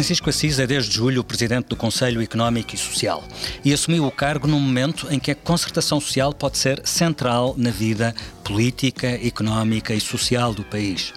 Francisco 0.00 0.30
Assis 0.30 0.58
é 0.58 0.66
desde 0.66 0.94
julho 0.94 1.20
o 1.20 1.24
presidente 1.24 1.66
do 1.66 1.76
Conselho 1.76 2.22
Económico 2.22 2.74
e 2.74 2.78
Social 2.78 3.22
e 3.62 3.70
assumiu 3.70 4.06
o 4.06 4.10
cargo 4.10 4.48
num 4.48 4.58
momento 4.58 5.06
em 5.10 5.18
que 5.18 5.30
a 5.30 5.34
concertação 5.34 6.00
social 6.00 6.32
pode 6.32 6.56
ser 6.56 6.80
central 6.86 7.54
na 7.58 7.70
vida 7.70 8.14
política, 8.42 9.06
económica 9.06 9.92
e 9.92 10.00
social 10.00 10.54
do 10.54 10.64
país. 10.64 11.12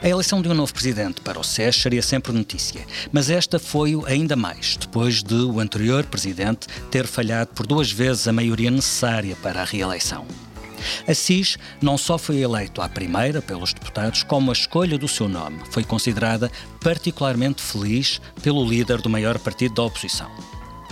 A 0.00 0.08
eleição 0.08 0.40
de 0.40 0.48
um 0.48 0.54
novo 0.54 0.72
presidente 0.72 1.20
para 1.22 1.40
o 1.40 1.42
SES 1.42 1.74
seria 1.74 2.02
sempre 2.02 2.30
notícia, 2.30 2.86
mas 3.10 3.30
esta 3.30 3.58
foi-o 3.58 4.06
ainda 4.06 4.36
mais, 4.36 4.76
depois 4.76 5.24
de 5.24 5.34
o 5.34 5.58
anterior 5.58 6.04
presidente 6.04 6.68
ter 6.88 7.08
falhado 7.08 7.50
por 7.52 7.66
duas 7.66 7.90
vezes 7.90 8.28
a 8.28 8.32
maioria 8.32 8.70
necessária 8.70 9.34
para 9.42 9.60
a 9.60 9.64
reeleição. 9.64 10.24
Assis 11.06 11.56
não 11.80 11.96
só 11.96 12.18
foi 12.18 12.38
eleito 12.38 12.80
à 12.82 12.88
primeira 12.88 13.40
pelos 13.40 13.72
deputados, 13.72 14.22
como 14.22 14.50
a 14.50 14.52
escolha 14.52 14.98
do 14.98 15.08
seu 15.08 15.28
nome 15.28 15.60
foi 15.70 15.84
considerada 15.84 16.50
particularmente 16.80 17.62
feliz 17.62 18.20
pelo 18.42 18.64
líder 18.64 19.00
do 19.00 19.10
maior 19.10 19.38
partido 19.38 19.74
da 19.74 19.82
oposição. 19.82 20.30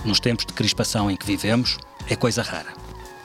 Nos 0.05 0.20
tempos 0.20 0.47
de 0.47 0.52
crispação 0.52 1.11
em 1.11 1.16
que 1.16 1.27
vivemos, 1.27 1.78
é 2.09 2.16
coisa 2.16 2.42
rara. 2.42 2.73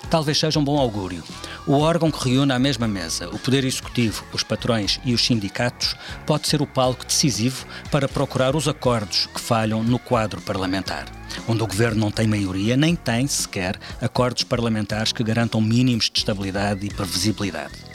Talvez 0.09 0.37
seja 0.37 0.59
um 0.59 0.63
bom 0.63 0.77
augúrio. 0.77 1.23
O 1.65 1.79
órgão 1.79 2.11
que 2.11 2.29
reúne 2.29 2.51
à 2.51 2.59
mesma 2.59 2.87
mesa 2.87 3.29
o 3.29 3.39
Poder 3.39 3.63
Executivo, 3.63 4.25
os 4.33 4.43
patrões 4.43 4.99
e 5.05 5.13
os 5.13 5.25
sindicatos 5.25 5.95
pode 6.25 6.47
ser 6.47 6.61
o 6.61 6.67
palco 6.67 7.05
decisivo 7.05 7.65
para 7.89 8.09
procurar 8.09 8.55
os 8.55 8.67
acordos 8.67 9.27
que 9.33 9.39
falham 9.39 9.81
no 9.81 9.97
quadro 9.97 10.41
parlamentar 10.41 11.05
onde 11.47 11.63
o 11.63 11.67
governo 11.67 11.99
não 11.99 12.11
tem 12.11 12.27
maioria, 12.27 12.77
nem 12.77 12.95
tem 12.95 13.27
sequer 13.27 13.79
acordos 14.01 14.43
parlamentares 14.43 15.11
que 15.11 15.23
garantam 15.23 15.61
mínimos 15.61 16.09
de 16.09 16.19
estabilidade 16.19 16.85
e 16.85 16.93
previsibilidade. 16.93 17.92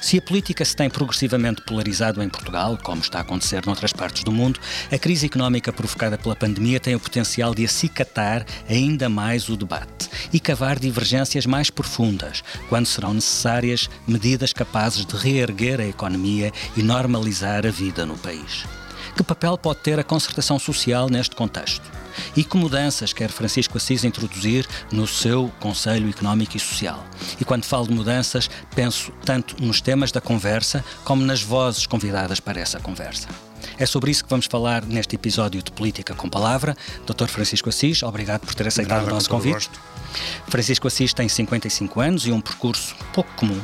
Se 0.00 0.18
a 0.18 0.22
política 0.22 0.64
se 0.64 0.76
tem 0.76 0.88
progressivamente 0.88 1.62
polarizado 1.62 2.22
em 2.22 2.28
Portugal, 2.28 2.78
como 2.82 3.00
está 3.00 3.18
a 3.18 3.22
acontecer 3.22 3.64
noutras 3.66 3.92
partes 3.92 4.22
do 4.22 4.32
mundo, 4.32 4.60
a 4.90 4.98
crise 4.98 5.26
económica 5.26 5.72
provocada 5.72 6.18
pela 6.18 6.36
pandemia 6.36 6.80
tem 6.80 6.94
o 6.94 7.00
potencial 7.00 7.54
de 7.54 7.64
acicatar 7.64 8.44
ainda 8.68 9.08
mais 9.08 9.48
o 9.48 9.56
debate 9.56 10.08
e 10.32 10.40
cavar 10.40 10.78
divergências 10.78 11.46
mais 11.46 11.70
profundas, 11.70 12.42
quando 12.68 12.86
serão 12.86 13.14
necessárias 13.14 13.88
medidas 14.06 14.52
capazes 14.52 15.04
de 15.04 15.16
reerguer 15.16 15.80
a 15.80 15.86
economia 15.86 16.52
e 16.76 16.82
normalizar 16.82 17.66
a 17.66 17.70
vida 17.70 18.04
no 18.04 18.16
país. 18.18 18.64
Que 19.16 19.22
papel 19.22 19.58
pode 19.58 19.80
ter 19.80 19.98
a 19.98 20.04
concertação 20.04 20.58
social 20.58 21.08
neste 21.08 21.34
contexto? 21.34 21.82
E 22.36 22.44
que 22.44 22.56
mudanças 22.56 23.12
quer 23.12 23.30
Francisco 23.30 23.76
Assis 23.76 24.04
introduzir 24.04 24.66
no 24.92 25.06
seu 25.06 25.52
Conselho 25.60 26.08
Económico 26.08 26.56
e 26.56 26.60
Social? 26.60 27.04
E 27.40 27.44
quando 27.44 27.64
falo 27.64 27.86
de 27.86 27.94
mudanças, 27.94 28.50
penso 28.74 29.12
tanto 29.24 29.62
nos 29.62 29.80
temas 29.80 30.12
da 30.12 30.20
conversa 30.20 30.84
como 31.04 31.24
nas 31.24 31.42
vozes 31.42 31.86
convidadas 31.86 32.40
para 32.40 32.60
essa 32.60 32.80
conversa. 32.80 33.47
É 33.78 33.86
sobre 33.86 34.10
isso 34.10 34.24
que 34.24 34.30
vamos 34.30 34.46
falar 34.46 34.84
neste 34.84 35.14
episódio 35.14 35.62
de 35.62 35.70
Política 35.70 36.12
com 36.12 36.28
Palavra. 36.28 36.76
Dr. 37.06 37.28
Francisco 37.28 37.68
Assis, 37.68 38.02
obrigado 38.02 38.40
por 38.40 38.54
ter 38.54 38.66
aceitado 38.66 38.98
Nada, 38.98 39.10
o 39.10 39.14
nosso 39.14 39.30
convite. 39.30 39.52
Gosto. 39.52 39.80
Francisco 40.48 40.88
Assis 40.88 41.12
tem 41.12 41.28
55 41.28 42.00
anos 42.00 42.26
e 42.26 42.32
um 42.32 42.40
percurso 42.40 42.96
pouco 43.12 43.30
comum. 43.36 43.60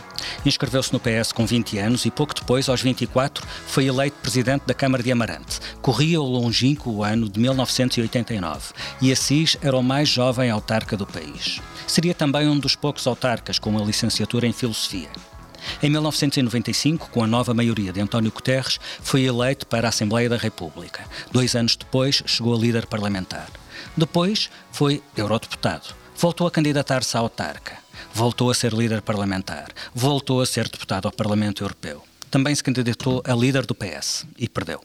Inscreveu-se 0.46 0.92
no 0.92 1.00
PS 1.00 1.32
com 1.32 1.44
20 1.44 1.78
anos 1.78 2.04
e 2.04 2.10
pouco 2.12 2.32
depois, 2.32 2.68
aos 2.68 2.80
24, 2.80 3.44
foi 3.66 3.86
eleito 3.86 4.16
presidente 4.22 4.62
da 4.66 4.74
Câmara 4.74 5.02
de 5.02 5.10
Amarante. 5.10 5.58
Corria 5.82 6.20
o 6.20 6.24
longínquo 6.24 7.02
ano 7.02 7.28
de 7.28 7.40
1989 7.40 8.72
e 9.00 9.10
Assis 9.10 9.56
era 9.60 9.76
o 9.76 9.82
mais 9.82 10.08
jovem 10.08 10.48
autarca 10.48 10.96
do 10.96 11.06
país. 11.06 11.60
Seria 11.88 12.14
também 12.14 12.46
um 12.46 12.58
dos 12.58 12.76
poucos 12.76 13.06
autarcas 13.06 13.58
com 13.58 13.70
uma 13.70 13.84
licenciatura 13.84 14.46
em 14.46 14.52
Filosofia. 14.52 15.08
Em 15.82 15.90
1995, 15.90 17.10
com 17.10 17.22
a 17.22 17.26
nova 17.26 17.54
maioria 17.54 17.92
de 17.92 18.00
António 18.00 18.32
Guterres, 18.32 18.78
foi 19.00 19.22
eleito 19.22 19.66
para 19.66 19.88
a 19.88 19.90
Assembleia 19.90 20.28
da 20.28 20.36
República. 20.36 21.04
Dois 21.30 21.54
anos 21.54 21.76
depois, 21.76 22.22
chegou 22.26 22.54
a 22.54 22.58
líder 22.58 22.86
parlamentar. 22.86 23.48
Depois, 23.96 24.50
foi 24.72 25.02
eurodeputado. 25.16 25.94
Voltou 26.16 26.46
a 26.46 26.50
candidatar-se 26.50 27.16
à 27.16 27.20
autarca. 27.20 27.76
Voltou 28.12 28.50
a 28.50 28.54
ser 28.54 28.72
líder 28.72 29.02
parlamentar. 29.02 29.68
Voltou 29.94 30.40
a 30.40 30.46
ser 30.46 30.68
deputado 30.68 31.06
ao 31.06 31.12
Parlamento 31.12 31.64
Europeu. 31.64 32.02
Também 32.30 32.54
se 32.54 32.62
candidatou 32.62 33.22
a 33.26 33.34
líder 33.34 33.66
do 33.66 33.74
PS 33.74 34.26
e 34.38 34.48
perdeu. 34.48 34.82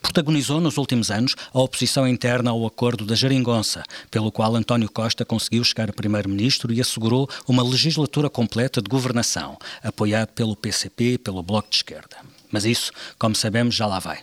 Protagonizou 0.00 0.60
nos 0.60 0.76
últimos 0.76 1.10
anos 1.10 1.34
a 1.52 1.60
oposição 1.60 2.06
interna 2.06 2.50
ao 2.50 2.66
acordo 2.66 3.04
da 3.04 3.14
Jeringonça, 3.14 3.82
pelo 4.10 4.32
qual 4.32 4.54
António 4.56 4.90
Costa 4.90 5.24
conseguiu 5.24 5.62
chegar 5.64 5.90
a 5.90 5.92
primeiro-ministro 5.92 6.72
e 6.72 6.80
assegurou 6.80 7.28
uma 7.46 7.62
legislatura 7.62 8.30
completa 8.30 8.80
de 8.80 8.88
governação, 8.88 9.58
apoiado 9.82 10.28
pelo 10.28 10.56
PCP 10.56 11.14
e 11.14 11.18
pelo 11.18 11.42
Bloco 11.42 11.68
de 11.70 11.76
Esquerda. 11.76 12.16
Mas 12.50 12.64
isso, 12.64 12.92
como 13.18 13.34
sabemos, 13.34 13.74
já 13.74 13.86
lá 13.86 13.98
vai. 13.98 14.18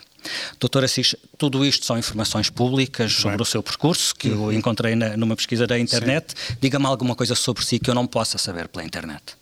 Doutor 0.60 0.84
Assis, 0.84 1.16
tudo 1.38 1.66
isto 1.66 1.86
são 1.86 1.98
informações 1.98 2.50
públicas 2.50 3.12
sobre 3.12 3.42
o 3.42 3.46
seu 3.46 3.62
percurso, 3.62 4.16
que 4.16 4.30
eu 4.30 4.54
encontrei 4.54 4.96
na, 4.96 5.18
numa 5.18 5.36
pesquisa 5.36 5.68
da 5.68 5.78
internet. 5.78 6.34
Diga-me 6.62 6.86
alguma 6.86 7.16
coisa 7.16 7.36
sobre 7.36 7.66
si 7.66 7.80
que 7.80 7.90
eu 7.90 7.96
não 7.96 8.08
possa 8.08 8.38
saber 8.38 8.68
pela 8.68 8.86
internet. 8.86 9.36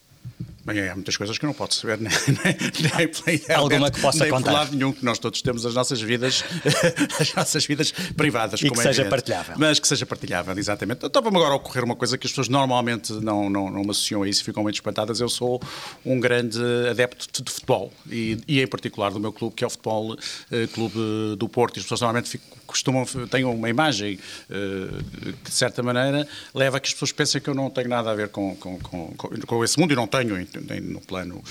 Bem, 0.64 0.88
há 0.88 0.94
muitas 0.94 1.18
coisas 1.18 1.38
que 1.38 1.46
eu 1.46 1.48
não 1.48 1.56
posso 1.56 1.80
saber, 1.80 1.98
nem, 2.02 2.12
nem, 2.28 2.56
nem 2.56 3.08
pela 3.08 3.34
internet, 3.34 3.52
Alguma 3.52 3.90
que 3.90 4.00
possa 4.00 4.20
nem 4.20 4.30
contar. 4.30 4.52
lado 4.52 4.76
nenhum, 4.76 4.94
que 4.94 5.04
nós 5.04 5.18
todos 5.18 5.42
temos 5.42 5.66
as 5.66 5.74
nossas 5.74 6.00
vidas, 6.00 6.44
as 7.20 7.34
nossas 7.34 7.66
vidas 7.66 7.92
privadas. 8.16 8.62
E 8.62 8.70
que 8.70 8.80
é 8.80 8.84
seja 8.84 9.06
partilhável. 9.06 9.56
Mas 9.58 9.80
que 9.80 9.88
seja 9.88 10.06
partilhável, 10.06 10.56
exatamente. 10.58 11.06
Estava-me 11.06 11.36
agora 11.38 11.54
a 11.54 11.56
ocorrer 11.56 11.84
uma 11.84 11.96
coisa 11.96 12.16
que 12.16 12.28
as 12.28 12.32
pessoas 12.32 12.48
normalmente 12.48 13.12
não, 13.14 13.50
não, 13.50 13.72
não 13.72 13.82
me 13.82 13.90
associam 13.90 14.22
a 14.22 14.30
isso, 14.30 14.44
ficam 14.44 14.62
muito 14.62 14.76
espantadas. 14.76 15.20
Eu 15.20 15.30
sou 15.30 15.60
um 16.06 16.20
grande 16.20 16.60
adepto 16.90 17.44
de 17.44 17.52
futebol 17.52 17.92
e, 18.10 18.38
e 18.48 18.62
em 18.62 18.68
particular 18.68 19.12
do 19.12 19.20
meu 19.20 19.34
clube, 19.34 19.56
que 19.56 19.64
é 19.64 19.68
o 19.68 19.70
Futebol 19.70 20.16
eh, 20.52 20.68
Clube 20.68 21.36
do 21.38 21.50
Porto. 21.50 21.78
E 21.78 21.80
as 21.80 21.84
pessoas 21.84 22.02
normalmente 22.02 22.30
ficam 22.30 22.61
costumam, 22.72 23.06
têm 23.30 23.44
uma 23.44 23.70
imagem 23.70 24.20
uh, 24.50 25.04
que, 25.34 25.50
de 25.50 25.52
certa 25.52 25.84
maneira, 25.84 26.28
leva 26.54 26.78
a 26.78 26.80
que 26.80 26.88
as 26.88 26.94
pessoas 26.94 27.12
pensem 27.12 27.42
que 27.42 27.50
eu 27.50 27.54
não 27.54 27.70
tenho 27.70 27.90
nada 27.90 28.12
a 28.12 28.16
ver 28.16 28.30
com, 28.30 28.56
com, 28.56 28.80
com, 28.80 29.14
com 29.16 29.64
esse 29.64 29.80
mundo 29.80 29.92
e 29.92 29.96
não 29.96 30.08
tenho, 30.08 30.48
nem 30.68 30.82
no 30.82 31.02
plano 31.02 31.44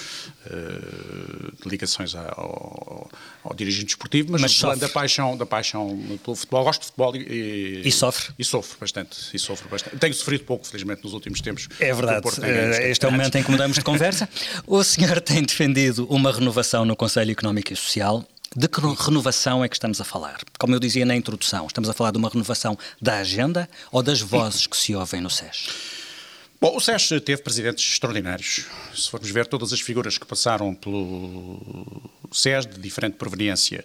uh, 0.46 1.62
de 1.62 1.68
ligações 1.68 2.14
ao, 2.14 3.10
ao, 3.44 3.54
dirigente 3.54 3.86
desportivo, 3.86 4.32
mas, 4.32 4.42
mas 4.42 4.54
no 4.54 4.60
plano 4.60 4.80
da 4.80 4.88
paixão, 4.88 5.36
da 5.36 5.46
paixão 5.46 6.18
pelo 6.24 6.36
futebol. 6.36 6.64
Gosto 6.64 6.80
de 6.80 6.86
futebol 6.86 7.16
e, 7.16 7.82
e, 7.84 7.92
sofre. 7.92 8.32
E 8.38 8.44
sofro 8.44 8.78
bastante, 8.80 9.18
e 9.34 9.38
sofro 9.38 9.68
bastante. 9.68 9.96
Tenho 9.96 10.14
sofrido 10.14 10.44
pouco, 10.44 10.66
felizmente, 10.66 11.02
nos 11.04 11.12
últimos 11.12 11.40
tempos. 11.40 11.68
É 11.78 11.92
verdade. 11.92 12.26
Eh, 12.42 12.90
este 12.90 13.04
é 13.04 13.08
o 13.08 13.12
momento 13.12 13.36
em 13.36 13.42
que 13.42 13.50
mudamos 13.50 13.76
de 13.76 13.84
conversa. 13.84 14.28
O 14.66 14.82
senhor 14.82 15.20
tem 15.20 15.42
defendido 15.42 16.06
uma 16.08 16.32
renovação 16.32 16.84
no 16.84 16.96
Conselho 16.96 17.30
Económico 17.30 17.72
e 17.72 17.76
Social 17.76 18.24
de 18.56 18.66
que 18.66 18.80
renovação 18.80 19.62
é 19.62 19.68
que 19.68 19.76
estamos 19.76 20.00
a 20.00 20.04
falar? 20.04 20.40
Como 20.58 20.74
eu 20.74 20.80
dizia 20.80 21.06
na 21.06 21.14
introdução, 21.14 21.66
estamos 21.68 21.88
a 21.88 21.92
falar 21.92 22.10
de 22.10 22.18
uma 22.18 22.28
renovação 22.28 22.76
da 23.00 23.18
agenda 23.18 23.68
ou 23.92 24.02
das 24.02 24.20
vozes 24.20 24.66
que 24.66 24.76
se 24.76 24.92
ouvem 24.94 25.20
no 25.20 25.30
SES? 25.30 25.68
Bom, 26.60 26.76
o 26.76 26.80
SES 26.80 27.08
teve 27.24 27.38
presidentes 27.42 27.84
extraordinários. 27.92 28.66
Se 28.94 29.08
formos 29.08 29.30
ver 29.30 29.46
todas 29.46 29.72
as 29.72 29.80
figuras 29.80 30.18
que 30.18 30.26
passaram 30.26 30.74
pelo 30.74 32.02
SES, 32.32 32.66
de 32.66 32.78
diferente 32.80 33.14
proveniência 33.14 33.84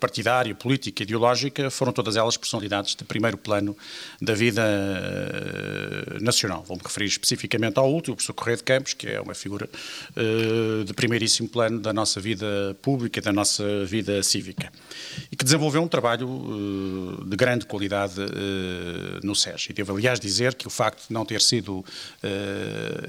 partidária, 0.00 0.54
política, 0.54 1.02
ideológica, 1.02 1.70
foram 1.70 1.92
todas 1.92 2.16
elas 2.16 2.36
personalidades 2.36 2.94
de 2.94 3.04
primeiro 3.04 3.38
plano 3.38 3.76
da 4.20 4.34
vida 4.34 4.62
eh, 4.62 6.18
nacional. 6.20 6.64
Vou-me 6.66 6.82
referir 6.82 7.06
especificamente 7.06 7.78
ao 7.78 7.90
último, 7.90 8.14
o 8.14 8.16
professor 8.16 8.32
Correia 8.34 8.56
de 8.56 8.62
Campos, 8.64 8.94
que 8.94 9.08
é 9.08 9.20
uma 9.20 9.34
figura 9.34 9.68
eh, 10.16 10.84
de 10.84 10.92
primeiríssimo 10.92 11.48
plano 11.48 11.78
da 11.78 11.92
nossa 11.92 12.20
vida 12.20 12.76
pública, 12.82 13.20
da 13.20 13.32
nossa 13.32 13.84
vida 13.84 14.22
cívica, 14.22 14.72
e 15.30 15.36
que 15.36 15.44
desenvolveu 15.44 15.82
um 15.82 15.88
trabalho 15.88 17.24
de 17.26 17.36
grande 17.36 17.66
qualidade 17.66 18.14
no 19.22 19.34
SES. 19.34 19.68
E 19.70 19.72
devo, 19.72 19.96
aliás, 19.96 20.18
dizer 20.18 20.54
que 20.54 20.66
o 20.66 20.70
facto 20.70 21.08
de 21.08 21.12
não 21.12 21.24
ter 21.24 21.40
sido 21.40 21.84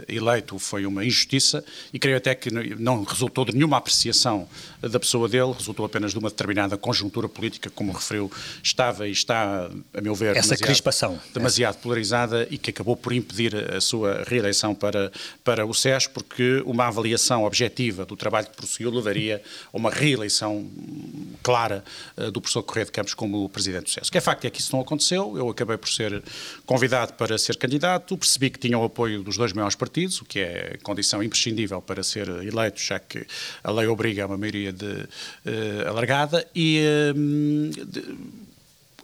eleito 0.08 0.58
foi 0.60 0.86
uma 0.86 1.04
injustiça 1.04 1.64
e 1.94 2.00
creio 2.00 2.18
até 2.18 2.36
que 2.36 2.50
não 2.52 3.04
resultou 3.04 3.46
de 3.46 3.54
nenhuma 3.54 3.78
apreciação 3.78 4.48
da 4.82 5.00
pessoa 5.00 5.28
dele, 5.28 5.54
resultou 5.54 5.86
apenas 5.86 6.12
de 6.12 6.20
uma 6.20 6.30
determinada 6.46 6.78
conjuntura 6.78 7.28
política, 7.28 7.70
como 7.70 7.92
referiu, 7.92 8.32
estava 8.64 9.08
e 9.08 9.12
está, 9.12 9.70
a 9.94 10.02
meu 10.02 10.14
ver, 10.14 10.38
Essa 10.38 10.50
demasiado, 10.50 10.68
crispação. 10.68 11.20
demasiado 11.34 11.78
polarizada 11.78 12.48
e 12.50 12.58
que 12.58 12.70
acabou 12.70 12.96
por 12.96 13.12
impedir 13.14 13.56
a 13.74 13.82
sua 13.82 14.24
reeleição 14.28 14.76
para, 14.76 15.12
para 15.44 15.66
o 15.66 15.74
SES, 15.74 16.08
porque 16.08 16.62
uma 16.66 16.88
avaliação 16.88 17.44
objetiva 17.44 18.06
do 18.06 18.16
trabalho 18.16 18.48
que 18.48 18.56
prosseguiu 18.56 18.92
levaria 18.92 19.42
a 19.74 19.78
uma 19.78 19.90
reeleição 19.90 20.70
clara 21.42 21.84
uh, 22.18 22.32
do 22.32 22.40
professor 22.40 22.64
Correia 22.64 22.86
de 22.86 22.92
Campos 22.92 23.14
como 23.14 23.50
presidente 23.50 23.86
do 23.86 23.90
SES. 23.90 24.08
O 24.08 24.12
que 24.12 24.18
é 24.18 24.22
facto 24.22 24.46
é 24.46 24.50
que 24.50 24.62
isso 24.62 24.74
não 24.76 24.82
aconteceu, 24.82 25.38
eu 25.38 25.50
acabei 25.50 25.78
por 25.78 25.90
ser 25.90 26.24
convidado 26.66 27.14
para 27.14 27.38
ser 27.38 27.58
candidato, 27.58 28.18
percebi 28.18 28.50
que 28.50 28.60
tinham 28.60 28.82
o 28.82 28.86
apoio 28.86 29.24
dos 29.24 29.38
dois 29.38 29.52
maiores 29.54 29.76
partidos, 29.76 30.22
o 30.22 30.26
que 30.26 30.40
é 30.40 30.78
condição 30.84 31.24
imprescindível 31.24 31.82
para 31.82 32.04
ser 32.04 32.28
eleito, 32.28 32.80
já 32.80 33.00
que 33.00 33.26
a 33.64 33.72
lei 33.72 33.88
obriga 33.88 34.24
a 34.24 34.28
uma 34.28 34.38
maioria 34.38 34.72
de, 34.72 34.86
uh, 34.86 35.88
alargada, 35.88 36.25
e 36.56 36.82
uh, 36.82 37.86
de, 37.86 38.02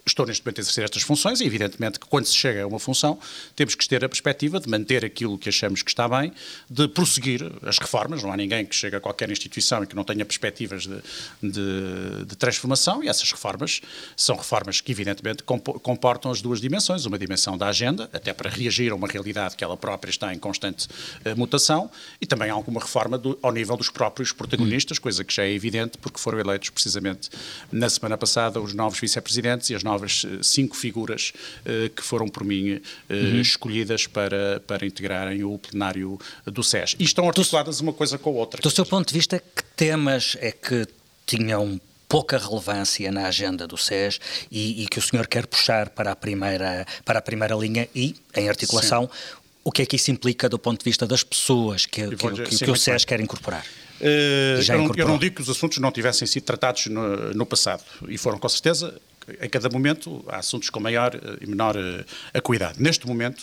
estou 0.06 0.26
neste 0.26 0.46
momento 0.46 0.60
a 0.60 0.62
exercer 0.62 0.84
estas 0.84 1.04
funções 1.04 1.42
e, 1.42 1.46
evidentemente, 1.46 2.00
que 2.00 2.08
quando 2.08 2.26
se 2.26 2.36
chega 2.36 2.64
a 2.64 2.68
uma 2.68 2.80
função, 2.80 3.20
temos 3.56 3.76
que 3.76 3.88
ter 3.88 4.04
a 4.04 4.10
perspectiva 4.10 4.60
de 4.60 4.70
manter 4.70 5.06
aquilo 5.06 5.38
que 5.38 5.50
achamos 5.50 5.82
que 5.82 5.92
está 5.92 6.08
bem, 6.08 6.34
de 6.70 6.88
prosseguir 6.88 7.52
as 7.64 7.78
reformas. 7.78 8.24
Não 8.24 8.32
há 8.32 8.38
ninguém 8.38 8.66
que 8.66 8.76
chegue 8.76 8.96
a 8.96 9.00
qualquer 9.00 9.30
instituição 9.30 9.84
e 9.84 9.88
que 9.88 9.96
não 9.96 10.04
tenha 10.04 10.26
perspectivas 10.26 10.84
de, 10.84 11.02
de, 11.42 12.26
de 12.26 12.36
transformação 12.36 13.04
e 13.04 13.08
essas 13.08 13.32
reformas 13.32 13.82
são 14.16 14.36
reformas 14.36 14.82
que, 14.82 14.92
evidentemente, 14.92 15.44
comportam 15.44 16.32
as 16.32 16.42
duas 16.42 16.60
dimensões. 16.60 17.06
Uma 17.06 17.18
dimensão 17.18 17.58
da 17.58 17.68
agenda, 17.68 18.10
até 18.14 18.34
para 18.34 18.50
reagir 18.50 18.92
a 18.92 18.96
uma 18.96 19.08
realidade 19.08 19.56
que 19.56 19.64
ela 19.64 19.78
própria 19.78 20.10
está 20.10 20.34
em 20.34 20.40
constante 20.40 20.88
uh, 20.88 21.38
mutação, 21.38 21.90
e 22.20 22.26
também 22.26 22.50
alguma 22.50 22.80
reforma 22.80 23.18
do, 23.18 23.38
ao 23.42 23.52
nível 23.52 23.78
dos 23.78 23.90
próprios 23.90 24.32
protagonistas, 24.32 25.00
coisa 25.00 25.24
que 25.24 25.34
já 25.34 25.44
é 25.44 25.52
evidente 25.52 25.98
porque 25.98 26.20
foram 26.20 26.40
eleitos 26.40 26.70
precisamente 26.70 27.30
na 27.72 27.90
semana 27.90 28.18
passada 28.18 28.60
os 28.60 28.74
novos 28.74 29.00
vice-presidentes 29.00 29.70
e 29.70 29.76
as 29.76 29.84
novas 29.84 29.91
uh, 29.96 30.44
cinco 30.44 30.76
figuras 30.76 31.34
uh, 31.66 31.90
que 31.90 32.04
foram 32.04 32.28
por 32.28 32.44
mim 32.44 32.82
uhum. 33.10 33.42
escolhidas 33.42 34.08
para, 34.08 34.62
para 34.66 34.86
integrarem 34.86 35.44
o 35.44 35.58
plenário 35.58 36.20
do 36.46 36.64
SES. 36.64 36.96
E 37.00 37.04
estão 37.04 37.28
articuladas 37.28 37.80
uma 37.80 37.94
coisa 37.94 38.18
com 38.18 38.30
a 38.30 38.34
outra. 38.34 38.62
Do 38.62 38.70
seu 38.70 38.86
ponto 38.86 39.08
de 39.08 39.14
vista, 39.14 39.40
que 39.40 39.64
temas 39.76 40.38
é 40.40 40.52
que 40.52 40.88
tinham 41.26 41.80
pouca 42.12 42.38
relevância 42.38 43.10
na 43.10 43.28
agenda 43.28 43.66
do 43.66 43.78
SES 43.78 44.20
e, 44.52 44.84
e, 44.84 44.88
que 44.88 45.00
o 45.00 45.02
senhor 45.02 45.28
quer 45.28 45.48
puxar 45.48 45.90
para 45.90 46.12
a 46.12 46.16
primeira, 46.16 46.86
para 47.06 47.20
a 47.20 47.22
primeira 47.22 47.56
linha 47.56 47.88
e, 47.96 48.16
em 48.36 48.50
articulação, 48.50 49.04
Sim. 49.04 49.38
o 49.64 49.72
que 49.72 49.82
é 49.82 49.86
que 49.86 49.96
isso 49.96 50.12
implica 50.12 50.50
do 50.50 50.60
ponto 50.60 50.80
de 50.80 50.84
vista 50.84 51.08
das 51.08 51.24
pessoas 51.24 51.86
que, 51.86 52.06
que, 52.10 52.32
que, 52.50 52.66
que 52.66 52.70
o 52.70 52.76
SES 52.76 53.06
quer 53.06 53.22
incorporar? 53.22 53.66
Uh, 54.02 54.60
eu, 54.68 54.78
não, 54.78 54.92
eu, 54.98 55.08
não, 55.08 55.18
digo 55.18 55.36
que 55.36 55.42
os 55.42 55.50
assuntos 55.50 55.78
não 55.78 55.90
tivessem 55.90 56.28
sido 56.28 56.44
tratados 56.44 56.88
no, 56.88 57.34
no 57.34 57.46
passado 57.46 57.84
e 58.10 58.18
foram 58.18 58.38
com 58.38 58.50
certeza 58.50 59.00
em 59.40 59.50
cada 59.50 59.70
momento 59.70 60.24
há 60.28 60.38
assuntos 60.38 60.70
com 60.70 60.80
maior 60.80 61.20
e 61.40 61.48
menor 61.48 61.76
uh, 61.76 62.06
acuidade. 62.34 62.82
Neste 62.82 63.08
momento, 63.08 63.42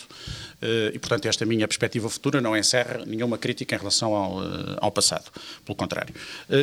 uh, 0.61 0.93
e 0.93 0.99
portanto 0.99 1.25
esta 1.25 1.45
minha 1.45 1.67
perspectiva 1.67 2.09
futura 2.09 2.41
não 2.41 2.55
encerra 2.55 3.03
nenhuma 3.05 3.37
crítica 3.37 3.75
em 3.75 3.77
relação 3.77 4.13
ao, 4.13 4.39
ao 4.81 4.91
passado, 4.91 5.31
pelo 5.65 5.75
contrário. 5.75 6.13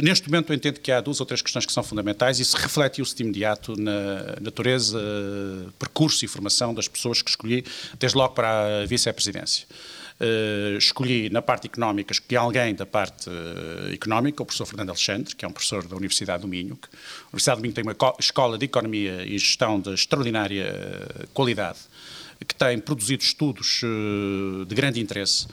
neste 0.03 0.29
momento 0.29 0.53
eu 0.53 0.57
entendo 0.57 0.81
que 0.81 0.93
há 0.93 1.01
duas 1.01 1.21
ou 1.21 1.27
três 1.27 1.43
questões 1.43 1.67
que 1.67 1.73
são 1.73 1.83
fundamentais 1.83 2.41
e 2.41 2.45
se 2.45 2.57
reflete-se 2.57 3.15
de 3.15 3.23
imediato 3.23 3.75
na 3.81 4.37
natureza, 4.41 4.99
percurso 5.79 6.25
e 6.25 6.29
formação 6.29 6.75
das 6.75 6.89
pessoas 6.89 7.23
que 7.23 7.31
escolhi, 7.31 7.65
desde 7.99 8.17
logo 8.17 8.35
para 8.35 8.83
a 8.83 8.87
vice-presidência. 8.87 9.67
Uh, 10.19 10.79
escolhi 10.79 11.29
na 11.29 11.43
parte 11.43 11.67
económica, 11.67 12.11
escolhi 12.11 12.37
alguém 12.37 12.75
da 12.75 12.87
parte 12.87 13.29
uh, 13.29 13.93
económica, 13.93 14.43
o 14.43 14.47
professor 14.47 14.65
Fernando 14.65 14.89
Alexandre, 14.89 15.37
que 15.37 15.45
é 15.45 15.49
um 15.49 15.53
professor 15.53 15.87
da 15.87 15.95
Universidade 15.95 16.41
do 16.41 16.49
Minho. 16.49 16.75
Que, 16.75 16.89
a 16.89 17.29
Universidade 17.29 17.61
do 17.61 17.63
Minho 17.63 17.75
tem 17.75 17.85
uma 17.85 17.95
escola 18.19 18.57
de 18.57 18.65
Economia 18.65 19.27
e 19.27 19.39
Gestão 19.39 19.79
de 19.79 19.93
extraordinária 19.93 20.73
uh, 20.73 21.27
qualidade, 21.35 21.81
que 22.47 22.55
tem 22.55 22.79
produzido 22.79 23.23
estudos 23.23 23.81
de 24.67 24.75
grande 24.75 25.01
interesse 25.01 25.47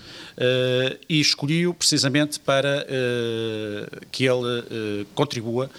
e 1.08 1.22
escolhi-o 1.22 1.74
precisamente 1.74 2.38
para 2.42 2.86
que 4.12 4.26
ele 4.26 5.08
contribua 5.16 5.70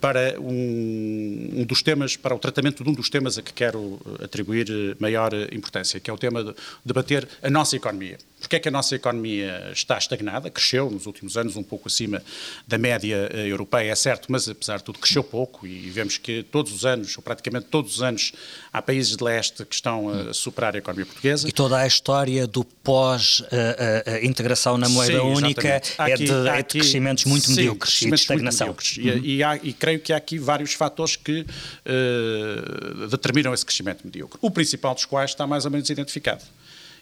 para 0.00 0.40
um, 0.40 1.60
um, 1.60 1.64
dos 1.64 1.82
temas, 1.82 2.16
para 2.16 2.34
o 2.34 2.38
tratamento 2.38 2.82
de 2.82 2.90
um 2.90 2.92
dos 2.92 3.10
temas 3.10 3.38
a 3.38 3.42
que 3.42 3.52
quero 3.52 4.00
atribuir 4.22 4.96
maior 4.98 5.32
importância, 5.52 6.00
que 6.00 6.10
é 6.10 6.12
o 6.12 6.18
tema 6.18 6.42
de 6.42 6.54
debater 6.84 7.28
a 7.42 7.50
nossa 7.50 7.76
economia. 7.76 8.18
Porque 8.40 8.56
é 8.56 8.60
que 8.60 8.68
a 8.68 8.70
nossa 8.70 8.94
economia 8.94 9.70
está 9.72 9.98
estagnada? 9.98 10.48
Cresceu 10.48 10.88
nos 10.90 11.04
últimos 11.06 11.36
anos 11.36 11.56
um 11.56 11.62
pouco 11.62 11.88
acima 11.88 12.22
da 12.66 12.78
média 12.78 13.28
eh, 13.32 13.48
europeia, 13.48 13.90
é 13.90 13.94
certo, 13.94 14.30
mas 14.30 14.48
apesar 14.48 14.78
de 14.78 14.84
tudo 14.84 14.98
cresceu 14.98 15.22
pouco 15.24 15.66
e 15.66 15.90
vemos 15.90 16.16
que 16.18 16.42
todos 16.44 16.72
os 16.72 16.86
anos, 16.86 17.16
ou 17.16 17.22
praticamente 17.22 17.66
todos 17.66 17.96
os 17.96 18.02
anos, 18.02 18.32
há 18.72 18.80
países 18.80 19.16
de 19.16 19.24
leste 19.24 19.64
que 19.64 19.74
estão 19.74 20.08
a 20.08 20.32
superar 20.32 20.76
a 20.76 20.78
economia 20.78 21.04
portuguesa. 21.04 21.48
E 21.48 21.52
toda 21.52 21.78
a 21.78 21.86
história 21.86 22.46
do 22.46 22.64
pós-integração 22.64 24.78
na 24.78 24.88
moeda 24.88 25.18
sim, 25.18 25.26
única 25.26 25.68
é, 25.68 25.82
aqui, 25.98 26.24
de, 26.24 26.48
é, 26.48 26.56
de, 26.58 26.64
crescimentos 26.64 27.24
muito 27.24 27.46
sim, 27.46 27.56
medíocres 27.56 27.94
crescimentos 27.94 28.22
e 28.22 28.26
de 28.26 28.32
estagnação. 28.32 28.68
Medíocres. 28.68 28.98
Uhum. 28.98 29.24
E, 29.24 29.36
e, 29.36 29.42
há, 29.42 29.57
e, 29.62 29.72
creio 29.72 30.00
que 30.00 30.12
há 30.12 30.16
aqui 30.16 30.38
vários 30.38 30.72
fatores 30.74 31.16
que 31.16 31.40
uh, 31.40 33.06
determinam 33.08 33.52
esse 33.52 33.64
crescimento 33.64 34.04
medíocre. 34.04 34.38
O 34.40 34.50
principal 34.50 34.94
dos 34.94 35.04
quais 35.04 35.30
está 35.30 35.46
mais 35.46 35.64
ou 35.64 35.70
menos 35.70 35.88
identificado 35.90 36.44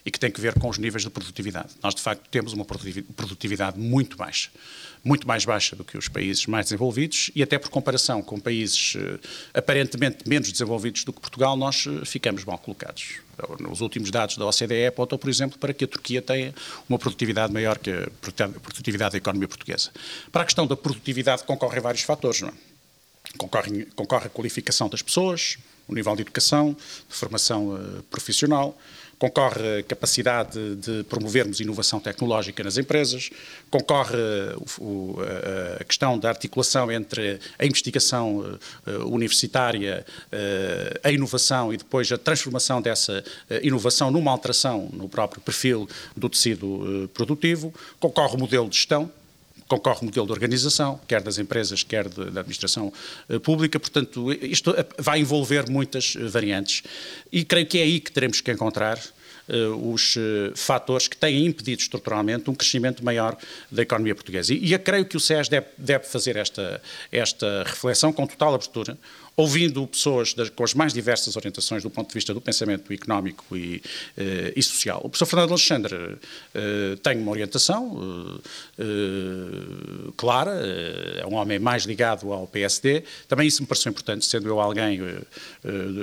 e 0.05 0.11
que 0.11 0.19
tem 0.19 0.31
que 0.31 0.39
ver 0.39 0.57
com 0.57 0.69
os 0.69 0.77
níveis 0.77 1.03
de 1.03 1.09
produtividade. 1.09 1.69
Nós, 1.83 1.93
de 1.93 2.01
facto, 2.01 2.29
temos 2.29 2.53
uma 2.53 2.63
produtividade 2.63 3.77
muito 3.77 4.15
baixa, 4.15 4.49
muito 5.03 5.27
mais 5.27 5.45
baixa 5.45 5.75
do 5.75 5.83
que 5.83 5.97
os 5.97 6.07
países 6.07 6.45
mais 6.45 6.67
desenvolvidos 6.67 7.31
e 7.35 7.43
até 7.43 7.57
por 7.57 7.69
comparação 7.69 8.21
com 8.21 8.39
países 8.39 8.95
uh, 8.95 9.19
aparentemente 9.53 10.27
menos 10.27 10.51
desenvolvidos 10.51 11.03
do 11.03 11.13
que 11.13 11.19
Portugal, 11.19 11.55
nós 11.55 11.85
uh, 11.85 12.05
ficamos 12.05 12.43
mal 12.43 12.57
colocados. 12.57 13.19
Os 13.69 13.81
últimos 13.81 14.09
dados 14.09 14.35
da 14.37 14.45
OCDE 14.45 14.87
apontam, 14.87 15.17
por 15.17 15.29
exemplo, 15.29 15.59
para 15.59 15.73
que 15.73 15.85
a 15.85 15.87
Turquia 15.87 16.21
tenha 16.21 16.53
uma 16.89 16.97
produtividade 16.97 17.53
maior 17.53 17.77
que 17.77 17.91
a 17.91 18.49
produtividade 18.59 19.11
da 19.11 19.17
economia 19.19 19.47
portuguesa. 19.47 19.91
Para 20.31 20.41
a 20.41 20.45
questão 20.45 20.65
da 20.65 20.75
produtividade 20.75 21.43
concorrem 21.43 21.79
vários 21.79 22.01
fatores, 22.01 22.41
não 22.41 22.49
é? 22.49 22.53
Concorre, 23.37 23.85
concorre 23.95 24.27
a 24.27 24.29
qualificação 24.29 24.89
das 24.89 25.01
pessoas, 25.01 25.57
o 25.87 25.93
nível 25.93 26.15
de 26.15 26.21
educação, 26.23 26.75
de 27.07 27.15
formação 27.15 27.75
uh, 27.75 28.03
profissional, 28.03 28.77
concorre 29.19 29.79
a 29.79 29.83
capacidade 29.83 30.75
de 30.75 31.03
promovermos 31.05 31.59
inovação 31.59 31.99
tecnológica 31.99 32.63
nas 32.63 32.77
empresas, 32.77 33.29
concorre 33.69 34.17
o, 34.79 35.17
a 35.79 35.83
questão 35.83 36.19
da 36.19 36.29
articulação 36.29 36.91
entre 36.91 37.39
a 37.57 37.65
investigação 37.65 38.57
eh, 38.85 38.97
universitária, 38.99 40.05
eh, 40.31 40.99
a 41.03 41.11
inovação 41.11 41.73
e 41.73 41.77
depois 41.77 42.11
a 42.11 42.17
transformação 42.17 42.81
dessa 42.81 43.23
eh, 43.49 43.61
inovação 43.63 44.11
numa 44.11 44.31
alteração 44.31 44.89
no 44.93 45.09
próprio 45.09 45.41
perfil 45.41 45.89
do 46.15 46.29
tecido 46.29 47.09
produtivo, 47.13 47.73
concorre 47.99 48.35
o 48.35 48.39
modelo 48.39 48.69
de 48.69 48.75
gestão, 48.75 49.11
concorre 49.67 49.99
o 50.01 50.05
modelo 50.05 50.25
de 50.25 50.31
organização, 50.31 50.99
quer 51.07 51.21
das 51.21 51.37
empresas, 51.37 51.83
quer 51.83 52.07
de, 52.07 52.31
da 52.31 52.41
administração 52.41 52.91
pública, 53.43 53.79
portanto, 53.79 54.31
isto 54.33 54.73
vai 54.97 55.19
envolver 55.19 55.69
muitas 55.69 56.15
variantes 56.15 56.83
e 57.31 57.43
creio 57.43 57.65
que 57.65 57.77
é 57.77 57.83
aí 57.83 57.99
que 57.99 58.11
teremos 58.11 58.41
que 58.41 58.51
encontrar 58.51 58.99
os 59.81 60.15
fatores 60.55 61.07
que 61.07 61.15
têm 61.15 61.45
impedido 61.45 61.81
estruturalmente 61.81 62.49
um 62.49 62.55
crescimento 62.55 63.03
maior 63.03 63.37
da 63.71 63.81
economia 63.81 64.13
portuguesa. 64.13 64.53
E, 64.53 64.57
e 64.65 64.73
eu 64.73 64.79
creio 64.79 65.05
que 65.05 65.15
o 65.15 65.19
SES 65.19 65.47
deve, 65.47 65.67
deve 65.77 66.05
fazer 66.05 66.35
esta, 66.35 66.81
esta 67.11 67.63
reflexão 67.63 68.11
com 68.11 68.27
total 68.27 68.55
abertura, 68.55 68.97
ouvindo 69.39 69.85
pessoas 69.85 70.33
das, 70.33 70.49
com 70.49 70.63
as 70.63 70.73
mais 70.73 70.91
diversas 70.91 71.35
orientações 71.35 71.83
do 71.83 71.91
ponto 71.91 72.07
de 72.07 72.13
vista 72.15 72.33
do 72.33 72.41
pensamento 72.41 72.91
económico 72.91 73.55
e, 73.55 73.77
uh, 74.17 74.51
e 74.55 74.63
social. 74.63 74.97
O 74.97 75.09
professor 75.09 75.27
Fernando 75.27 75.51
Alexandre 75.51 75.95
uh, 75.95 76.97
tem 77.03 77.19
uma 77.19 77.29
orientação 77.29 78.41
uh, 78.79 80.11
clara, 80.17 80.59
é 81.19 81.25
um 81.27 81.35
homem 81.35 81.59
mais 81.59 81.83
ligado 81.83 82.33
ao 82.33 82.47
PSD. 82.47 83.03
Também 83.27 83.47
isso 83.47 83.61
me 83.61 83.67
pareceu 83.67 83.91
importante, 83.91 84.25
sendo 84.25 84.47
eu 84.47 84.59
alguém 84.59 84.99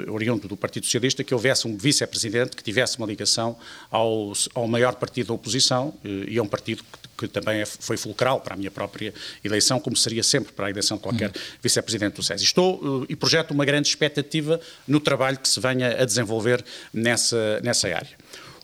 oriundo 0.08 0.47
do 0.47 0.56
Partido 0.56 0.85
Socialista, 0.85 1.25
que 1.25 1.35
houvesse 1.35 1.66
um 1.66 1.76
vice-presidente 1.76 2.54
que 2.54 2.62
tivesse 2.62 2.99
uma 2.99 3.06
ligação 3.06 3.58
ao, 3.90 4.32
ao 4.54 4.68
maior 4.68 4.94
partido 4.94 5.28
da 5.28 5.35
oposição 5.35 5.92
e 6.04 6.38
a 6.38 6.42
um 6.42 6.47
partido 6.47 6.85
que 6.85 7.03
que 7.16 7.28
também 7.28 7.61
é, 7.61 7.66
foi 7.66 7.97
fulcral 7.97 8.40
para 8.40 8.54
a 8.54 8.56
minha 8.56 8.71
própria 8.71 9.12
eleição, 9.42 9.80
como 9.80 9.97
seria 9.97 10.23
sempre 10.23 10.52
para 10.52 10.66
a 10.66 10.71
eleição 10.71 10.97
de 10.97 11.02
qualquer 11.02 11.28
uhum. 11.28 11.42
vice-presidente 11.62 12.14
do 12.14 12.23
SES. 12.23 12.42
Estou 12.42 12.76
uh, 12.76 13.06
e 13.09 13.16
projeto 13.16 13.52
uma 13.52 13.64
grande 13.64 13.88
expectativa 13.88 14.61
no 14.87 15.00
trabalho 15.00 15.38
que 15.38 15.49
se 15.49 15.61
venha 15.61 16.00
a 16.00 16.04
desenvolver 16.04 16.64
nessa, 16.92 17.61
nessa 17.62 17.88
área. 17.88 18.16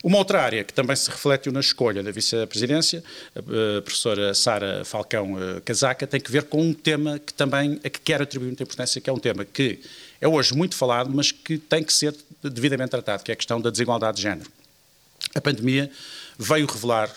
Uma 0.03 0.17
outra 0.17 0.41
área 0.41 0.65
que 0.65 0.73
também 0.73 0.97
se 0.97 1.11
reflete 1.11 1.51
na 1.51 1.61
escolha 1.61 2.03
da 2.03 2.11
vice-presidência, 2.11 3.05
a 3.37 3.83
professora 3.83 4.33
Sara 4.33 4.83
Falcão 4.83 5.37
Casaca, 5.63 6.07
tem 6.07 6.19
que 6.19 6.33
ver 6.33 6.45
com 6.45 6.63
um 6.63 6.73
tema 6.73 7.19
que 7.19 7.35
também 7.35 7.79
a 7.85 7.91
que 7.91 8.01
quero 8.01 8.23
atribuir 8.23 8.49
muita 8.49 8.63
importância, 8.63 8.99
que 8.99 9.11
é 9.11 9.13
um 9.13 9.19
tema 9.19 9.45
que 9.45 9.79
é 10.19 10.27
hoje 10.27 10.55
muito 10.55 10.75
falado, 10.75 11.11
mas 11.13 11.33
que 11.33 11.59
tem 11.59 11.85
que 11.85 11.93
ser 11.93 12.15
devidamente 12.43 12.91
tratado, 12.91 13.23
que 13.23 13.31
é 13.31 13.35
a 13.35 13.37
questão 13.37 13.61
da 13.61 13.69
desigualdade 13.69 14.17
de 14.17 14.23
género. 14.23 14.51
A 15.35 15.41
pandemia 15.41 15.91
veio 16.39 16.67
revelar 16.67 17.11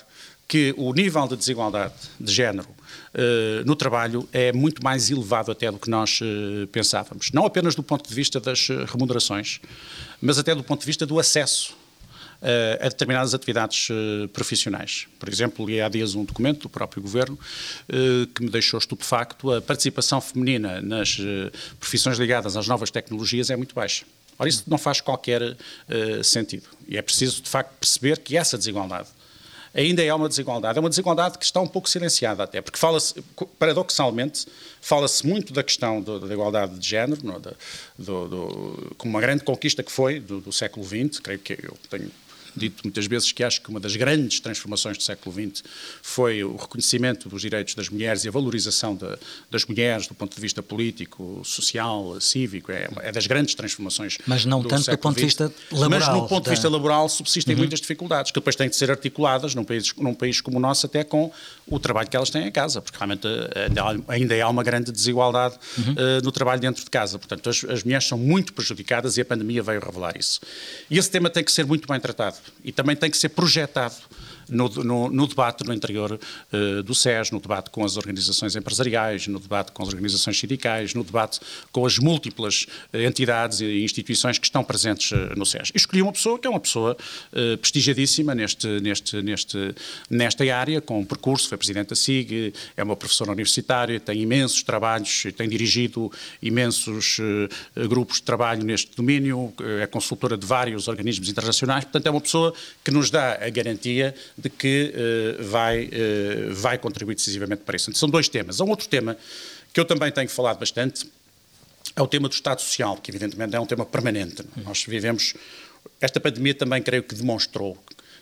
que 0.54 0.72
o 0.78 0.94
nível 0.94 1.28
de 1.28 1.36
desigualdade 1.36 1.96
de 2.20 2.32
género 2.32 2.70
uh, 2.70 3.66
no 3.66 3.76
trabalho 3.76 4.30
é 4.32 4.54
muito 4.54 4.84
mais 4.84 5.10
elevado 5.10 5.52
até 5.52 5.72
do 5.72 5.80
que 5.80 5.90
nós 5.90 6.22
uh, 6.22 6.68
pensávamos. 6.68 7.32
Não 7.32 7.44
apenas 7.44 7.74
do 7.74 7.82
ponto 7.82 8.08
de 8.08 8.14
vista 8.14 8.40
das 8.40 8.70
eh, 8.70 8.86
remunerações, 8.86 9.60
mas 10.22 10.38
até 10.38 10.54
do 10.54 10.64
ponto 10.64 10.82
de 10.82 10.86
vista 10.86 11.08
do 11.08 11.20
acesso 11.20 11.76
a 12.82 12.90
determinadas 12.90 13.34
atividades 13.34 13.88
profissionais. 14.34 15.08
Por 15.18 15.30
exemplo, 15.30 15.66
li 15.66 15.80
há 15.80 15.88
dias 15.88 16.14
um 16.14 16.26
documento 16.26 16.64
do 16.64 16.70
próprio 16.70 17.02
Governo 17.02 17.40
que 18.36 18.44
me 18.44 18.50
deixou 18.50 18.78
estupefacto. 18.78 19.54
A 19.54 19.62
participação 19.62 20.20
feminina 20.20 20.82
nas 20.82 21.22
profissões 21.80 22.18
ligadas 22.18 22.58
às 22.58 22.68
novas 22.68 22.92
tecnologias 22.92 23.50
é 23.50 23.56
muito 23.56 23.74
baixa. 23.74 24.04
Ora, 24.38 24.50
isso 24.50 24.66
não 24.68 24.78
faz 24.78 25.00
qualquer 25.00 25.56
sentido. 26.22 26.68
E 26.86 26.98
é 26.98 27.02
preciso, 27.02 27.42
de 27.42 27.50
facto, 27.50 27.72
perceber 27.80 28.20
que 28.20 28.36
essa 28.36 28.58
desigualdade 28.58 29.08
ainda 29.74 30.04
há 30.10 30.16
uma 30.16 30.30
desigualdade. 30.30 30.78
É 30.78 30.80
uma 30.80 30.90
desigualdade 30.90 31.38
que 31.38 31.46
está 31.46 31.60
um 31.60 31.68
pouco 31.68 31.90
silenciada 31.90 32.44
até, 32.44 32.62
porque 32.62 32.78
fala-se, 32.78 33.16
paradoxalmente, 33.58 34.46
fala-se 34.80 35.26
muito 35.26 35.52
da 35.52 35.64
questão 35.64 36.02
do, 36.02 36.20
da 36.20 36.34
igualdade 36.34 36.78
de 36.78 36.88
género, 36.88 37.22
não, 37.24 37.36
é? 37.36 37.40
do, 37.98 38.28
do, 38.28 38.96
como 38.98 39.14
uma 39.14 39.22
grande 39.22 39.44
conquista 39.44 39.82
que 39.82 39.92
foi 39.92 40.20
do, 40.20 40.40
do 40.40 40.52
século 40.52 40.86
XX, 40.86 41.20
creio 41.20 41.40
que 41.40 41.54
eu 41.54 41.78
tenho 41.90 42.12
dito 42.56 42.84
muitas 42.84 43.06
vezes 43.06 43.32
que 43.32 43.44
acho 43.44 43.62
que 43.62 43.70
uma 43.70 43.80
das 43.80 43.96
grandes 43.96 44.40
transformações 44.40 44.98
do 44.98 45.04
século 45.04 45.34
XX 45.34 45.64
foi 46.02 46.44
o 46.44 46.56
reconhecimento 46.56 47.30
dos 47.30 47.42
direitos 47.42 47.76
das 47.76 47.90
mulheres 47.90 48.26
e 48.26 48.28
a 48.28 48.32
valorização 48.32 48.96
de, 48.96 49.18
das 49.50 49.66
mulheres 49.66 50.08
do 50.08 50.14
ponto 50.14 50.36
de 50.36 50.42
vista 50.42 50.62
político, 50.62 51.42
social, 51.44 52.20
cívico. 52.20 52.72
É, 52.72 52.90
é 53.02 53.12
das 53.12 53.28
grandes 53.28 53.56
transformações. 53.56 54.18
Mas 54.26 54.46
não 54.46 54.62
do 54.62 54.70
tanto 54.70 54.90
do 54.90 54.98
ponto 54.98 55.18
de 55.18 55.26
vista 55.26 55.52
laboral. 55.72 55.90
Mas 55.90 56.08
no 56.08 56.28
ponto 56.28 56.44
da... 56.46 56.50
de 56.50 56.56
vista 56.56 56.70
laboral 56.70 57.10
subsistem 57.10 57.56
uhum. 57.56 57.60
muitas 57.60 57.80
dificuldades, 57.80 58.32
que 58.32 58.40
depois 58.40 58.56
têm 58.56 58.70
de 58.70 58.76
ser 58.76 58.90
articuladas 58.92 59.56
num 59.56 59.64
país, 59.64 59.94
num 59.98 60.14
país 60.14 60.42
como 60.42 60.58
o 60.58 60.60
nosso 60.60 60.86
até 60.86 61.04
com 61.04 61.32
o 61.68 61.80
trabalho 61.80 62.10
que 62.10 62.16
elas 62.16 62.30
têm 62.30 62.48
em 62.48 62.52
casa, 62.52 62.82
porque 62.82 62.98
realmente 62.98 63.28
eh, 63.28 63.70
ainda 64.08 64.44
há 64.44 64.50
uma 64.50 64.64
grande 64.64 64.92
desigualdade 64.92 65.56
uhum. 65.78 65.94
uh, 65.94 66.24
no 66.24 66.32
trabalho 66.32 66.60
dentro 66.60 66.84
de 66.84 66.90
casa. 66.90 67.18
Portanto, 67.18 67.50
as, 67.50 67.64
as 67.64 67.84
mulheres 67.84 68.06
são 68.06 68.18
muito 68.18 68.54
prejudicadas 68.54 69.18
e 69.18 69.22
a 69.22 69.26
pandemia 69.26 69.64
veio 69.64 69.80
revelar 69.80 70.18
isso. 70.18 70.42
E 70.90 70.98
esse 70.98 71.10
tema 71.10 71.30
tem 71.30 71.44
que 71.44 71.52
ser 71.52 71.66
muito 71.66 71.88
bem 71.88 72.00
tratado 72.00 72.38
e 72.64 72.72
também 72.72 72.96
tem 72.96 73.10
que 73.10 73.18
ser 73.18 73.30
projetado 73.30 73.96
no, 74.50 74.70
no, 74.70 75.10
no 75.10 75.28
debate 75.28 75.64
no 75.66 75.74
interior 75.74 76.20
uh, 76.20 76.84
do 76.84 76.94
SES, 76.94 77.32
no 77.32 77.40
debate 77.40 77.70
com 77.70 77.84
as 77.84 77.98
organizações 77.98 78.56
empresariais, 78.56 79.28
no 79.28 79.40
debate 79.40 79.72
com 79.72 79.84
as 79.84 79.90
organizações 79.90 80.40
sindicais, 80.40 80.94
no 80.94 81.04
debate 81.04 81.40
com 81.72 81.86
as 81.86 81.98
múltiplas 81.98 82.66
uh, 82.94 82.98
entidades 82.98 83.62
e 83.62 83.84
instituições 83.84 84.38
que 84.38 84.46
estão 84.46 84.64
presentes 84.64 85.12
uh, 85.12 85.38
no 85.38 85.46
SES. 85.46 85.72
E 85.74 85.78
escolhi 85.78 86.02
uma 86.02 86.12
pessoa 86.12 86.40
que 86.40 86.48
é 86.48 86.50
uma 86.50 86.60
pessoa 86.60 86.98
prestigiadíssima 87.60 88.36
neste, 88.36 88.68
neste, 88.80 89.22
neste, 89.22 89.76
nesta 90.10 90.44
área, 90.56 90.82
com 90.82 91.00
um 91.00 91.06
percurso, 91.06 91.48
foi 91.48 91.58
presidente 91.58 91.90
da 91.90 91.96
SIG, 91.96 92.54
é 92.76 92.84
uma 92.84 92.96
professora 92.96 93.32
universitária, 93.32 94.00
tem 94.00 94.22
imensos 94.22 94.62
trabalhos, 94.64 95.24
tem 95.36 95.48
dirigido 95.48 96.12
imensos 96.42 97.18
grupos 97.88 98.18
de 98.18 98.24
trabalho 98.24 98.64
neste 98.64 98.96
domínio, 98.96 99.54
é 99.82 99.88
consultora 99.88 100.38
de 100.38 100.46
vários 100.46 100.88
organismos 100.88 101.30
internacionais, 101.30 101.84
portanto 101.84 102.08
é 102.08 102.12
uma 102.12 102.22
pessoa 102.22 102.54
que 102.84 102.92
nos 102.92 103.10
dá 103.10 103.40
a 103.42 103.50
garantia 103.50 104.14
de 104.38 104.50
que 104.50 104.94
uh, 104.94 105.44
vai, 105.44 105.86
uh, 105.86 106.54
vai 106.54 106.78
contribuir 106.78 107.16
decisivamente 107.16 107.62
para 107.64 107.76
isso. 107.76 107.90
Então, 107.90 108.00
são 108.00 108.10
dois 108.10 108.28
temas. 108.28 108.60
Há 108.60 108.64
um 108.64 108.70
outro 108.70 108.88
tema 108.88 109.18
que 109.74 109.80
eu 109.80 109.86
também 109.86 110.12
tenho 110.12 110.30
falado 110.30 110.60
bastante, 110.60 111.06
é 111.96 112.02
o 112.02 112.08
tema 112.08 112.28
do 112.28 112.34
Estado 112.34 112.62
Social, 112.62 112.98
que 112.98 113.12
evidentemente 113.12 113.56
é 113.56 113.60
um 113.60 113.66
tema 113.66 113.86
permanente. 113.86 114.44
Nós 114.64 114.84
vivemos. 114.86 115.34
Esta 116.00 116.20
pandemia 116.20 116.54
também 116.54 116.82
creio 116.82 117.04
que 117.04 117.14
demonstrou 117.14 117.78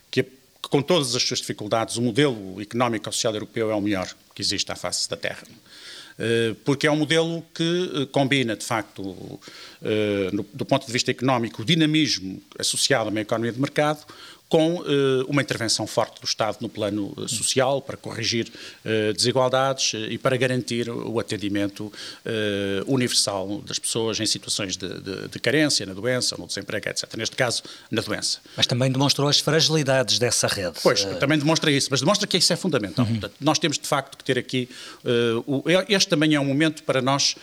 que, 0.10 0.24
que, 0.24 0.30
com 0.62 0.82
todas 0.82 1.16
as 1.16 1.24
suas 1.24 1.40
dificuldades, 1.40 1.96
o 1.96 2.02
modelo 2.02 2.62
económico 2.62 3.10
e 3.10 3.14
social 3.14 3.34
europeu 3.34 3.72
é 3.72 3.76
o 3.76 3.82
melhor 3.82 4.10
que 4.34 4.42
existe 4.42 4.72
à 4.72 4.76
face 4.76 5.10
da 5.10 5.16
Terra 5.16 5.44
eh, 6.20 6.56
porque 6.64 6.86
é 6.86 6.92
um 6.92 6.98
modelo 6.98 7.44
que 7.54 8.08
combina, 8.12 8.56
de 8.56 8.66
facto, 8.66 9.40
do 10.54 10.66
ponto 10.66 10.86
de 10.86 10.92
vista 10.92 11.10
económico, 11.10 11.62
o 11.62 11.66
dinamismo 11.66 12.42
associado 12.60 13.10
a 13.10 13.12
uma 13.12 13.22
economia 13.22 13.52
de 13.52 13.60
mercado 13.60 14.06
com 14.52 14.82
uh, 14.82 14.84
uma 15.30 15.42
intervenção 15.42 15.88
forte 15.88 16.20
do 16.20 16.26
Estado 16.26 16.58
no 16.60 16.68
plano 16.68 17.14
uh, 17.16 17.30
social 17.30 17.82
para 17.82 17.96
corrigir 17.96 18.52
uh, 18.84 19.14
desigualdades 19.14 19.94
e 20.10 20.18
para 20.18 20.36
garantir 20.36 20.90
o 20.90 21.18
atendimento 21.22 21.92
universal 22.86 23.62
das 23.66 23.80
pessoas 23.80 24.20
em 24.20 24.26
situações 24.26 24.76
de, 24.76 24.90
de, 25.00 25.28
de, 25.30 25.40
carência, 25.40 25.86
na 25.86 25.94
doença, 25.94 26.36
no 26.38 26.46
desemprego, 26.46 26.90
etc. 26.90 27.16
Neste 27.16 27.36
caso, 27.36 27.64
na 27.90 28.02
doença. 28.02 28.40
Mas 28.58 28.68
também 28.68 28.92
demonstrou 28.92 29.30
as 29.30 29.40
fragilidades 29.40 30.20
dessa 30.20 30.48
rede. 30.48 30.80
Pois, 30.84 31.06
também 31.20 31.40
demonstra 31.40 31.72
isso, 31.72 31.88
mas 31.90 32.02
demonstra 32.02 32.28
que 32.28 32.38
isso 32.38 32.52
é 32.52 32.58
fundamental. 32.58 33.06
Uhum. 33.06 33.12
Portanto, 33.12 33.36
nós 33.40 33.58
temos 33.58 33.80
de 33.80 33.88
facto 33.88 34.18
que 34.18 34.24
ter 34.24 34.38
aqui. 34.38 34.68
O, 35.46 35.64
este 35.88 36.10
também 36.10 36.36
é 36.36 36.40
um 36.40 36.46
momento 36.46 36.84
para 36.84 37.02
nós 37.02 37.36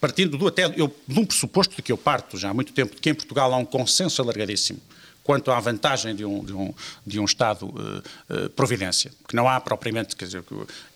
partindo 0.00 0.36
do 0.36 0.48
até 0.48 0.64
eu, 0.64 0.92
de 1.06 1.20
um 1.20 1.24
pressuposto 1.24 1.76
de 1.76 1.82
que 1.82 1.92
eu 1.92 1.98
parto 1.98 2.36
já 2.36 2.50
há 2.50 2.54
muito 2.54 2.72
tempo, 2.72 2.94
de 2.94 3.00
que 3.00 3.10
em 3.10 3.14
Portugal 3.14 3.52
há 3.52 3.56
um 3.56 3.64
consenso 3.64 4.20
alargadíssimo 4.20 4.80
quanto 5.22 5.50
à 5.50 5.60
vantagem 5.60 6.14
de 6.14 6.24
um, 6.24 6.44
de 6.44 6.52
um, 6.52 6.74
de 7.06 7.20
um 7.20 7.24
Estado 7.24 7.66
uh, 7.66 8.02
uh, 8.46 8.50
providência, 8.50 9.12
que 9.28 9.36
não 9.36 9.48
há 9.48 9.60
propriamente, 9.60 10.16
quer 10.16 10.24
dizer, 10.24 10.42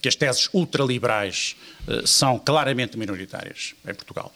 que 0.00 0.08
as 0.08 0.16
teses 0.16 0.48
ultraliberais 0.52 1.56
uh, 1.86 2.06
são 2.06 2.38
claramente 2.38 2.98
minoritárias 2.98 3.74
em 3.86 3.94
Portugal. 3.94 4.32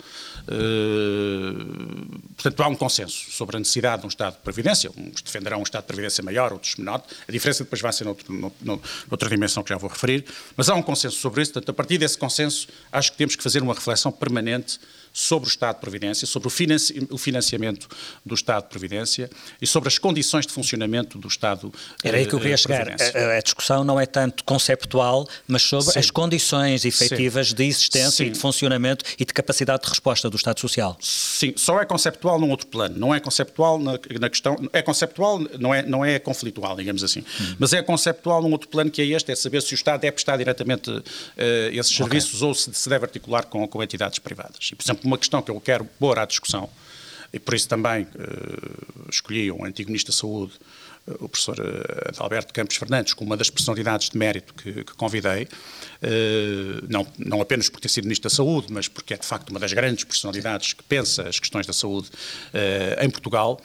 portanto, 2.36 2.62
há 2.62 2.68
um 2.68 2.74
consenso 2.74 3.30
sobre 3.30 3.56
a 3.56 3.58
necessidade 3.58 4.02
de 4.02 4.06
um 4.06 4.08
Estado 4.08 4.34
de 4.34 4.40
providência, 4.40 4.90
uns 4.96 5.22
defenderão 5.22 5.60
um 5.60 5.62
Estado 5.62 5.82
de 5.82 5.88
providência 5.88 6.22
maior, 6.22 6.52
outros 6.52 6.76
menor, 6.76 7.02
a 7.26 7.32
diferença 7.32 7.64
depois 7.64 7.80
vai 7.80 7.92
ser 7.92 8.04
noutro, 8.04 8.32
noutro, 8.32 8.82
noutra 9.10 9.28
dimensão 9.28 9.62
que 9.62 9.70
já 9.70 9.76
vou 9.76 9.90
referir, 9.90 10.24
mas 10.56 10.68
há 10.68 10.74
um 10.74 10.82
consenso 10.82 11.16
sobre 11.16 11.42
isso, 11.42 11.52
portanto, 11.52 11.70
a 11.70 11.74
partir 11.74 11.98
desse 11.98 12.16
consenso, 12.16 12.68
acho 12.92 13.12
que 13.12 13.18
temos 13.18 13.34
que 13.36 13.42
fazer 13.42 13.62
uma 13.62 13.74
reflexão 13.74 14.12
permanente 14.12 14.78
sobre 15.18 15.48
o 15.48 15.50
Estado 15.50 15.74
de 15.74 15.80
Providência, 15.80 16.26
sobre 16.28 16.46
o, 16.46 16.50
financi 16.50 17.06
o 17.10 17.18
financiamento 17.18 17.88
do 18.24 18.34
Estado 18.34 18.62
de 18.64 18.68
Providência 18.68 19.28
e 19.60 19.66
sobre 19.66 19.88
as 19.88 19.98
condições 19.98 20.46
de 20.46 20.52
funcionamento 20.52 21.18
do 21.18 21.26
Estado 21.26 21.72
Era 22.04 22.18
aí 22.18 22.26
que 22.26 22.34
eu 22.34 22.38
queria 22.38 22.56
chegar. 22.56 22.88
A, 22.88 23.36
a, 23.36 23.40
discussão 23.40 23.82
não 23.82 23.98
é 23.98 24.06
tanto 24.06 24.44
conceptual, 24.44 25.26
mas 25.48 25.62
sobre 25.62 25.92
Sim. 25.92 25.98
as 25.98 26.10
condições 26.10 26.84
efetivas 26.84 27.48
Sim. 27.48 27.56
de 27.56 27.64
existência 27.64 28.24
Sim. 28.24 28.26
e 28.26 28.30
de 28.30 28.38
funcionamento 28.38 29.04
e 29.18 29.24
de 29.24 29.32
capacidade 29.32 29.82
de 29.82 29.88
resposta 29.88 30.30
do 30.30 30.36
Estado 30.36 30.60
Social. 30.60 30.96
Sim, 31.00 31.52
só 31.56 31.80
é 31.80 31.84
conceptual 31.84 32.38
num 32.38 32.50
outro 32.50 32.68
plano. 32.68 32.96
Não 32.96 33.12
é 33.12 33.18
conceptual 33.18 33.78
na, 33.78 33.98
na 34.20 34.30
questão. 34.30 34.56
É 34.72 34.82
conceptual, 34.82 35.40
não 35.58 35.74
é, 35.74 35.82
não 35.82 36.04
é 36.04 36.20
conflitual, 36.20 36.76
digamos 36.76 37.02
assim. 37.02 37.24
Hum. 37.40 37.56
Mas 37.58 37.72
é 37.72 37.82
conceptual 37.82 38.40
num 38.40 38.52
outro 38.52 38.68
plano 38.68 38.88
que 38.88 39.02
é 39.02 39.06
este: 39.06 39.32
é 39.32 39.34
saber 39.34 39.62
se 39.62 39.72
o 39.72 39.76
Estado 39.76 40.02
deve 40.02 40.12
prestar 40.12 40.36
diretamente 40.36 40.90
uh, 40.90 41.02
esses 41.72 41.94
serviços 41.94 42.36
okay. 42.36 42.48
ou 42.48 42.54
se, 42.54 42.72
se 42.72 42.88
deve 42.88 43.04
articular 43.04 43.44
com, 43.46 43.66
com 43.66 43.82
entidades 43.82 44.20
privadas. 44.20 44.70
E, 44.72 44.76
por 44.76 44.84
exemplo, 44.84 45.07
uma 45.08 45.18
questão 45.18 45.42
que 45.42 45.50
eu 45.50 45.60
quero 45.60 45.84
pôr 45.98 46.18
à 46.18 46.26
discussão, 46.26 46.68
e 47.32 47.38
por 47.38 47.54
isso 47.54 47.68
também 47.68 48.04
uh, 48.04 49.10
escolhi 49.10 49.50
um 49.50 49.66
da 50.04 50.12
Saúde, 50.12 50.52
o 51.20 51.28
professor 51.28 51.58
uh, 51.58 52.08
Adalberto 52.08 52.52
Campos 52.52 52.76
Fernandes, 52.76 53.14
como 53.14 53.30
uma 53.30 53.36
das 53.36 53.50
personalidades 53.50 54.10
de 54.10 54.18
mérito 54.18 54.54
que, 54.54 54.84
que 54.84 54.94
convidei, 54.94 55.48
não, 56.88 57.04
não 57.18 57.40
apenas 57.40 57.68
por 57.68 57.80
ter 57.80 57.88
sido 57.88 58.04
Ministro 58.04 58.30
da 58.30 58.34
Saúde, 58.34 58.68
mas 58.70 58.86
porque 58.86 59.14
é 59.14 59.16
de 59.16 59.26
facto 59.26 59.50
uma 59.50 59.58
das 59.58 59.72
grandes 59.72 60.04
personalidades 60.04 60.72
que 60.72 60.82
pensa 60.84 61.28
as 61.28 61.40
questões 61.40 61.66
da 61.66 61.72
saúde 61.72 62.08
em 63.00 63.10
Portugal, 63.10 63.60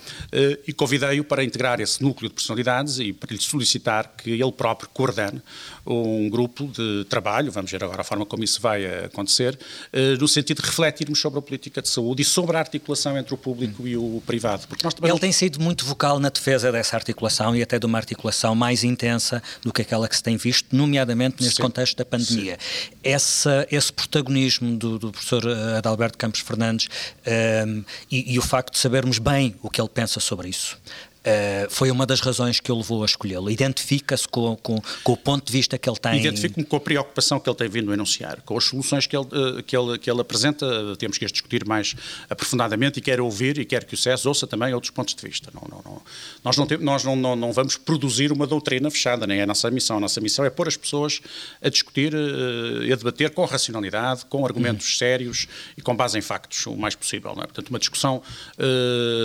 e 0.66 0.74
convidei-o 0.74 1.24
para 1.24 1.44
integrar 1.44 1.80
esse 1.80 2.02
núcleo 2.02 2.30
de 2.30 2.36
personalidades 2.36 2.98
e 2.98 3.14
para 3.14 3.32
lhe 3.32 3.42
solicitar 3.42 4.14
que 4.18 4.32
ele 4.32 4.52
próprio 4.52 4.90
coordene 4.90 5.42
um 5.86 6.30
grupo 6.30 6.68
de 6.68 7.06
trabalho, 7.10 7.52
vamos 7.52 7.70
ver 7.70 7.84
agora 7.84 8.02
a 8.02 8.04
forma 8.04 8.26
como 8.26 8.44
isso 8.44 8.62
vai 8.62 8.86
acontecer, 9.04 9.60
eh, 9.92 10.16
no 10.16 10.28
sentido 10.28 10.62
de 10.62 10.68
refletirmos 10.70 11.20
sobre 11.20 11.40
a 11.40 11.42
política 11.42 11.82
de 11.82 11.90
saúde 11.90 12.22
e 12.22 12.26
sobre 12.26 12.56
a 12.56 12.60
articulação 12.60 13.18
entre 13.18 13.34
o 13.34 13.38
público 13.38 13.84
hum. 13.84 13.88
e 13.88 13.98
o 13.98 14.24
privado. 14.26 14.68
Porque 14.68 14.86
nós 14.86 14.94
Ele 15.02 15.20
tem 15.20 15.32
sido 15.32 15.60
muito 15.60 15.86
vocal 15.86 16.20
na 16.20 16.30
defesa 16.30 16.72
dessa 16.72 16.96
articulação 16.96 17.33
e 17.56 17.62
até 17.62 17.80
de 17.80 17.86
uma 17.86 17.98
articulação 17.98 18.54
mais 18.56 18.84
intensa 18.84 19.42
do 19.62 19.74
que 19.74 19.82
aquela 19.82 20.08
que 20.08 20.16
se 20.16 20.24
tem 20.24 20.38
visto, 20.38 20.76
nomeadamente 20.76 21.42
neste 21.42 21.58
Sim. 21.58 21.64
contexto 21.64 21.98
da 21.98 22.06
pandemia. 22.06 22.58
Essa, 23.04 23.68
esse 23.72 23.92
protagonismo 23.92 24.76
do, 24.78 25.00
do, 25.00 25.12
professor 25.12 25.44
eh, 25.46 25.78
Adalberto 25.78 26.18
Campos 26.18 26.42
Fernandes 26.42 26.88
um, 27.26 27.32
ehm, 27.32 27.84
e, 28.12 28.34
e 28.34 28.40
o 28.40 28.42
facto 28.42 28.74
de 28.74 28.80
sabermos 28.80 29.20
bem 29.20 29.56
o 29.62 29.70
que 29.70 29.82
ele 29.82 29.90
pensa 29.90 30.20
sobre 30.20 30.50
isso. 30.50 30.78
Uh, 31.24 31.70
foi 31.70 31.90
uma 31.90 32.06
das 32.06 32.20
razões 32.20 32.60
que 32.60 32.70
o 32.70 32.76
levou 32.76 33.02
a 33.02 33.06
escolhê-lo. 33.06 33.50
Identifica-se 33.50 34.28
com, 34.28 34.58
com, 34.58 34.82
com, 35.04 35.14
o 35.14 35.16
ponto 35.16 35.46
de 35.46 35.54
vista 35.54 35.78
que 35.78 35.90
ele 35.90 35.98
tem. 35.98 36.20
Identifico-me 36.20 36.66
com 36.66 36.76
a 36.76 36.80
preocupação 36.82 37.40
que 37.40 37.50
ele 37.50 37.56
tem 37.56 37.70
vindo 37.70 37.92
a 37.92 37.94
enunciar, 37.94 38.42
com 38.42 38.58
as 38.58 38.66
soluções 38.66 39.08
que 39.08 39.16
ele, 39.16 39.28
uh, 39.28 39.64
que 39.64 39.76
ele, 39.76 39.98
que 39.98 40.12
ele 40.12 40.20
apresenta. 40.20 40.66
Temos 40.98 41.18
que 41.18 41.24
as 41.24 41.32
discutir 41.32 41.66
mais 41.66 41.96
aprofundadamente 42.30 43.00
e 43.00 43.02
quero 43.02 43.24
ouvir 43.24 43.58
e 43.58 43.64
quero 43.64 43.86
que 43.86 43.94
o 43.94 43.98
SES 43.98 44.26
ouça 44.26 44.46
também 44.46 44.74
outros 44.74 44.92
pontos 44.92 45.16
de 45.16 45.26
vista. 45.26 45.50
Não, 45.54 45.66
não, 45.70 45.82
não. 45.84 46.02
Nós, 46.44 46.58
não, 46.58 46.68
tem, 46.68 46.78
nós 46.80 47.06
não, 47.06 47.16
não, 47.16 47.38
não, 47.38 47.54
vamos 47.54 47.78
produzir 47.78 48.34
uma 48.34 48.46
doutrina 48.46 48.92
fechada, 48.92 49.26
nem 49.26 49.40
é 49.40 49.44
a 49.44 49.48
nossa 49.48 49.72
missão. 49.72 49.98
A 49.98 50.02
nossa 50.02 50.20
missão 50.20 50.44
é 50.44 50.50
pôr 50.50 50.68
as 50.68 50.76
pessoas 50.76 51.22
a 51.62 51.70
discutir 51.70 52.14
uh, 52.14 52.84
e 52.84 52.92
a 52.92 52.96
debater 52.98 53.30
com 53.30 53.46
racionalidade, 53.46 54.26
com 54.26 54.46
argumentos 54.46 54.92
uhum. 54.92 54.98
sérios 54.98 55.48
e 55.78 55.82
com 55.82 55.96
base 55.96 56.18
em 56.18 56.22
factos 56.22 56.66
o 56.66 56.76
mais 56.76 56.96
possível. 56.96 57.32
É? 57.32 57.36
Portanto, 57.44 57.70
uma 57.70 57.80
discussão 57.80 58.22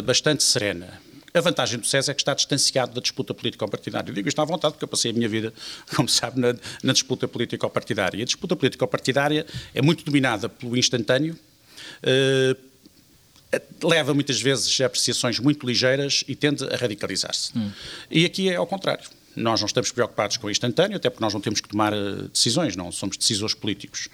bastante 0.04 0.44
serena 0.44 1.00
a 1.34 1.40
vantagem 1.40 1.78
do 1.78 1.86
SES 1.86 2.08
é 2.08 2.14
que 2.14 2.20
está 2.20 2.34
distanciado 2.34 2.94
da 2.94 3.00
disputa 3.00 3.34
político-partidária. 3.34 4.10
Eu 4.10 4.14
digo 4.14 4.28
isto 4.28 4.40
à 4.40 4.44
vontade, 4.44 4.74
porque 4.74 4.84
eu 4.84 4.88
passei 4.88 5.10
a 5.10 5.14
minha 5.14 5.28
vida, 5.28 5.52
como 5.94 6.08
sabe, 6.08 6.40
na, 6.40 6.54
na 6.82 6.92
disputa 6.92 7.28
político-partidária. 7.28 8.22
A 8.22 8.24
disputa 8.24 8.56
político-partidária 8.56 9.46
é 9.74 9.82
muito 9.82 10.04
dominada 10.04 10.48
pelo 10.48 10.76
instantâneo, 10.76 11.38
uh, 12.02 12.68
leva 13.82 14.12
muitas 14.12 14.40
vezes 14.40 14.78
a 14.80 14.86
apreciações 14.86 15.38
muito 15.38 15.66
ligeiras 15.66 16.22
e 16.28 16.34
tende 16.34 16.64
a 16.64 16.76
radicalizar-se. 16.76 17.56
Hum. 17.56 17.70
E 18.10 18.24
aqui 18.26 18.48
é 18.48 18.56
ao 18.56 18.66
contrário. 18.66 19.04
Nós 19.38 19.60
não 19.60 19.66
estamos 19.66 19.92
preocupados 19.92 20.36
com 20.36 20.48
o 20.48 20.50
instantâneo, 20.50 20.96
até 20.96 21.08
porque 21.08 21.22
nós 21.22 21.32
não 21.32 21.40
temos 21.40 21.60
que 21.60 21.68
tomar 21.68 21.92
decisões, 22.32 22.76
não 22.76 22.90
somos 22.90 23.16
decisores 23.16 23.54
políticos. 23.54 24.08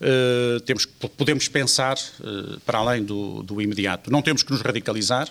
Uh, 0.00 0.60
temos, 0.60 0.84
podemos 0.84 1.48
pensar 1.48 1.96
uh, 1.96 2.60
para 2.60 2.78
além 2.78 3.02
do, 3.02 3.42
do, 3.42 3.60
imediato. 3.60 4.10
Não 4.10 4.20
temos 4.20 4.42
que 4.42 4.52
nos 4.52 4.60
radicalizar, 4.60 5.28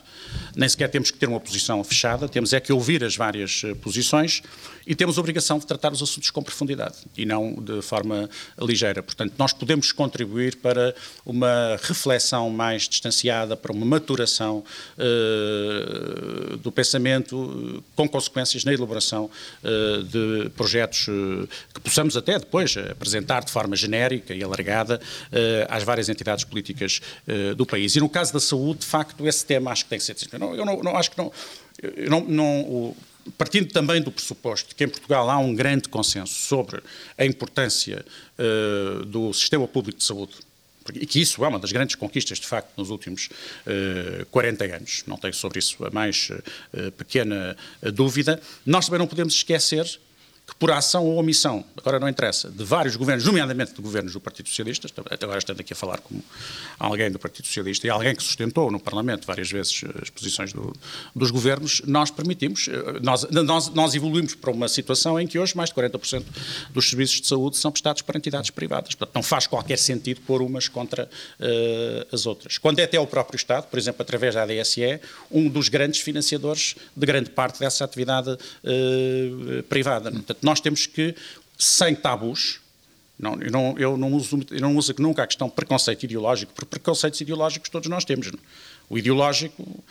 nem 0.55 0.67
sequer 0.67 0.89
temos 0.89 1.11
que 1.11 1.17
ter 1.17 1.29
uma 1.29 1.39
posição 1.39 1.83
fechada, 1.83 2.27
temos 2.27 2.53
é 2.53 2.59
que 2.59 2.73
ouvir 2.73 3.03
as 3.03 3.15
várias 3.15 3.61
posições 3.81 4.41
e 4.87 4.95
temos 4.95 5.17
a 5.17 5.21
obrigação 5.21 5.59
de 5.59 5.65
tratar 5.65 5.91
os 5.91 6.01
assuntos 6.01 6.29
com 6.31 6.41
profundidade 6.41 6.95
e 7.17 7.25
não 7.25 7.55
de 7.55 7.81
forma 7.81 8.29
ligeira. 8.59 9.03
Portanto, 9.03 9.33
nós 9.37 9.53
podemos 9.53 9.91
contribuir 9.91 10.55
para 10.57 10.95
uma 11.25 11.77
reflexão 11.81 12.49
mais 12.49 12.87
distanciada, 12.87 13.55
para 13.55 13.71
uma 13.71 13.85
maturação 13.85 14.63
do 16.61 16.71
pensamento, 16.71 17.83
com 17.95 18.07
consequências 18.07 18.63
na 18.63 18.73
elaboração 18.73 19.29
uh, 19.63 20.03
de 20.03 20.49
projetos 20.51 21.07
uh, 21.07 21.47
que 21.73 21.79
possamos 21.79 22.15
até 22.17 22.39
depois 22.39 22.75
apresentar 22.77 23.43
de 23.43 23.51
forma 23.51 23.75
genérica 23.75 24.33
e 24.33 24.43
alargada 24.43 24.99
às 25.69 25.83
várias 25.83 26.09
entidades 26.09 26.43
políticas 26.43 27.01
do 27.55 27.65
país. 27.65 27.95
E 27.95 27.99
no 27.99 28.09
caso 28.09 28.33
da 28.33 28.39
saúde, 28.39 28.79
de 28.79 28.85
facto, 28.85 29.27
esse 29.27 29.45
tema 29.45 29.71
acho 29.71 29.83
que 29.83 29.89
tem 29.89 29.99
que 29.99 30.05
ser. 30.05 30.15
Eu 30.31 30.39
não, 30.39 30.55
eu 30.55 30.65
não, 30.65 30.95
acho 30.95 31.11
que 31.11 31.17
não. 31.17 31.31
Não, 32.09 32.21
não 32.21 32.61
o, 32.61 32.97
partindo 33.37 33.71
também 33.71 34.01
do 34.01 34.11
pressuposto 34.11 34.75
que 34.75 34.83
em 34.83 34.87
Portugal 34.87 35.29
há 35.29 35.37
um 35.37 35.53
grande 35.53 35.89
consenso 35.89 36.33
sobre 36.33 36.81
a 37.17 37.25
importância 37.25 38.05
do 39.07 39.33
sistema 39.33 39.67
público 39.67 39.99
de 39.99 40.05
saúde, 40.05 40.35
e 40.93 41.05
que 41.05 41.19
isso 41.19 41.43
é 41.43 41.47
uma 41.47 41.59
das 41.59 41.71
grandes 41.71 41.95
conquistas, 41.95 42.39
de 42.39 42.45
facto, 42.45 42.71
nos 42.77 42.89
últimos 42.89 43.27
uh, 43.65 44.21
eh, 44.21 44.25
40 44.29 44.65
anos, 44.75 45.03
não 45.07 45.17
tenho 45.17 45.33
sobre 45.33 45.59
isso 45.59 45.83
a 45.83 45.89
mais 45.89 46.29
uh, 46.29 46.91
pequena 46.91 47.57
dúvida, 47.93 48.39
nós 48.65 48.85
também 48.85 48.99
não 48.99 49.07
podemos 49.07 49.33
esquecer 49.33 49.99
que 50.45 50.55
por 50.55 50.71
ação 50.71 51.05
ou 51.05 51.17
omissão, 51.17 51.65
agora 51.75 51.99
não 51.99 52.07
interessa, 52.07 52.49
de 52.49 52.63
vários 52.63 52.95
governos, 52.95 53.25
nomeadamente 53.25 53.73
de 53.73 53.81
governos 53.81 54.13
do 54.13 54.19
Partido 54.19 54.47
Socialista, 54.47 54.87
agora 55.19 55.39
estando 55.39 55.59
aqui 55.59 55.73
a 55.73 55.75
falar 55.75 55.99
como 55.99 56.23
alguém 56.77 57.09
do 57.09 57.17
Partido 57.17 57.45
Socialista 57.47 57.87
e 57.87 57.89
alguém 57.89 58.15
que 58.15 58.21
sustentou 58.21 58.69
no 58.71 58.79
Parlamento 58.79 59.25
várias 59.25 59.51
vezes 59.51 59.83
as 60.01 60.09
posições 60.09 60.53
do, 60.53 60.73
dos 61.15 61.31
governos, 61.31 61.81
nós 61.85 62.11
permitimos, 62.11 62.67
eh, 62.67 62.99
nós, 63.01 63.23
nós, 63.31 63.69
nós, 63.69 63.95
evoluímos 63.95 64.35
para 64.35 64.51
uma 64.51 64.67
situação 64.67 65.19
em 65.19 65.25
que 65.25 65.39
hoje 65.39 65.55
mais 65.57 65.69
de 65.69 65.75
40% 65.75 66.23
dos 66.71 66.89
serviços 66.89 67.21
de 67.21 67.27
saúde 67.27 67.57
são 67.57 67.71
prestados 67.71 68.01
por 68.01 68.15
entidades 68.15 68.51
privadas. 68.51 68.93
Portanto, 68.93 69.15
não 69.15 69.23
faz 69.23 69.47
qualquer 69.47 69.77
sentido 69.77 70.21
pôr 70.21 70.41
umas 70.41 70.67
contra 70.67 71.05
uh, 71.05 72.15
as 72.15 72.25
outras. 72.25 72.57
Quando 72.57 72.79
é 72.79 72.83
até 72.83 72.99
o 72.99 73.07
próprio 73.07 73.37
Estado, 73.37 73.67
por 73.67 73.79
exemplo, 73.79 74.01
através 74.01 74.35
da 74.35 74.43
ADSE, 74.43 74.99
um 75.31 75.49
dos 75.49 75.69
grandes 75.69 76.01
financiadores 76.01 76.75
de 76.95 77.05
grande 77.05 77.29
parte 77.29 77.59
dessa 77.59 77.83
atividade 77.83 78.29
uh, 78.31 79.63
privada. 79.63 80.11
Portanto, 80.11 80.34
Portanto, 80.35 80.43
nós 80.43 80.59
temos 80.59 80.85
que, 80.85 81.15
sem 81.57 81.95
tabus, 81.95 82.59
não, 83.17 83.41
eu, 83.41 83.51
não, 83.51 83.75
eu, 83.77 83.97
não 83.97 84.13
uso, 84.13 84.39
eu 84.51 84.59
não 84.59 84.75
uso 84.75 84.93
nunca 84.99 85.23
a 85.23 85.27
questão 85.27 85.49
preconceito 85.49 86.03
ideológico, 86.03 86.51
porque 86.53 86.69
preconceitos 86.69 87.21
ideológicos 87.21 87.69
todos 87.69 87.89
nós 87.89 88.03
temos. 88.03 88.29
Não? 88.29 88.39
O 88.89 88.97
ideológico, 88.97 89.83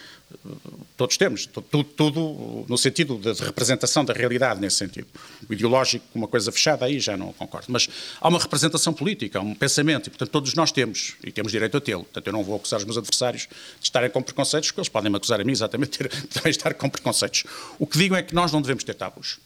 todos 0.97 1.17
temos, 1.17 1.47
tudo, 1.47 1.83
tudo, 1.83 2.65
no 2.69 2.79
sentido 2.79 3.17
de 3.17 3.33
representação 3.43 4.05
da 4.05 4.13
realidade, 4.13 4.61
nesse 4.61 4.77
sentido. 4.77 5.09
O 5.49 5.53
ideológico, 5.53 6.05
uma 6.15 6.29
coisa 6.29 6.53
fechada, 6.53 6.85
aí 6.85 7.01
já 7.01 7.17
não 7.17 7.33
concordo. 7.33 7.67
Mas 7.71 7.89
há 8.21 8.29
uma 8.29 8.39
representação 8.39 8.93
política, 8.93 9.39
há 9.39 9.43
um 9.43 9.55
pensamento, 9.55 10.07
e 10.07 10.11
portanto 10.11 10.31
todos 10.31 10.55
nós 10.55 10.71
temos, 10.71 11.15
e 11.25 11.33
temos 11.33 11.51
direito 11.51 11.77
a 11.77 11.81
tê-lo. 11.81 12.05
Portanto, 12.05 12.27
eu 12.27 12.33
não 12.33 12.45
vou 12.45 12.55
acusar 12.55 12.79
os 12.79 12.85
meus 12.85 12.99
adversários 12.99 13.49
de 13.81 13.87
estarem 13.87 14.11
com 14.11 14.23
preconceitos, 14.23 14.71
porque 14.71 14.81
eles 14.81 14.89
podem 14.89 15.11
me 15.11 15.17
acusar 15.17 15.41
a 15.41 15.45
mim 15.45 15.53
exatamente 15.53 15.99
de 16.05 16.09
também 16.29 16.51
estar 16.51 16.73
com 16.75 16.89
preconceitos. 16.89 17.45
O 17.79 17.87
que 17.87 17.99
digo 17.99 18.15
é 18.15 18.23
que 18.23 18.35
nós 18.35 18.53
não 18.53 18.61
devemos 18.61 18.85
ter 18.85 18.95
tabus 18.95 19.39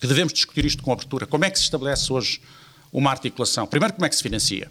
que 0.00 0.06
devemos 0.06 0.32
discutir 0.32 0.64
isto 0.64 0.82
com 0.82 0.92
abertura. 0.92 1.26
Como 1.26 1.44
é 1.44 1.50
que 1.50 1.58
se 1.58 1.64
estabelece 1.64 2.12
hoje 2.12 2.40
uma 2.92 3.10
articulação? 3.10 3.66
Primeiro, 3.66 3.94
como 3.94 4.06
é 4.06 4.08
que 4.08 4.16
se 4.16 4.22
financia? 4.22 4.70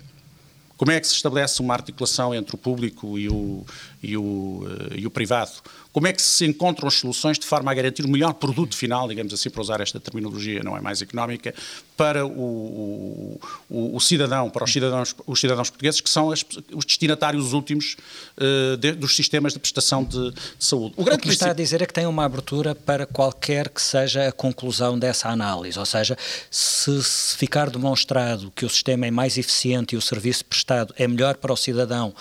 Como 0.78 0.92
é 0.92 1.00
que 1.00 1.08
se 1.08 1.16
estabelece 1.16 1.62
uma 1.62 1.74
articulação 1.74 2.36
entre 2.36 2.56
o 2.56 2.58
público 2.58 3.18
e 3.18 3.30
o, 3.30 3.66
e 4.04 4.18
o, 4.18 4.68
eh, 4.92 5.00
e 5.00 5.08
o 5.08 5.12
privado? 5.12 5.54
Como 5.96 6.08
é 6.08 6.12
que 6.12 6.22
se 6.22 6.46
encontram 6.46 6.90
as 6.90 6.96
soluções 6.96 7.40
de 7.40 7.46
forma 7.46 7.72
a 7.72 7.74
garantir 7.74 8.04
o 8.04 8.10
melhor 8.10 8.34
produto 8.34 8.76
final, 8.76 9.08
digamos 9.08 9.34
assim, 9.34 9.50
para 9.50 9.62
usar 9.62 9.80
esta 9.80 9.98
terminologia, 9.98 10.62
não 10.62 10.76
é 10.76 10.82
mais 10.82 11.02
económica, 11.02 11.56
para 11.96 12.26
o, 12.26 13.40
o, 13.70 13.96
o 13.96 14.00
cidadão, 14.02 14.50
para 14.50 14.66
os 14.66 14.74
cidadãos, 14.74 15.16
os 15.26 15.40
cidadãos 15.40 15.70
portugueses, 15.70 16.02
que 16.02 16.10
são 16.10 16.32
as, 16.32 16.44
os 16.74 16.84
destinatários 16.84 17.54
últimos 17.54 17.96
uh, 18.36 18.76
de, 18.76 18.92
dos 18.92 19.16
sistemas 19.16 19.54
de 19.54 19.60
prestação 19.60 20.04
de, 20.04 20.32
de 20.32 20.36
saúde. 20.60 20.96
O, 20.98 21.04
o 21.04 21.18
que 21.18 21.30
está 21.30 21.52
a 21.52 21.54
dizer 21.54 21.82
é 21.82 21.86
que 21.86 21.94
tem 21.94 22.06
uma 22.06 22.26
abertura 22.26 22.76
para 22.76 23.06
qualquer 23.06 23.70
que 23.70 23.82
seja 23.82 24.28
a 24.28 24.34
conclusão 24.34 25.00
dessa 25.00 25.30
análise, 25.30 25.80
ou 25.80 25.86
seja, 25.86 26.18
se, 26.52 27.02
se 27.02 27.38
ficar 27.38 27.70
demonstrado 27.70 28.52
que 28.52 28.66
o 28.66 28.70
sistema 28.70 29.08
é 29.08 29.12
mais 29.12 29.38
eficiente 29.38 29.96
e 29.96 29.98
o 29.98 30.02
serviço 30.02 30.44
prestado 30.44 30.94
é 30.98 31.08
melhor 31.08 31.38
para 31.38 31.54
o 31.54 31.56
cidadão 31.56 32.14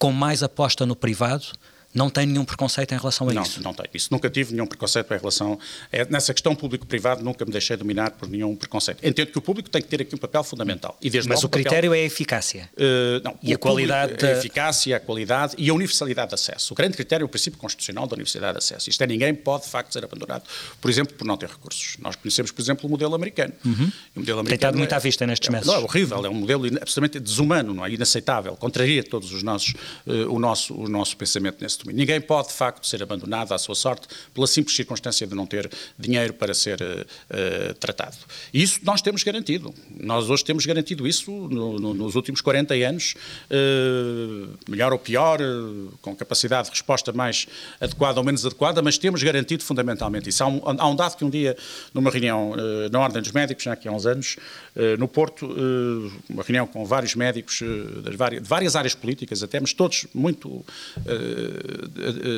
com 0.00 0.10
mais 0.10 0.42
aposta 0.42 0.84
no 0.84 0.96
privado, 0.96 1.46
não 1.92 2.08
tem 2.08 2.24
nenhum 2.26 2.44
preconceito 2.44 2.92
em 2.92 2.98
relação 2.98 3.28
a 3.28 3.32
não, 3.32 3.42
isso? 3.42 3.58
Não, 3.58 3.64
não 3.64 3.74
tenho. 3.74 3.88
Isso 3.92 4.08
nunca 4.10 4.30
tive 4.30 4.52
nenhum 4.52 4.66
preconceito 4.66 5.12
em 5.12 5.18
relação. 5.18 5.58
É, 5.90 6.04
nessa 6.04 6.32
questão 6.32 6.54
público-privado 6.54 7.22
nunca 7.22 7.44
me 7.44 7.50
deixei 7.50 7.76
dominar 7.76 8.12
por 8.12 8.28
nenhum 8.28 8.54
preconceito. 8.54 9.04
Entendo 9.04 9.32
que 9.32 9.38
o 9.38 9.42
público 9.42 9.68
tem 9.68 9.82
que 9.82 9.88
ter 9.88 10.02
aqui 10.02 10.14
um 10.14 10.18
papel 10.18 10.44
fundamental. 10.44 10.96
E 11.02 11.10
desde 11.10 11.28
Mas 11.28 11.42
o 11.42 11.48
critério 11.48 11.92
é 11.92 11.98
a 11.98 12.04
eficácia. 12.04 12.70
Uh, 12.74 13.22
não, 13.24 13.38
e 13.42 13.52
a 13.52 13.58
qualidade. 13.58 14.12
Público, 14.12 14.26
a 14.26 14.38
eficácia, 14.38 14.96
a 14.96 15.00
qualidade 15.00 15.54
e 15.58 15.68
a 15.68 15.74
universalidade 15.74 16.28
de 16.28 16.34
acesso. 16.34 16.72
O 16.72 16.76
grande 16.76 16.96
critério 16.96 17.24
é 17.24 17.26
o 17.26 17.28
princípio 17.28 17.58
constitucional 17.58 18.06
da 18.06 18.14
universalidade 18.14 18.58
de 18.58 18.64
acesso. 18.64 18.88
Isto 18.88 19.02
é, 19.02 19.06
ninguém 19.06 19.34
pode, 19.34 19.64
de 19.64 19.70
facto, 19.70 19.92
ser 19.92 20.04
abandonado, 20.04 20.44
por 20.80 20.90
exemplo, 20.90 21.14
por 21.14 21.24
não 21.24 21.36
ter 21.36 21.48
recursos. 21.48 21.96
Nós 21.98 22.14
conhecemos, 22.14 22.52
por 22.52 22.62
exemplo, 22.62 22.86
o 22.86 22.90
modelo 22.90 23.14
americano. 23.14 23.52
Uhum. 23.64 23.90
O 24.14 24.20
modelo 24.20 24.40
americano 24.40 24.44
tem 24.46 24.54
estado 24.54 24.78
muito 24.78 24.92
à 24.92 24.98
vista 24.98 25.26
nestes 25.26 25.48
é, 25.48 25.52
meses. 25.52 25.66
Não, 25.66 25.74
é 25.74 25.78
horrível, 25.78 26.24
é 26.24 26.28
um 26.28 26.34
modelo 26.34 26.66
absolutamente 26.66 27.18
desumano, 27.18 27.74
não 27.74 27.84
é? 27.84 27.90
inaceitável, 27.90 28.56
contraria 28.56 29.02
todos 29.02 29.32
os 29.32 29.42
nossos, 29.42 29.74
uh, 30.06 30.32
o, 30.32 30.38
nosso, 30.38 30.74
o 30.74 30.88
nosso 30.88 31.16
pensamento 31.16 31.60
nesse 31.60 31.79
domínio. 31.84 31.98
Ninguém 31.98 32.20
pode, 32.20 32.52
facto 32.52 32.86
ser 32.86 33.02
abandonado 33.02 33.52
à 33.52 33.58
sua 33.58 33.74
sorte 33.74 34.06
pela 34.34 34.46
simples 34.46 34.76
circunstância 34.76 35.26
de 35.26 35.34
não 35.34 35.46
ter 35.46 35.70
dinheiro 35.98 36.34
para 36.34 36.54
ser 36.54 36.80
uh, 36.80 37.74
tratado. 37.74 38.16
E 38.52 38.62
isso 38.62 38.80
nós 38.82 39.00
temos 39.02 39.22
garantido. 39.22 39.74
Nós 39.98 40.28
hoje 40.28 40.44
temos 40.44 40.66
garantido 40.66 41.06
isso 41.06 41.30
no, 41.30 41.78
no, 41.78 41.94
nos 41.94 42.14
últimos 42.14 42.40
40 42.40 42.74
anos, 42.74 43.14
uh, 43.50 44.58
melhor 44.68 44.92
ou 44.92 44.98
pior, 44.98 45.40
uh, 45.40 45.92
com 46.02 46.14
capacidade 46.14 46.66
de 46.66 46.72
resposta 46.72 47.12
mais 47.12 47.46
adequada 47.80 48.18
ou 48.20 48.24
menos 48.24 48.44
adequada, 48.44 48.82
mas 48.82 48.98
temos 48.98 49.22
garantido 49.22 49.62
fundamentalmente 49.62 50.28
isso. 50.28 50.42
Há 50.42 50.46
um, 50.46 50.60
há 50.64 50.88
um 50.88 50.96
dado 50.96 51.16
que 51.16 51.24
um 51.24 51.30
dia, 51.30 51.56
numa 51.94 52.10
reunião 52.10 52.54
na 52.90 53.00
Ordem 53.00 53.22
dos 53.22 53.32
Médicos, 53.32 53.64
já 53.64 53.72
aqui 53.72 53.88
há 53.88 53.92
uns 53.92 54.06
anos, 54.06 54.36
no 54.98 55.08
Porto, 55.08 55.48
uma 56.28 56.42
reunião 56.42 56.66
com 56.66 56.84
vários 56.84 57.14
médicos 57.14 57.58
de 57.58 58.40
várias 58.42 58.76
áreas 58.76 58.94
políticas 58.94 59.42
até, 59.42 59.60
mas 59.60 59.72
todos 59.72 60.06
muito 60.14 60.64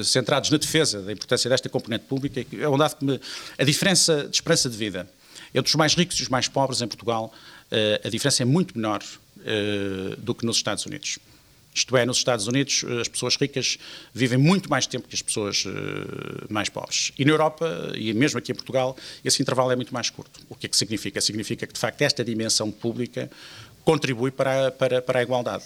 centrados 0.05 0.51
na 0.51 0.59
defesa 0.59 1.03
da 1.03 1.13
importância 1.13 1.49
desta 1.49 1.69
componente 1.69 2.05
pública, 2.05 2.45
é 2.59 2.69
um 2.69 2.79
dado 2.79 2.97
que 2.97 3.05
me, 3.05 3.21
a 3.59 3.65
diferença 3.65 4.25
de 4.25 4.37
esperança 4.37 4.69
de 4.69 4.77
vida 4.77 5.09
entre 5.55 5.69
os 5.69 5.75
mais 5.75 5.95
ricos 5.95 6.19
e 6.19 6.23
os 6.23 6.29
mais 6.29 6.49
pobres 6.49 6.81
em 6.81 6.89
Portugal, 6.89 7.33
eh, 7.71 8.01
a 8.05 8.09
diferença 8.09 8.43
é 8.43 8.47
muito 8.47 8.77
menor 8.77 9.03
eh, 9.45 10.17
do 10.19 10.35
que 10.35 10.47
nos 10.47 10.57
Estados 10.57 10.87
Unidos. 10.87 11.19
Isto 11.75 11.97
é, 11.97 12.05
nos 12.05 12.19
Estados 12.19 12.47
Unidos, 12.47 12.85
eh, 12.87 13.01
as 13.01 13.09
pessoas 13.09 13.37
ricas 13.37 13.79
vivem 14.15 14.39
muito 14.39 14.71
mais 14.71 14.87
tempo 14.87 15.09
que 15.09 15.15
as 15.15 15.23
pessoas 15.23 15.65
mais 16.49 16.69
pobres. 16.69 17.13
E 17.19 17.25
na 17.25 17.33
Europa, 17.33 17.93
e 17.95 18.13
mesmo 18.13 18.39
aqui 18.39 18.53
em 18.53 18.55
Portugal, 18.55 18.97
esse 19.25 19.43
intervalo 19.43 19.71
é 19.71 19.77
muito 19.77 19.93
mais 19.93 20.11
curto. 20.11 20.41
O 20.49 20.55
que 20.55 20.67
é 20.67 20.69
que 20.69 20.77
significa? 20.77 21.21
Significa 21.21 21.67
que, 21.67 21.73
de 21.73 21.81
facto, 21.81 22.01
esta 22.03 22.25
dimensão 22.25 22.71
pública 22.71 23.31
contribui 23.85 24.31
para, 24.31 24.71
para, 24.71 25.03
para 25.03 25.19
a 25.19 25.23
igualdade 25.23 25.65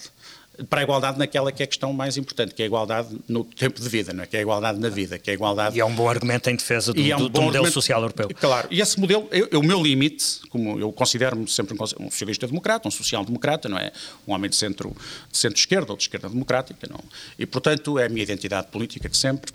para 0.69 0.81
a 0.81 0.83
igualdade 0.83 1.19
naquela 1.19 1.53
que 1.53 1.63
é 1.63 1.65
a 1.65 1.67
questão 1.67 1.93
mais 1.93 2.17
importante, 2.17 2.55
que 2.55 2.63
é 2.63 2.65
a 2.65 2.67
igualdade 2.67 3.17
no 3.29 3.45
tempo 3.45 3.81
de 3.81 3.89
vida, 3.89 4.13
não 4.13 4.25
é? 4.25 4.27
que 4.27 4.37
é 4.37 4.41
a 4.41 4.43
igualdade 4.43 4.79
na 4.79 4.89
vida, 4.89 5.19
que 5.19 5.31
é 5.31 5.33
a 5.33 5.35
igualdade... 5.35 5.77
E 5.77 5.81
é 5.81 5.85
um 5.85 5.95
bom 5.95 6.09
argumento 6.09 6.49
em 6.49 6.57
defesa 6.57 6.93
do, 6.93 7.01
é 7.01 7.15
um 7.17 7.19
do, 7.19 7.29
do 7.29 7.43
modelo 7.43 7.71
social 7.71 8.01
europeu. 8.01 8.29
Claro, 8.41 8.69
e 8.71 8.81
esse 8.81 8.99
modelo, 8.99 9.29
eu, 9.31 9.61
o 9.61 9.63
meu 9.63 9.83
limite, 9.83 10.41
como 10.49 10.79
eu 10.79 10.93
considero-me 10.93 11.49
sempre 11.49 11.75
um, 11.75 12.11
socialista-democrata, 12.11 12.89
um 12.89 12.91
social-democrata, 12.91 13.69
não 13.69 13.79
é? 13.79 13.93
Um 14.27 14.33
homem 14.33 14.51
de 14.51 14.57
centro-esquerda 14.57 15.57
de 15.57 15.61
centro 15.61 15.91
ou 15.91 15.97
de 15.97 16.03
esquerda 16.03 16.29
democrática, 16.29 16.87
não? 16.91 17.01
E, 17.39 17.47
portanto, 17.47 17.99
é 17.99 18.07
a 18.07 18.09
minha 18.09 18.23
identidade 18.23 18.69
política 18.69 19.09
de 19.09 19.17
sempre, 19.17 19.53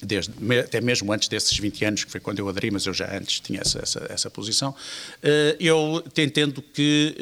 Desde, 0.00 0.32
até 0.60 0.80
mesmo 0.80 1.12
antes 1.12 1.26
desses 1.26 1.58
20 1.58 1.84
anos, 1.84 2.04
que 2.04 2.10
foi 2.12 2.20
quando 2.20 2.38
eu 2.38 2.48
aderi, 2.48 2.70
mas 2.70 2.86
eu 2.86 2.94
já 2.94 3.16
antes 3.16 3.40
tinha 3.40 3.60
essa, 3.60 3.80
essa, 3.80 4.06
essa 4.08 4.30
posição, 4.30 4.72
eh, 5.20 5.56
eu 5.58 6.04
entendo 6.16 6.62
que 6.62 7.16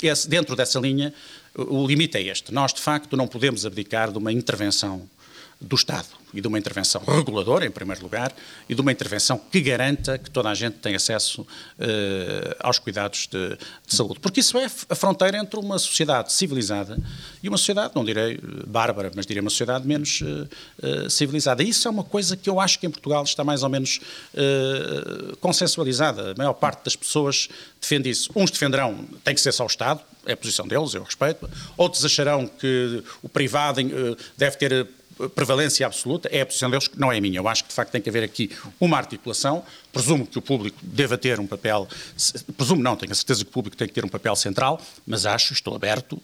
eh, 0.00 0.12
dentro 0.28 0.54
dessa 0.54 0.78
linha 0.78 1.12
o 1.56 1.86
limite 1.86 2.18
é 2.18 2.22
este. 2.22 2.52
Nós, 2.52 2.72
de 2.72 2.80
facto, 2.80 3.16
não 3.16 3.26
podemos 3.26 3.64
abdicar 3.64 4.10
de 4.10 4.18
uma 4.18 4.32
intervenção 4.32 5.08
do 5.64 5.76
Estado 5.76 6.08
e 6.34 6.40
de 6.40 6.48
uma 6.48 6.58
intervenção 6.58 7.00
reguladora, 7.06 7.64
em 7.64 7.70
primeiro 7.70 8.02
lugar, 8.02 8.34
e 8.68 8.74
de 8.74 8.80
uma 8.80 8.90
intervenção 8.90 9.38
que 9.38 9.60
garanta 9.60 10.18
que 10.18 10.28
toda 10.28 10.50
a 10.50 10.54
gente 10.54 10.78
tem 10.78 10.96
acesso 10.96 11.42
uh, 11.42 11.46
aos 12.58 12.80
cuidados 12.80 13.28
de, 13.30 13.50
de, 13.86 13.94
saúde. 13.94 14.18
Porque 14.18 14.40
isso 14.40 14.58
é 14.58 14.64
a 14.64 14.94
fronteira 14.96 15.38
entre 15.38 15.58
uma 15.60 15.78
sociedade 15.78 16.32
civilizada 16.32 16.98
e 17.40 17.48
uma 17.48 17.56
sociedade, 17.56 17.92
não 17.94 18.04
direi 18.04 18.40
bárbara, 18.66 19.12
mas 19.14 19.26
direi 19.26 19.40
uma 19.40 19.50
sociedade 19.50 19.86
menos 19.86 20.22
uh, 20.22 21.08
civilizada. 21.08 21.62
E 21.62 21.68
isso 21.68 21.86
é 21.86 21.90
uma 21.90 22.02
coisa 22.02 22.36
que 22.36 22.50
eu 22.50 22.58
acho 22.58 22.80
que 22.80 22.86
em 22.86 22.90
Portugal 22.90 23.22
está 23.22 23.44
mais 23.44 23.62
ou 23.62 23.68
menos 23.68 24.00
consensualizada. 25.40 26.32
A 26.32 26.34
maior 26.34 26.54
parte 26.54 26.84
das 26.84 26.96
pessoas 26.96 27.48
defende 27.80 28.10
isso. 28.10 28.30
Uns 28.34 28.50
defenderão 28.50 29.04
tem 29.22 29.34
que 29.34 29.40
ser 29.40 29.52
só 29.52 29.64
o 29.64 29.66
Estado, 29.66 30.00
é 30.26 30.32
a 30.32 30.36
posição 30.36 30.66
deles, 30.66 30.94
eu 30.94 31.02
respeito. 31.02 31.48
Outros 31.76 32.04
acharão 32.04 32.46
que 32.46 33.02
o 33.22 33.28
privado 33.28 33.80
deve 34.36 34.56
ter 34.56 34.88
prevalência 35.34 35.86
absoluta, 35.86 36.28
é 36.30 36.40
a 36.40 36.46
posição 36.46 36.70
deles, 36.70 36.90
não 36.96 37.12
é 37.12 37.18
a 37.18 37.20
minha. 37.20 37.38
Eu 37.38 37.48
acho 37.48 37.64
que, 37.64 37.68
de 37.68 37.74
facto, 37.74 37.90
tem 37.90 38.00
que 38.00 38.08
haver 38.08 38.22
aqui 38.22 38.50
uma 38.80 38.96
articulação. 38.96 39.64
Presumo 39.92 40.26
que 40.26 40.38
o 40.38 40.42
público 40.42 40.78
deva 40.82 41.16
ter 41.16 41.38
um 41.38 41.46
papel, 41.46 41.88
presumo 42.56 42.82
não, 42.82 42.96
tenho 42.96 43.12
a 43.12 43.14
certeza 43.14 43.44
que 43.44 43.50
o 43.50 43.52
público 43.52 43.76
tem 43.76 43.86
que 43.86 43.94
ter 43.94 44.04
um 44.04 44.08
papel 44.08 44.34
central, 44.36 44.80
mas 45.06 45.26
acho, 45.26 45.52
estou 45.52 45.74
aberto 45.74 46.20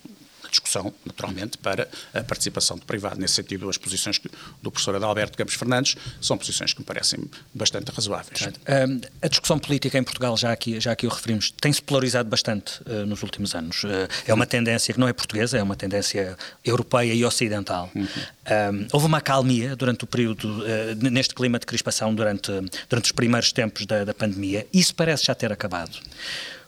discussão, 0.51 0.93
naturalmente, 1.05 1.59
para 1.59 1.89
a 2.13 2.23
participação 2.23 2.77
do 2.77 2.85
privado. 2.85 3.21
Nesse 3.21 3.35
sentido, 3.35 3.69
as 3.69 3.77
posições 3.77 4.21
do 4.63 4.71
professor 4.71 4.95
Adalberto 4.95 5.37
Campos 5.37 5.55
Fernandes 5.55 5.97
são 6.21 6.37
posições 6.37 6.73
que 6.73 6.81
me 6.81 6.85
parecem 6.85 7.19
bastante 7.55 7.91
razoáveis. 7.91 8.41
Um, 8.47 9.01
a 9.23 9.29
discussão 9.29 9.59
política 9.59 9.99
em 9.99 10.03
Portugal, 10.03 10.37
já 10.37 10.53
aqui, 10.53 10.81
já 10.81 10.93
aqui 10.93 11.07
o 11.07 11.11
referimos, 11.11 11.51
tem-se 11.61 11.83
polarizado 11.83 12.29
bastante 12.29 12.81
uh, 12.83 13.07
nos 13.07 13.23
últimos 13.23 13.55
anos. 13.55 13.85
Uh, 13.85 14.09
é 14.27 14.35
uma 14.35 14.47
tendência 14.47 14.93
que 14.93 15.01
não 15.01 15.09
é 15.09 15.13
portuguesa, 15.13 15.59
é 15.59 15.63
uma 15.63 15.77
tendência 15.77 16.37
europeia 16.65 17.13
e 17.13 17.25
ocidental. 17.25 17.91
Uhum. 17.95 18.03
Um, 18.05 18.89
houve 18.93 19.07
uma 19.07 19.19
acalmia 19.19 19.77
durante 19.77 20.05
o 20.05 20.07
período, 20.07 20.63
uh, 20.63 21.11
neste 21.11 21.35
clima 21.35 21.59
de 21.59 21.67
crispação, 21.67 22.15
durante, 22.15 22.51
durante 22.89 23.07
os 23.07 23.13
primeiros 23.13 23.53
tempos 23.53 23.87
da, 23.87 24.05
da 24.05 24.15
pandemia. 24.15 24.67
Isso 24.73 24.95
parece 24.95 25.25
já 25.27 25.35
ter 25.35 25.53
acabado. 25.53 25.99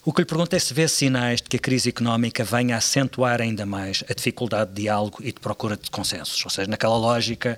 O 0.04 0.12
que 0.12 0.22
lhe 0.22 0.26
pergunto 0.26 0.56
é 0.56 0.58
se 0.58 0.74
vê 0.74 0.88
sinais 0.88 1.40
de 1.40 1.48
que 1.48 1.56
a 1.56 1.60
crise 1.60 1.88
económica 1.88 2.42
venha 2.42 2.74
a 2.74 2.78
acentuar 2.78 3.40
ainda 3.40 3.64
mais 3.64 4.02
a 4.10 4.12
dificuldade 4.12 4.72
de 4.72 4.82
diálogo 4.82 5.18
e 5.20 5.26
de 5.26 5.38
procura 5.38 5.76
de 5.76 5.88
consensos. 5.90 6.44
Ou 6.44 6.50
seja, 6.50 6.68
naquela 6.68 6.96
lógica, 6.96 7.56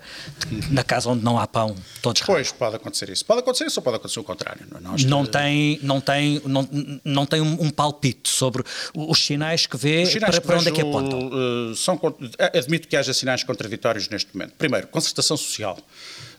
na 0.71 0.85
casa 0.85 1.09
onde 1.09 1.25
não 1.25 1.39
há 1.39 1.47
pão, 1.47 1.75
todos 2.03 2.21
Pois, 2.21 2.53
pode 2.53 2.77
acontecer 2.77 3.09
isso. 3.09 3.25
Pode 3.25 3.41
acontecer 3.41 3.65
isso 3.65 3.81
ou 3.81 3.83
pode 3.83 3.97
acontecer 3.97 4.21
o 4.21 4.25
contrário. 4.25 4.61
Não, 4.79 4.95
é? 4.95 5.03
não 5.07 5.25
tem, 5.25 5.79
não 5.83 6.01
tem, 6.03 6.43
não, 6.45 6.69
não 7.03 7.25
tem 7.25 7.41
um, 7.41 7.63
um, 7.63 7.71
palpite 7.71 8.29
sobre 8.29 8.63
os 8.95 9.25
sinais 9.25 9.67
que 9.67 9.79
vê 9.79 10.05
sinais 10.05 10.39
para, 10.39 10.41
que 10.43 10.47
para 10.47 10.59
onde 10.59 10.69
é 10.69 10.73
que 10.73 10.81
apontam. 10.83 11.29
Uh, 11.29 11.75
são, 11.75 11.99
admito 12.53 12.89
que 12.89 12.97
haja 12.97 13.15
sinais 13.15 13.43
contraditórios 13.43 14.07
neste 14.11 14.37
momento. 14.37 14.53
Primeiro, 14.59 14.87
concertação 14.89 15.39
social. 15.39 15.79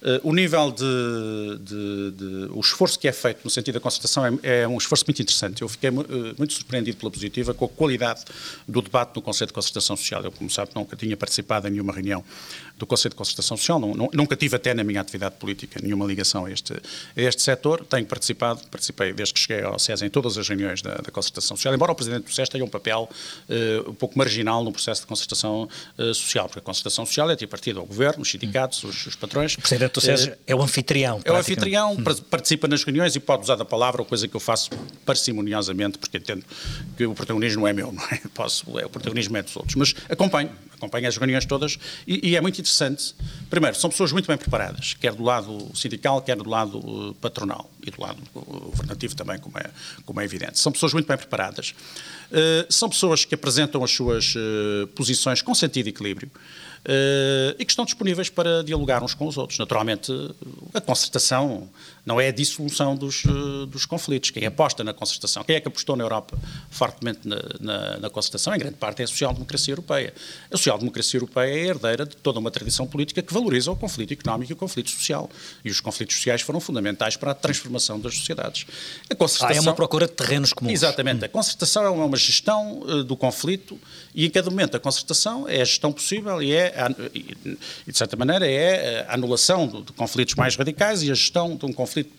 Uh, 0.06 0.22
o 0.22 0.36
nível 0.36 0.72
de, 0.72 1.58
de, 1.62 2.12
de, 2.12 2.52
O 2.52 2.60
esforço 2.60 3.00
que 3.00 3.08
é 3.08 3.12
feito 3.12 3.40
no 3.44 3.50
sentido 3.50 3.74
da 3.74 3.80
concertação 3.80 4.24
é, 4.44 4.62
é 4.62 4.68
um 4.68 4.78
esforço 4.78 5.04
muito 5.08 5.20
interessante. 5.20 5.64
Eu 5.64 5.68
fiquei 5.68 5.90
uh, 5.90 6.04
muito 6.38 6.54
surpreendido 6.54 6.96
pela 6.98 7.12
positiva 7.12 7.56
com 7.56 7.66
a 7.66 7.70
qualidade 7.70 8.24
do 8.68 8.84
debate 8.84 9.16
no 9.16 9.22
Conselho 9.24 9.48
de 9.48 9.54
Concertação 9.54 9.98
Social. 9.98 10.24
Eu, 10.24 10.32
como 10.32 10.48
sabe, 10.48 10.70
nunca 10.76 10.96
tinha 10.96 11.18
participado 11.18 11.68
em 11.68 11.72
nenhuma 11.72 11.92
reunião 11.92 12.24
do 12.78 12.86
Conselho 12.86 13.12
de 13.12 13.16
Concertação 13.16 13.58
Social, 13.58 13.80
não, 13.80 13.96
não, 13.96 14.10
nunca 14.14 14.36
tive 14.36 14.56
até 14.56 14.74
na 14.76 14.84
minha 14.84 15.02
atividade 15.02 15.36
política 15.38 15.80
nenhuma 15.82 16.06
ligação 16.06 16.46
a 16.46 16.52
este, 16.52 16.74
a 16.74 17.22
este 17.22 17.42
setor. 17.42 17.84
Tenho 17.86 18.06
participado, 18.06 18.62
participei 18.70 19.12
desde 19.12 19.34
que 19.34 19.40
cheguei 19.40 19.64
ao 19.64 19.80
SES 19.80 20.04
em 20.04 20.10
todas 20.10 20.38
as 20.38 20.48
reuniões 20.48 20.84
da, 20.84 20.96
da 20.96 21.10
Concertação 21.12 21.58
Social, 21.58 21.74
embora 21.74 21.92
o 21.94 21.96
Presidente 21.96 22.26
do 22.26 22.32
SES 22.32 22.50
tenha 22.50 22.64
um 22.64 22.70
papel 22.70 23.10
uh, 23.50 23.90
um 23.90 23.94
pouco 23.96 24.16
marginal 24.18 24.64
no 24.64 24.72
processo 24.72 25.02
de 25.02 25.08
concertação 25.08 25.68
social, 26.14 26.48
porque 26.48 26.60
a 26.60 26.62
concertação 26.62 27.06
social 27.06 27.30
é 27.32 27.36
tripartida 27.36 27.80
ao 27.80 27.86
Governo, 27.86 28.22
os 28.22 28.30
sindicatos, 28.30 28.84
os, 28.84 29.08
os 29.08 29.16
patrões. 29.16 29.56
Do 30.00 30.02
SES 30.02 30.32
é 30.46 30.54
o 30.56 30.62
anfitrião. 30.62 31.22
É 31.24 31.32
o 31.32 31.36
anfitrião, 31.36 31.94
hum. 31.94 32.04
participa 32.30 32.68
nas 32.68 32.84
reuniões 32.84 33.16
e 33.16 33.20
pode 33.20 33.44
usar 33.44 33.60
a 33.62 33.66
palavra, 33.66 34.04
coisa 34.04 34.28
que 34.28 34.36
eu 34.36 34.40
faço 34.40 34.70
parcimoniosamente, 35.06 35.98
porque 35.98 36.18
entendo 36.18 36.44
que 36.98 37.06
o 37.06 37.14
protagonismo 37.14 37.62
não 37.62 37.68
é 37.68 37.74
meu, 37.74 37.92
não 37.94 38.04
é? 38.04 38.22
Posso, 38.34 38.78
é, 38.80 38.86
o 38.86 38.90
protagonismo 38.90 39.36
é 39.38 39.42
dos 39.42 39.56
outros. 39.56 39.76
Mas 39.76 39.96
acompanho, 40.10 40.52
acompanho 40.74 41.08
as 41.08 41.18
reuniões 41.18 41.46
todas 41.46 41.78
e, 42.08 42.30
e, 42.30 42.36
é 42.36 42.42
muito 42.42 42.60
interessante. 42.60 43.16
Primeiro, 43.50 43.76
são 43.78 43.90
pessoas 43.90 44.12
muito 44.12 44.28
bem 44.28 44.38
preparadas, 44.38 44.96
quer 45.00 45.14
do 45.14 45.24
lado 45.24 45.72
sindical, 45.74 46.22
quer 46.22 46.36
do 46.36 46.50
lado 46.50 46.78
uh, 46.78 47.14
patronal 47.16 47.70
e 47.86 47.92
do 47.92 48.02
lado 48.02 48.22
governativo 48.34 49.16
também, 49.16 49.40
como 49.40 49.58
é, 49.58 49.70
como 50.06 50.20
é 50.20 50.26
evidente. 50.26 50.60
São 50.60 50.72
pessoas 50.72 50.94
muito 50.94 51.08
bem 51.08 51.18
preparadas. 51.18 51.74
Uh, 52.32 52.72
são 52.72 52.90
pessoas 52.90 53.24
que 53.24 53.36
apresentam 53.36 53.84
as 53.84 53.92
suas 53.92 54.36
uh, 54.36 54.88
posições 54.88 55.42
com 55.42 55.54
sentido 55.54 55.88
e 55.88 55.90
equilíbrio. 55.90 56.30
Uh, 56.86 57.56
e 57.58 57.66
que 57.66 57.72
estão 57.72 57.84
disponíveis 57.84 58.30
para 58.30 58.64
dialogar 58.64 59.04
uns 59.04 59.16
com 59.16 59.26
os 59.26 59.40
outros. 59.40 59.58
Naturalmente, 59.58 60.12
a 60.72 60.80
concertação 60.80 61.68
não 62.06 62.22
é 62.22 62.28
a 62.28 62.32
dissolução 62.32 62.96
dos, 62.96 63.26
uh, 63.26 63.66
dos 63.66 63.88
conflitos. 63.88 64.30
Quem 64.30 64.46
aposta 64.46 64.84
na 64.84 64.94
concertação, 64.94 65.44
quem 65.44 65.56
é 65.56 65.60
que 65.60 65.68
apostou 65.68 65.96
na 65.96 66.04
Europa 66.04 66.38
fortemente 66.70 67.28
na, 67.28 67.38
na, 67.60 67.98
na 67.98 68.10
concertação, 68.12 68.54
em 68.54 68.60
grande 68.60 68.76
parte 68.76 69.02
é 69.02 69.06
a 69.06 69.08
social-democracia 69.08 69.72
europeia. 69.72 70.14
A 70.52 70.58
social-democracia 70.58 71.18
europeia 71.18 71.52
é 71.52 71.66
herdeira 71.66 72.06
de 72.06 72.16
toda 72.18 72.38
uma 72.38 72.52
tradição 72.52 72.86
política 72.86 73.24
que 73.24 73.34
valoriza 73.34 73.72
o 73.72 73.76
conflito 73.76 74.14
económico 74.14 74.52
e 74.52 74.54
o 74.54 74.56
conflito 74.56 74.92
social. 74.92 75.28
E 75.64 75.72
os 75.72 75.82
conflitos 75.82 76.16
sociais 76.16 76.42
foram 76.42 76.60
fundamentais 76.60 77.18
para 77.18 77.32
a 77.32 77.34
transformação 77.34 78.00
das 78.00 78.16
sociedades. 78.16 78.68
A 79.10 79.16
concertação, 79.16 79.56
ah, 79.56 79.58
é 79.58 79.62
uma 79.62 79.74
procura 79.74 80.06
de 80.06 80.14
terrenos 80.14 80.54
comuns. 80.54 80.74
Exatamente. 80.74 81.24
Hum. 81.24 81.26
A 81.26 81.30
concertação 81.30 81.84
é 81.84 81.90
uma 81.90 82.18
gestão 82.18 82.82
uh, 82.82 83.04
do 83.04 83.18
conflito 83.18 83.80
e, 84.14 84.28
em 84.28 84.30
cada 84.30 84.52
momento, 84.52 84.78
a 84.78 84.80
concertação 84.80 85.50
é 85.50 85.62
a 85.62 85.66
gestão 85.66 85.92
possível 85.92 86.42
e 86.44 86.54
é 86.54 86.75
de 87.88 87.98
certa 87.98 88.16
maneira, 88.16 88.48
é 88.48 89.06
a 89.08 89.14
anulação 89.14 89.68
de, 89.68 89.84
de 89.84 89.94
conflitos 89.94 90.36
mais 90.36 90.56
radicais 90.56 91.04
e 91.04 91.12
a 91.12 91.14
gestão 91.14 91.56
de 91.56 91.66
um 91.66 91.74
conflito 91.74 92.12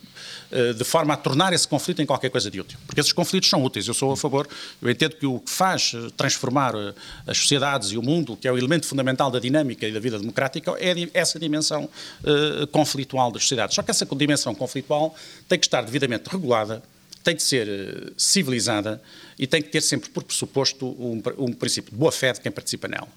eh, 0.50 0.72
de 0.72 0.84
forma 0.84 1.12
a 1.14 1.16
tornar 1.16 1.52
esse 1.52 1.66
conflito 1.66 2.00
em 2.00 2.06
qualquer 2.06 2.30
coisa 2.30 2.50
de 2.50 2.60
útil. 2.60 2.78
Porque 2.86 3.00
esses 3.00 3.12
conflitos 3.12 3.50
são 3.50 3.64
úteis. 3.64 3.88
Eu 3.88 3.94
sou 3.94 4.12
a 4.12 4.16
favor, 4.16 4.48
eu 4.80 4.88
entendo 4.88 5.16
que 5.16 5.26
o 5.26 5.40
que 5.40 5.50
faz 5.50 5.92
eh, 5.94 6.08
transformar 6.16 6.72
eh, 6.74 6.94
as 7.26 7.38
sociedades 7.38 7.90
e 7.90 7.98
o 7.98 8.02
mundo, 8.02 8.36
que 8.36 8.46
é 8.46 8.52
o 8.52 8.56
elemento 8.56 8.86
fundamental 8.86 9.30
da 9.30 9.40
dinâmica 9.40 9.86
e 9.86 9.92
da 9.92 9.98
vida 9.98 10.18
democrática, 10.18 10.72
é 10.78 10.94
essa 11.12 11.38
dimensão 11.38 11.84
uh, 11.84 12.66
conflitual 12.68 13.32
das 13.32 13.42
sociedades. 13.42 13.74
Só 13.74 13.82
que 13.82 13.90
essa 13.90 14.06
dimensão 14.06 14.54
conflitual 14.54 15.14
tem 15.48 15.58
que 15.58 15.66
estar 15.66 15.82
devidamente 15.82 16.28
regulada, 16.30 16.82
tem 17.24 17.34
que 17.34 17.42
ser 17.42 18.12
civilizada 18.16 19.02
e 19.38 19.46
tem 19.46 19.60
que 19.60 19.68
ter 19.68 19.80
sempre 19.80 20.10
por 20.10 20.22
pressuposto 20.22 20.86
um, 20.86 21.22
um 21.38 21.52
princípio 21.52 21.90
de 21.90 21.96
boa 21.96 22.12
fé 22.12 22.32
de 22.32 22.40
quem 22.40 22.52
participa 22.52 22.88
nela. 22.88 23.08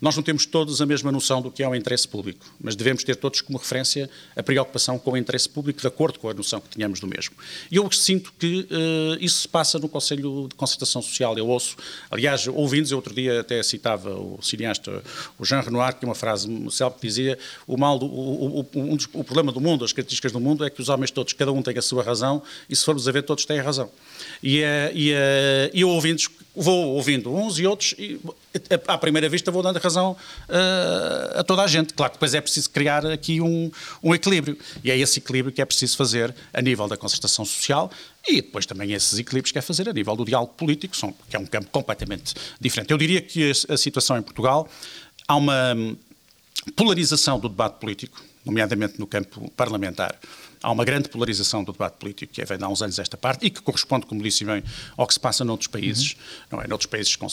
Nós 0.00 0.16
não 0.16 0.22
temos 0.22 0.44
todos 0.46 0.80
a 0.82 0.86
mesma 0.86 1.10
noção 1.10 1.40
do 1.40 1.50
que 1.50 1.62
é 1.62 1.68
o 1.68 1.74
interesse 1.74 2.06
público, 2.06 2.44
mas 2.60 2.76
devemos 2.76 3.02
ter 3.02 3.16
todos 3.16 3.40
como 3.40 3.58
referência 3.58 4.10
a 4.34 4.42
preocupação 4.42 4.98
com 4.98 5.12
o 5.12 5.16
interesse 5.16 5.48
público, 5.48 5.80
de 5.80 5.86
acordo 5.86 6.18
com 6.18 6.28
a 6.28 6.34
noção 6.34 6.60
que 6.60 6.68
tínhamos 6.68 7.00
do 7.00 7.06
mesmo. 7.06 7.34
E 7.70 7.76
eu 7.76 7.90
sinto 7.90 8.32
que 8.38 8.68
uh, 8.70 9.16
isso 9.20 9.42
se 9.42 9.48
passa 9.48 9.78
no 9.78 9.88
Conselho 9.88 10.46
de 10.48 10.54
Concertação 10.54 11.00
Social. 11.00 11.36
Eu 11.38 11.48
ouço, 11.48 11.76
aliás, 12.10 12.46
ouvindo, 12.46 12.90
eu 12.90 12.96
outro 12.96 13.14
dia 13.14 13.40
até 13.40 13.62
citava 13.62 14.10
o 14.14 14.38
cineasta, 14.42 15.02
o 15.38 15.44
Jean 15.44 15.60
Renoir, 15.60 15.96
que 15.96 16.04
uma 16.04 16.14
frase 16.14 16.48
célebre 16.70 17.00
que 17.00 17.06
dizia: 17.06 17.38
o 17.66 17.76
mal, 17.76 17.98
do, 17.98 18.06
o, 18.06 18.60
o, 18.60 18.98
o 19.14 19.24
problema 19.24 19.52
do 19.52 19.60
mundo, 19.60 19.84
as 19.84 19.92
características 19.92 20.32
do 20.32 20.40
mundo, 20.40 20.64
é 20.64 20.70
que 20.70 20.80
os 20.80 20.88
homens 20.88 21.10
todos, 21.10 21.32
cada 21.32 21.52
um 21.52 21.62
tem 21.62 21.76
a 21.78 21.82
sua 21.82 22.02
razão, 22.02 22.42
e 22.68 22.76
se 22.76 22.84
formos 22.84 23.08
a 23.08 23.12
ver, 23.12 23.22
todos 23.22 23.44
têm 23.44 23.60
a 23.60 23.62
razão. 23.62 23.90
E, 24.42 24.60
uh, 24.60 24.64
e, 24.94 25.84
uh, 25.84 26.36
vou 26.56 26.94
ouvindo 26.94 27.32
uns 27.32 27.58
e 27.58 27.66
outros, 27.66 27.94
e 27.98 28.18
à 28.88 28.96
primeira 28.96 29.28
vista 29.28 29.50
vou 29.50 29.62
dando 29.62 29.78
razão 29.78 30.12
uh, 30.12 31.38
a 31.38 31.44
toda 31.44 31.62
a 31.62 31.66
gente. 31.66 31.92
Claro 31.92 32.12
que 32.12 32.16
depois 32.16 32.34
é 32.34 32.40
preciso 32.40 32.70
criar 32.70 33.04
aqui 33.06 33.40
um, 33.40 33.70
um, 34.02 34.14
equilíbrio, 34.14 34.58
e 34.82 34.90
é 34.90 34.96
esse 34.96 35.18
equilíbrio 35.18 35.52
que 35.52 35.60
é 35.60 35.64
preciso 35.64 35.96
fazer 35.96 36.34
a 36.52 36.62
nível 36.62 36.88
da 36.88 36.96
concertação 36.96 37.44
social 37.44 37.90
e 38.26 38.36
depois 38.42 38.66
também 38.66 38.92
esses 38.92 39.18
equilíbrios 39.18 39.52
que 39.52 39.58
é 39.58 39.62
fazer 39.62 39.88
a 39.88 39.92
nível 39.92 40.16
do 40.16 40.24
diálogo 40.24 40.52
político, 40.54 40.96
são, 40.96 41.14
que 41.28 41.36
é 41.36 41.38
um 41.38 41.46
campo 41.46 41.68
completamente 41.70 42.34
diferente. 42.60 42.90
Eu 42.90 42.98
diria 42.98 43.20
que 43.20 43.52
a, 43.68 43.76
situação 43.76 44.16
em 44.16 44.22
Portugal, 44.22 44.68
há 45.28 45.36
uma 45.36 45.76
polarização 46.74 47.38
do 47.38 47.48
debate 47.48 47.78
político, 47.78 48.20
nomeadamente 48.44 48.98
no 48.98 49.06
campo 49.06 49.50
parlamentar, 49.56 50.16
há 50.62 50.70
uma 50.70 50.84
grande 50.84 51.08
polarização 51.08 51.62
do 51.62 51.72
debate 51.72 51.96
político 51.98 52.32
que 52.32 52.42
é 52.42 52.44
vem 52.44 52.58
há 52.60 52.68
uns 52.68 52.82
anos 52.82 52.98
esta 52.98 53.16
parte 53.16 53.46
e 53.46 53.50
que 53.50 53.60
corresponde, 53.60 54.06
como 54.06 54.22
disse 54.22 54.44
bem, 54.44 54.62
ao 54.96 55.06
que 55.06 55.14
se 55.14 55.20
passa 55.20 55.44
noutros 55.44 55.68
países, 55.68 56.12
uhum. 56.12 56.18
não 56.52 56.62
é? 56.62 56.68
Noutros 56.68 56.86
países 56.86 57.14
com, 57.16 57.26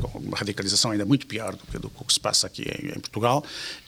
com, 0.00 0.18
uma 0.18 0.36
radicalização 0.36 0.90
ainda 0.90 1.04
muito 1.04 1.26
pior 1.26 1.54
do 1.54 1.66
que, 1.66 1.78
do 1.78 1.90
que 1.90 2.12
se 2.12 2.20
passa 2.20 2.46
aqui 2.46 2.62
em, 2.62 2.88
em 2.88 3.00
Portugal. 3.00 3.44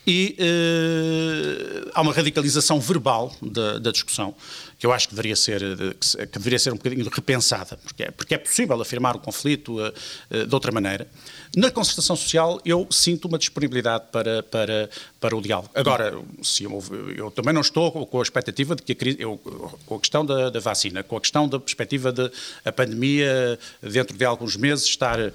E 0.07 0.37
uh, 0.39 1.91
há 1.95 2.01
uma 2.01 2.13
radicalização 2.13 2.81
verbal 2.81 3.35
da, 3.41 3.79
da, 3.79 3.93
discussão 3.93 4.35
que 4.83 4.87
eu 4.87 4.93
acho 4.93 5.09
que 5.09 5.15
deveria 5.15 5.37
ser, 5.37 5.61
que, 6.01 6.27
que 6.27 6.39
deveria 6.41 6.59
ser 6.59 6.73
um 6.73 6.77
bocadinho 6.77 7.09
repensada, 7.09 7.77
porque 7.85 8.03
é, 8.03 8.11
porque 8.11 8.35
é 8.35 8.39
possível 8.39 8.83
afirmar 8.83 9.15
o 9.15 9.21
conflito 9.21 9.81
uh, 9.81 9.93
uh, 10.29 10.45
de 10.45 10.53
outra 10.53 10.73
maneira. 10.73 11.07
Na 11.55 11.71
concertação 11.71 12.17
social, 12.17 12.61
eu 12.65 12.89
sinto 12.91 13.29
uma 13.29 13.39
disponibilidade 13.39 14.07
para, 14.11 14.43
para, 14.43 14.91
para 15.21 15.37
o 15.37 15.41
diálogo. 15.41 15.71
Agora, 15.73 16.19
se 16.43 16.65
eu, 16.65 16.83
eu 17.15 17.31
também 17.31 17.55
não 17.55 17.61
estou 17.61 18.07
com 18.07 18.19
a 18.19 18.23
expectativa 18.23 18.75
de 18.75 18.83
que 18.83 18.91
a, 18.91 18.95
crise, 18.97 19.19
eu, 19.21 19.39
com 19.87 19.95
a 19.95 20.01
questão 20.01 20.27
da, 20.27 20.51
da, 20.51 20.59
vacina, 20.59 21.05
com 21.05 21.17
a 21.17 21.21
questão 21.21 21.47
da 21.47 21.61
perspectiva 21.61 22.11
de 22.11 22.29
a 22.65 22.73
pandemia 22.73 23.57
dentro 23.81 24.17
de 24.17 24.25
alguns 24.25 24.57
meses 24.57 24.87
estar 24.87 25.21
uh, 25.21 25.31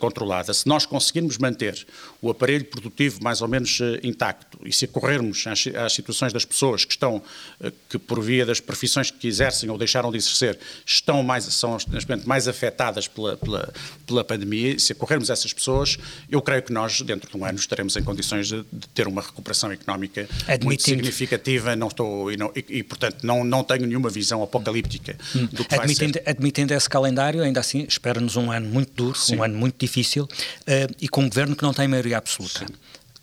controlada, 0.00 0.52
se 0.52 0.66
nós 0.66 0.84
conseguirmos 0.86 1.38
manter 1.38 1.86
o 2.20 2.30
aparelho 2.30 2.64
produtivo 2.64 3.22
mais 3.22 3.42
ou 3.42 3.46
menos 3.46 3.78
intacto 4.02 4.58
e 4.64 4.72
se 4.72 4.86
acorrermos 4.86 5.46
às, 5.46 5.66
às, 5.68 5.92
situações 5.92 6.32
das 6.32 6.44
pessoas 6.44 6.84
que 6.84 6.92
estão, 6.92 7.22
que 7.88 7.98
por 7.98 8.20
via 8.20 8.44
das 8.44 8.55
profissões 8.60 9.10
que 9.10 9.26
exercem 9.26 9.70
ou 9.70 9.78
deixaram 9.78 10.10
de 10.10 10.16
exercer, 10.16 10.58
estão 10.84 11.22
mais, 11.22 11.44
são 11.44 11.76
mais 12.24 12.48
afetadas 12.48 13.08
pela, 13.08 13.36
pela, 13.36 13.72
pela 14.06 14.24
pandemia, 14.24 14.78
se 14.78 14.92
acorrermos 14.92 15.30
essas 15.30 15.52
pessoas, 15.52 15.98
eu 16.30 16.40
creio 16.42 16.62
que 16.62 16.72
nós, 16.72 17.00
dentro 17.02 17.30
de 17.30 17.36
um 17.36 17.44
ano, 17.44 17.58
estaremos 17.58 17.96
em 17.96 18.02
condições 18.02 18.48
de, 18.48 18.64
de 18.72 18.88
ter 18.88 19.06
uma 19.06 19.22
recuperação 19.22 19.70
económica 19.70 20.28
Admitindo. 20.42 20.64
muito 20.64 20.82
significativa 20.82 21.76
não 21.76 21.88
estou, 21.88 22.32
e, 22.32 22.36
não, 22.36 22.52
e, 22.54 22.64
e, 22.78 22.82
portanto, 22.82 23.18
não, 23.22 23.44
não 23.44 23.62
tenho 23.62 23.86
nenhuma 23.86 24.10
visão 24.10 24.42
apocalíptica 24.42 25.16
hum. 25.34 25.46
do 25.46 25.64
que 25.64 25.74
admitindo, 25.74 26.12
vai 26.14 26.22
ser. 26.24 26.30
Admitindo 26.30 26.74
esse 26.74 26.88
calendário, 26.88 27.42
ainda 27.42 27.60
assim, 27.60 27.84
espera-nos 27.88 28.36
um 28.36 28.50
ano 28.50 28.68
muito 28.68 28.92
duro, 28.92 29.18
Sim. 29.18 29.36
um 29.36 29.42
ano 29.42 29.56
muito 29.56 29.76
difícil, 29.78 30.24
uh, 30.24 30.94
e 31.00 31.08
com 31.08 31.22
um 31.22 31.28
governo 31.28 31.56
que 31.56 31.62
não 31.62 31.72
tem 31.72 31.88
maioria 31.88 32.18
absoluta. 32.18 32.60
Sim 32.60 32.74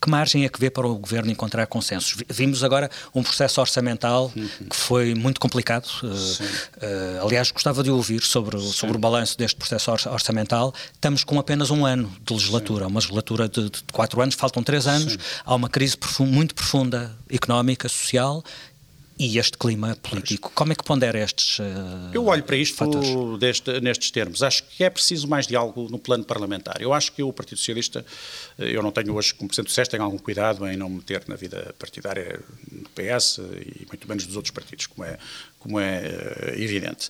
que 0.04 0.10
margem 0.10 0.44
é 0.44 0.50
que 0.50 0.60
vê 0.60 0.70
para 0.70 0.86
o 0.86 0.96
Governo 0.98 1.32
encontrar 1.32 1.66
consensos? 1.66 2.22
Vimos 2.30 2.62
agora 2.62 2.92
um 3.16 3.24
processo 3.24 3.62
orçamental 3.62 4.30
uhum. 4.36 4.50
que 4.70 4.76
foi 4.76 5.16
muito 5.16 5.39
complicado. 5.39 5.88
Uh, 6.04 7.26
aliás, 7.26 7.52
gostava 7.52 7.82
de 7.82 7.89
ouvir 7.89 8.22
sobre, 8.22 8.60
sobre 8.60 8.98
o 8.98 9.00
balanço 9.00 9.38
deste 9.38 9.56
processo 9.56 9.92
orçamental. 10.10 10.74
Estamos 10.92 11.24
com 11.24 11.39
apenas 11.39 11.72
um 11.72 11.86
ano 11.86 12.12
de 12.22 12.34
legislatura, 12.34 12.84
Sim. 12.84 12.92
uma 12.92 13.00
legislatura 13.00 13.48
de, 13.48 13.70
de, 13.70 13.84
quatro 13.94 14.22
anos, 14.22 14.36
faltam 14.36 14.62
três 14.62 14.88
anos. 14.88 15.13
Sim. 15.13 15.20
Há 15.46 15.56
uma 15.56 15.70
crise 15.70 15.96
muito 16.20 16.54
profunda, 16.54 17.16
económica, 17.30 17.88
social, 17.88 18.44
e 19.24 19.38
este 19.38 19.58
clima 19.58 19.96
político. 19.96 20.52
Como 20.54 20.74
é 20.74 20.76
que 20.76 20.84
pondera 20.84 21.18
estes 21.18 21.60
uh, 21.60 21.64
Eu 22.14 22.26
olho 22.26 22.44
para 22.44 22.58
isto 22.58 23.38
deste, 23.38 23.80
nestes 23.80 24.12
termos. 24.12 24.44
Acho 24.44 24.64
que 24.64 24.84
é 24.84 24.90
preciso 24.90 25.28
mais 25.30 25.48
diálogo 25.48 25.88
no 25.90 25.98
plano 25.98 26.26
parlamentar. 26.26 26.82
Eu 26.82 26.92
acho 26.92 27.14
que 27.14 27.24
o 27.24 27.32
Partido 27.32 27.58
Socialista, 27.58 28.06
eh, 28.60 28.76
eu 28.76 28.84
não 28.84 28.92
tenho 28.92 29.14
hoje, 29.14 29.34
como 29.34 29.48
Presidente 29.48 29.72
do 29.72 29.74
SES, 29.74 29.88
tenho 29.88 30.04
algum 30.04 30.18
cuidado 30.18 30.68
em 30.68 30.76
não 30.76 30.90
me 30.90 30.98
meter 30.98 31.24
na 31.28 31.36
vida 31.36 31.74
partidária 31.80 32.40
do 32.70 32.90
PS 32.90 33.40
e 33.66 33.86
muito 33.88 34.06
menos 34.08 34.26
dos 34.26 34.36
outros 34.36 34.52
partidos, 34.52 34.88
como 34.88 35.06
é, 35.06 35.18
como 35.58 35.80
é 35.80 36.02
uh, 36.02 36.62
evidente. 36.62 37.10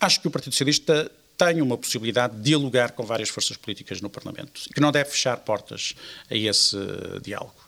Acho 0.00 0.20
que 0.20 0.28
o 0.28 0.30
Partido 0.30 0.52
Socialista 0.52 1.10
tem 1.36 1.60
uma 1.60 1.76
possibilidade 1.76 2.36
de 2.36 2.42
dialogar 2.42 2.92
com 2.92 3.04
várias 3.04 3.28
forças 3.28 3.56
políticas 3.56 4.00
no 4.00 4.08
Parlamento 4.08 4.62
e 4.70 4.72
que 4.72 4.80
não 4.80 4.90
deve 4.90 5.10
fechar 5.10 5.36
portas 5.38 5.94
a 6.30 6.34
esse 6.34 6.76
diálogo. 7.22 7.59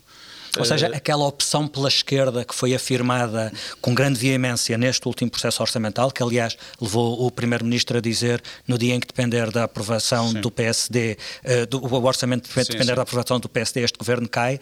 Ou 0.59 0.65
seja, 0.65 0.87
eh, 0.89 0.97
aquela 0.97 1.27
opção 1.27 1.67
pela 1.67 1.89
esquerda 1.89 2.45
que 2.45 2.55
foi 2.55 2.75
afirmada 2.75 3.53
com 3.81 3.95
grande 3.95 4.19
veemência 4.19 4.77
neste 4.77 5.07
último 5.07 5.31
processo 5.31 5.63
orçamental, 5.63 6.11
que 6.11 6.23
aliás 6.23 6.57
levou 6.81 7.27
o 7.27 7.31
Primeiro-Ministro 7.31 7.99
a 7.99 8.01
dizer 8.01 8.43
no 8.67 8.77
dia 8.77 8.95
em 8.95 9.01
que 9.01 9.07
depender 9.07 9.51
da 9.51 9.65
aprovação 9.65 10.31
sim. 10.31 10.41
do 10.41 10.51
PSD, 10.51 11.13
uh, 11.13 11.17
eh, 11.45 11.67
do, 11.67 11.83
o 11.83 12.05
orçamento 12.05 12.49
depender 12.49 12.73
sim, 12.73 12.79
sim. 12.79 12.95
da 12.95 13.03
aprovação 13.03 13.41
do 13.41 13.49
PSD, 13.49 13.81
este 13.81 13.99
governo 13.99 14.29
cai, 14.29 14.61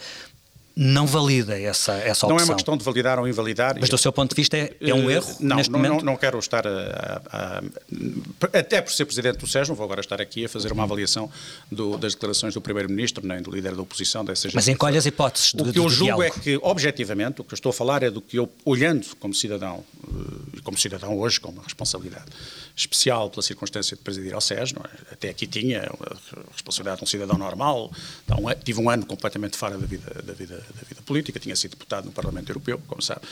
não 0.82 1.06
valida 1.06 1.60
essa, 1.60 1.92
essa 1.92 2.24
opção. 2.24 2.30
Não 2.30 2.38
é 2.38 2.44
uma 2.44 2.54
questão 2.54 2.74
de 2.74 2.82
validar 2.82 3.18
ou 3.18 3.28
invalidar. 3.28 3.76
Mas 3.78 3.90
do 3.90 3.98
seu 3.98 4.10
ponto 4.10 4.30
de 4.30 4.40
vista 4.40 4.56
é, 4.56 4.74
é 4.80 4.94
um 4.94 5.10
eh, 5.10 5.16
erro 5.16 5.36
não, 5.38 5.56
neste 5.56 5.70
não, 5.70 5.78
momento? 5.78 5.96
Não, 5.98 6.12
não 6.12 6.16
quero 6.16 6.38
estar 6.38 6.66
a, 6.66 7.20
a, 7.30 7.58
a, 7.58 8.58
Até 8.58 8.80
por 8.80 8.90
ser 8.90 9.04
Presidente 9.04 9.36
do 9.36 9.46
SES, 9.46 9.68
não 9.68 9.74
vou 9.74 9.84
agora 9.84 10.00
estar 10.00 10.22
aqui 10.22 10.46
a 10.46 10.48
fazer 10.48 10.72
uma 10.72 10.84
avaliação 10.84 11.30
do, 11.70 11.98
das 11.98 12.14
declarações 12.14 12.54
do 12.54 12.62
Primeiro-Ministro, 12.62 13.26
nem 13.26 13.42
do 13.42 13.50
líder 13.50 13.76
da 13.76 13.82
oposição. 13.82 14.24
Dessas 14.24 14.54
Mas 14.54 14.68
encolhe 14.68 14.96
as 14.96 15.04
hipóteses 15.04 15.52
O 15.52 15.70
que 15.70 15.78
eu 15.78 15.90
julgo 15.90 16.22
é 16.22 16.30
que, 16.30 16.58
objetivamente, 16.62 17.42
o 17.42 17.44
que 17.44 17.52
eu 17.52 17.56
estou 17.56 17.70
a 17.70 17.74
falar 17.74 18.02
é 18.02 18.10
do 18.10 18.22
que 18.22 18.38
eu, 18.38 18.50
olhando 18.64 19.06
como 19.18 19.34
cidadão, 19.34 19.84
eh, 20.02 20.56
e 20.56 20.60
como 20.62 20.78
cidadão 20.78 21.18
hoje, 21.18 21.38
com 21.38 21.50
uma 21.50 21.62
responsabilidade 21.62 22.24
especial 22.76 23.30
pela 23.30 23.42
circunstância 23.42 23.96
de 23.96 24.02
presidir 24.02 24.34
ao 24.34 24.40
SES, 24.40 24.72
é? 24.72 25.12
até 25.12 25.28
aqui 25.28 25.46
tinha 25.46 25.82
a 25.82 26.52
responsabilidade 26.52 26.98
de 26.98 27.04
um 27.04 27.06
cidadão 27.06 27.38
normal, 27.38 27.90
então, 28.24 28.38
tive 28.64 28.80
um 28.80 28.88
ano 28.88 29.04
completamente 29.06 29.56
fora 29.56 29.76
da 29.76 29.86
vida, 29.86 30.22
da 30.22 30.32
vida, 30.32 30.56
da 30.56 30.88
vida 30.88 31.02
política, 31.04 31.38
tinha 31.38 31.56
sido 31.56 31.72
deputado 31.72 32.06
no 32.06 32.12
Parlamento 32.12 32.48
Europeu, 32.50 32.80
como 32.86 33.02
sabe. 33.02 33.22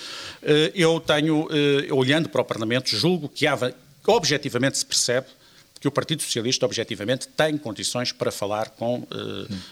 Eh, 0.42 0.72
eu 0.74 1.01
tenho, 1.01 1.48
eh, 1.51 1.92
olhando 1.92 2.29
para 2.29 2.42
o 2.42 2.44
Parlamento, 2.44 2.88
julgo 2.96 3.29
que 3.29 3.46
há, 3.46 3.57
objetivamente 4.07 4.79
se 4.79 4.87
percebe 4.87 5.27
que 5.81 5.88
o 5.88 5.91
Partido 5.91 6.23
Socialista, 6.23 6.67
objetivamente, 6.67 7.29
tem 7.29 7.57
condições 7.57 8.12
para 8.12 8.31
falar 8.31 8.71
com 8.71 9.01
uh, 9.01 9.07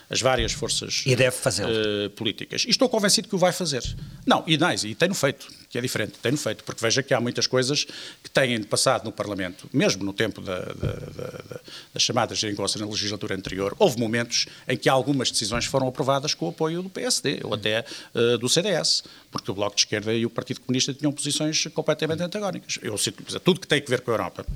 as 0.09 0.21
várias 0.21 0.53
forças 0.53 1.05
uh, 1.07 2.11
políticas. 2.11 2.65
E 2.65 2.71
estou 2.71 2.89
convencido 2.89 3.29
que 3.29 3.35
o 3.35 3.39
vai 3.39 3.53
fazer. 3.53 3.83
Não, 4.25 4.43
e, 4.47 4.57
não, 4.57 4.73
e 4.73 4.95
tem-no 4.95 5.15
feito, 5.15 5.47
que 5.69 5.79
é 5.79 5.81
diferente, 5.81 6.15
tem-no 6.23 6.39
feito, 6.39 6.65
porque 6.65 6.81
veja 6.81 7.03
que 7.03 7.13
há 7.13 7.21
muitas 7.21 7.47
coisas 7.47 7.85
que 8.23 8.31
têm 8.31 8.63
passado 8.63 9.05
no 9.05 9.13
Parlamento, 9.13 9.69
mesmo 9.73 10.05
no 10.05 10.13
tempo 10.13 10.41
da, 10.41 10.61
da, 10.61 10.93
da, 10.93 11.61
da 11.95 12.01
chamada 12.01 12.35
geringonça 12.35 12.79
na 12.79 12.87
legislatura 12.87 13.35
anterior, 13.35 13.75
houve 13.79 13.99
momentos 13.99 14.47
em 14.69 14.77
que 14.77 14.89
algumas 14.89 15.31
decisões 15.31 15.65
foram 15.65 15.89
aprovadas 15.89 16.35
com 16.35 16.47
o 16.47 16.49
apoio 16.51 16.83
do 16.83 16.89
PSD, 16.89 17.41
ou 17.45 17.55
até 17.55 17.85
uh, 18.15 18.39
do 18.39 18.49
CDS, 18.49 19.05
porque 19.31 19.51
o 19.51 19.55
Bloco 19.55 19.77
de 19.77 19.83
Esquerda 19.83 20.13
e 20.15 20.25
o 20.25 20.31
Partido 20.31 20.61
Comunista 20.61 20.95
tinham 20.95 21.13
posições 21.13 21.67
completamente 21.75 22.23
antagónicas. 22.23 22.79
Eu 22.83 22.97
cito, 22.97 23.41
tudo 23.41 23.61
que 23.61 23.67
tem 23.67 23.83
a 23.85 23.91
ver 23.91 24.01
com 24.01 24.11
a 24.11 24.15
Europa, 24.15 24.47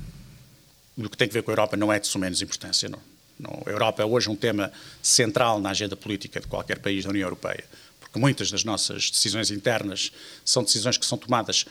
o 1.07 1.11
que 1.11 1.17
tem 1.17 1.29
a 1.29 1.33
ver 1.33 1.43
com 1.43 1.51
a 1.51 1.53
Europa 1.53 1.77
não 1.77 1.93
é 1.93 1.99
de 1.99 2.07
suma 2.07 2.25
menos 2.25 2.43
importância. 2.43 2.89
Não. 2.89 2.99
não. 3.39 3.63
A 3.67 3.71
Europa 3.71 4.03
é 4.03 4.05
hoje 4.07 4.29
um 4.29 4.37
tema 4.37 4.73
central 5.03 5.61
na 5.61 5.71
agenda 5.71 5.97
política 5.97 6.41
de 6.41 6.47
qualquer 6.47 6.79
país 6.79 7.05
da 7.05 7.11
União 7.11 7.27
Europeia, 7.27 7.65
porque 7.99 8.19
muitas 8.19 8.51
das 8.51 8.65
nossas 8.65 9.11
decisões 9.11 9.51
internas 9.51 10.13
são 10.45 10.63
decisões 10.63 10.97
que 10.97 11.07
são 11.07 11.19
tomadas 11.19 11.67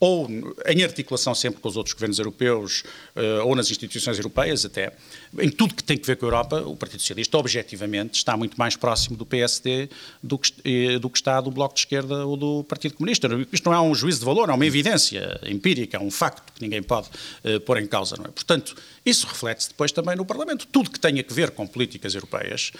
ou 0.00 0.28
em 0.66 0.82
articulação 0.84 1.34
sempre 1.34 1.60
com 1.60 1.68
os 1.68 1.76
outros 1.76 1.92
governos 1.92 2.18
europeus, 2.18 2.84
uh, 3.16 3.44
ou 3.44 3.56
nas 3.56 3.70
instituições 3.70 4.16
europeias 4.16 4.64
até, 4.64 4.92
em 5.38 5.50
tudo 5.50 5.74
que 5.74 5.82
tem 5.82 5.98
que 5.98 6.06
ver 6.06 6.16
com 6.16 6.26
a 6.26 6.28
Europa, 6.28 6.60
o 6.60 6.76
Partido 6.76 7.00
Socialista, 7.00 7.36
objetivamente, 7.36 8.16
está 8.16 8.36
muito 8.36 8.56
mais 8.56 8.76
próximo 8.76 9.16
do 9.16 9.26
PSD 9.26 9.88
do 10.22 10.38
que, 10.38 10.52
eh, 10.64 10.98
do 10.98 11.10
que 11.10 11.18
está 11.18 11.40
do 11.40 11.50
Bloco 11.50 11.74
de 11.74 11.80
Esquerda 11.80 12.24
ou 12.24 12.36
do 12.36 12.64
Partido 12.64 12.94
Comunista. 12.94 13.28
Isto 13.52 13.70
não 13.70 13.76
é 13.76 13.80
um 13.80 13.94
juízo 13.94 14.20
de 14.20 14.24
valor, 14.24 14.48
é 14.48 14.52
uma 14.52 14.66
evidência 14.66 15.40
empírica, 15.44 15.96
é 15.96 16.00
um 16.00 16.10
facto 16.10 16.52
que 16.52 16.62
ninguém 16.62 16.82
pode 16.82 17.08
uh, 17.44 17.60
pôr 17.60 17.78
em 17.78 17.86
causa, 17.86 18.16
não 18.16 18.24
é? 18.24 18.28
Portanto, 18.28 18.76
isso 19.04 19.26
reflete-se 19.26 19.70
depois 19.70 19.90
também 19.92 20.16
no 20.16 20.24
Parlamento. 20.24 20.66
Tudo 20.70 20.90
que 20.90 21.00
tenha 21.00 21.22
que 21.22 21.32
ver 21.32 21.50
com 21.50 21.66
políticas 21.66 22.14
europeias, 22.14 22.72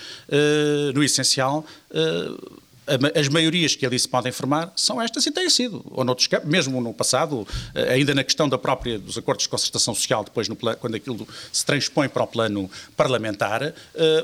no 0.94 1.02
essencial, 1.02 1.64
as 3.14 3.28
maiorias 3.28 3.74
que 3.74 3.84
ali 3.84 3.98
se 3.98 4.08
podem 4.08 4.32
formar 4.32 4.72
são 4.76 5.00
estas 5.00 5.26
e 5.26 5.30
têm 5.30 5.48
sido. 5.50 5.84
Ou 5.90 6.04
noutros, 6.04 6.28
mesmo 6.44 6.80
no 6.80 6.92
passado, 6.92 7.46
eh, 7.74 7.94
ainda 7.94 8.14
na 8.14 8.24
questão 8.24 8.48
da 8.48 8.58
própria 8.58 8.98
dos 8.98 9.18
acordos 9.18 9.44
de 9.44 9.48
concertação 9.48 9.94
social, 9.94 10.24
depois 10.24 10.48
no, 10.48 10.56
quando 10.56 10.94
aquilo 10.94 11.26
se 11.52 11.64
transpõe 11.64 12.08
para 12.08 12.22
o 12.22 12.26
plano 12.26 12.70
parlamentar, 12.96 13.62
uh, 13.62 13.72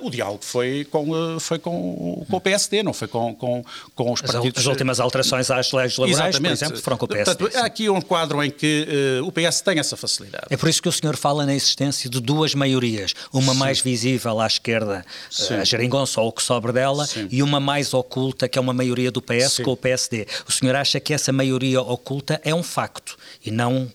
o 0.03 0.11
diálogo 0.11 0.45
foi 0.45 0.87
com, 0.91 1.11
uh, 1.11 1.41
foi 1.41 1.59
com, 1.59 2.25
com 2.29 2.37
o 2.37 2.41
PSD, 2.41 2.83
não 2.83 2.93
foi 2.93 3.09
com, 3.09 3.35
com, 3.35 3.65
com 3.95 4.13
os 4.13 4.21
partidos. 4.21 4.61
As 4.61 4.67
últimas 4.67 5.01
alterações 5.01 5.51
às 5.51 5.73
leis 5.73 5.97
laborais, 5.97 6.19
Exatamente. 6.19 6.43
por 6.43 6.65
exemplo, 6.65 6.83
foram 6.83 6.97
com 6.97 7.05
o 7.05 7.09
PSD. 7.09 7.37
Portanto, 7.37 7.63
há 7.63 7.67
aqui 7.67 7.89
um 7.89 8.01
quadro 8.01 8.43
em 8.43 8.51
que 8.51 9.21
uh, 9.21 9.27
o 9.27 9.33
PS 9.33 9.61
tem 9.61 9.79
essa 9.79 9.97
facilidade. 9.97 10.47
É 10.51 10.57
por 10.57 10.69
isso 10.69 10.83
que 10.83 10.89
o 10.89 10.93
senhor 10.93 11.17
fala 11.17 11.47
na 11.47 11.55
existência 11.55 12.09
de 12.09 12.21
duas 12.21 12.55
maiorias, 12.55 13.15
uma 13.33 13.53
Sim. 13.53 13.59
mais 13.59 13.81
visível 13.81 14.41
à 14.41 14.47
esquerda, 14.47 15.05
Sim. 15.31 15.55
a 15.55 15.65
geringonça 15.65 16.21
ou 16.21 16.29
o 16.29 16.33
que 16.33 16.43
sobre 16.43 16.73
dela, 16.73 17.07
Sim. 17.07 17.29
e 17.31 17.43
uma 17.43 17.61
mais 17.61 17.95
oculta 17.95 18.49
que 18.55 18.59
é 18.59 18.61
uma 18.61 18.73
maioria 18.73 19.11
do 19.11 19.21
PS 19.21 19.55
Sim. 19.55 19.63
com 19.65 19.73
o 19.73 19.77
PSD. 19.77 20.29
O 20.49 20.53
senhor 20.53 20.77
acha 20.77 21.01
que 21.01 21.13
essa 21.13 21.33
maioria 21.33 21.81
oculta 21.81 22.41
é 22.45 22.55
um 22.55 22.63
facto 22.63 23.19
e 23.45 23.51
não 23.51 23.91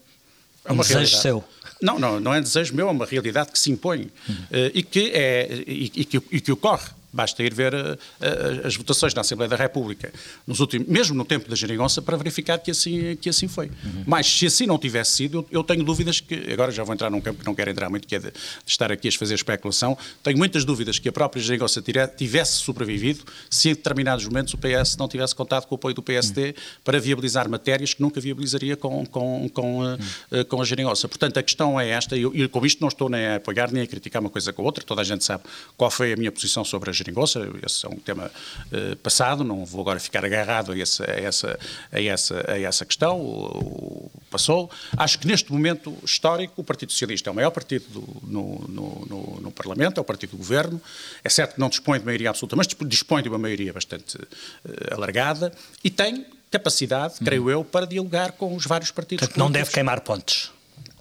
é 0.66 0.74
um 0.74 0.78
desejo 0.78 1.16
seu? 1.16 1.44
Não, 1.82 1.98
não, 1.98 2.20
não 2.20 2.34
é 2.34 2.42
desejo 2.42 2.76
meu, 2.76 2.90
é 2.90 2.92
uma 2.92 3.06
realidade 3.06 3.54
que 3.54 3.58
se 3.58 3.72
impõe 3.72 4.12
uhum. 4.28 4.36
uh, 4.36 4.72
e, 4.74 4.84
que 4.84 5.12
é, 5.14 5.64
e, 5.66 5.92
e, 5.96 6.04
que, 6.04 6.22
e 6.30 6.42
que 6.42 6.52
ocorre. 6.52 6.90
Basta 7.12 7.42
ir 7.44 7.54
ver 7.54 7.74
uh, 7.74 7.78
uh, 7.78 8.68
as 8.68 8.76
votações 8.76 9.14
na 9.14 9.22
Assembleia 9.22 9.50
da 9.50 9.56
República, 9.56 10.12
nos 10.46 10.60
últimos, 10.60 10.88
mesmo 10.88 11.16
no 11.16 11.26
tempo 11.26 11.50
da 11.50 11.56
geringonça, 11.56 12.02
para 12.02 12.16
verificar 12.18 12.60
que 12.60 12.72
assim, 12.72 13.16
que 13.16 13.30
assim 13.30 13.48
foi. 13.48 13.68
Uhum. 13.68 14.04
Mas 14.06 14.28
se 14.28 14.46
assim 14.46 14.66
não 14.68 14.78
tivesse 14.78 15.12
sido, 15.12 15.46
eu, 15.52 15.64
tenho 15.64 15.84
dúvidas 15.84 16.20
que, 16.20 16.52
agora 16.52 16.72
já 16.72 16.84
vou 16.84 16.94
entrar 16.94 17.10
num 17.10 17.20
campo 17.20 17.40
que 17.40 17.46
não 17.46 17.56
quero 17.56 17.72
entrar 17.72 17.90
muito, 17.90 18.08
que 18.08 18.16
é 18.16 18.20
de, 18.20 18.32
estar 18.66 18.92
aqui 18.92 19.08
a 19.08 19.12
fazer 19.12 19.34
especulação, 19.34 19.98
tenho 20.24 20.38
muitas 20.38 20.64
dúvidas 20.64 21.00
que 21.00 21.10
a 21.10 21.12
própria 21.12 21.42
geringonça 21.42 21.84
tivesse 22.16 22.60
sobrevivido 22.60 23.24
se 23.50 23.70
em 23.70 23.74
determinados 23.74 24.26
momentos 24.26 24.54
o 24.54 24.58
PS 24.58 24.96
não 24.98 25.08
tivesse 25.08 25.34
contado 25.34 25.66
com 25.66 25.76
o 25.76 25.78
apoio 25.78 25.96
do 25.96 26.02
PSD 26.04 26.48
uhum. 26.48 26.54
para 26.84 27.00
viabilizar 27.00 27.50
matérias 27.50 27.94
que 27.94 28.02
nunca 28.02 28.22
viabilizaria 28.22 28.78
com, 28.78 29.06
com, 29.06 29.50
com, 29.50 29.80
uh, 29.80 29.98
uhum. 30.32 30.44
com 30.48 30.62
a 30.62 30.66
geringonça. 30.66 31.08
Portanto, 31.08 31.38
a 31.38 31.44
questão 31.44 31.80
é 31.80 31.90
esta, 31.90 32.16
e, 32.16 32.24
e 32.24 32.48
com 32.48 32.66
isto 32.66 32.82
não 32.82 32.88
estou 32.88 33.10
nem 33.10 33.26
a 33.26 33.36
apoiar 33.38 33.72
nem 33.72 33.84
a 33.84 33.88
criticar 33.88 34.22
uma 34.22 34.30
coisa 34.30 34.54
com 34.54 34.62
a 34.62 34.66
outra, 34.66 34.84
toda 34.84 35.02
a 35.02 35.04
gente 35.04 35.24
sabe 35.24 35.44
qual 35.76 35.90
foi 35.90 36.14
a 36.14 36.16
minha 36.16 36.32
posição 36.32 36.64
sobre 36.64 36.90
a 36.90 36.94
geringonça, 37.00 37.40
esse 37.66 37.86
é 37.86 37.90
um 37.90 37.98
tema 37.98 38.32
uh, 38.72 38.96
passado, 38.98 39.44
não 39.44 39.66
vou 39.66 39.82
agora 39.82 40.00
ficar 40.00 40.24
agarrado 40.24 40.72
a, 40.72 40.78
esse, 40.78 41.04
a, 41.04 41.06
essa, 41.06 41.60
a, 41.92 42.02
essa, 42.02 42.52
a 42.52 42.60
essa 42.60 42.86
questão, 42.86 43.20
o, 43.20 44.10
o, 44.10 44.12
passou. 44.30 44.70
Acho 44.96 45.20
que 45.20 45.28
neste 45.28 45.52
momento 45.52 45.96
histórico 46.04 46.62
o 46.62 46.64
Partido 46.64 46.92
Socialista 46.92 47.30
é 47.30 47.32
o 47.32 47.36
maior 47.36 47.52
partido 47.52 47.86
do, 47.90 48.28
no, 48.28 48.68
no, 48.68 49.06
no, 49.08 49.42
no, 49.42 49.52
Parlamento, 49.52 49.98
é 49.98 50.02
o 50.02 50.06
partido 50.06 50.32
do 50.32 50.38
Governo, 50.38 50.82
é 51.24 51.30
certo 51.30 51.56
que 51.56 51.60
não 51.60 51.70
dispõe 51.70 52.00
de 52.00 52.06
maioria 52.06 52.30
absoluta, 52.30 52.56
mas 52.56 52.68
dispõe 52.68 53.24
de 53.24 53.30
uma 53.30 53.38
maioria 53.38 53.74
bastante 53.74 54.18
uh, 54.18 54.94
alargada 54.94 55.52
e 55.84 55.90
tem 55.90 56.26
capacidade, 56.52 57.16
creio 57.24 57.46
hum. 57.46 57.50
eu, 57.50 57.64
para 57.64 57.86
dialogar 57.86 58.34
com 58.34 58.56
os 58.56 58.66
vários 58.66 58.92
partidos. 58.92 59.28
Portanto, 59.28 59.40
não 59.40 59.52
deve 59.52 59.72
queimar 59.72 60.02
pontes 60.02 60.52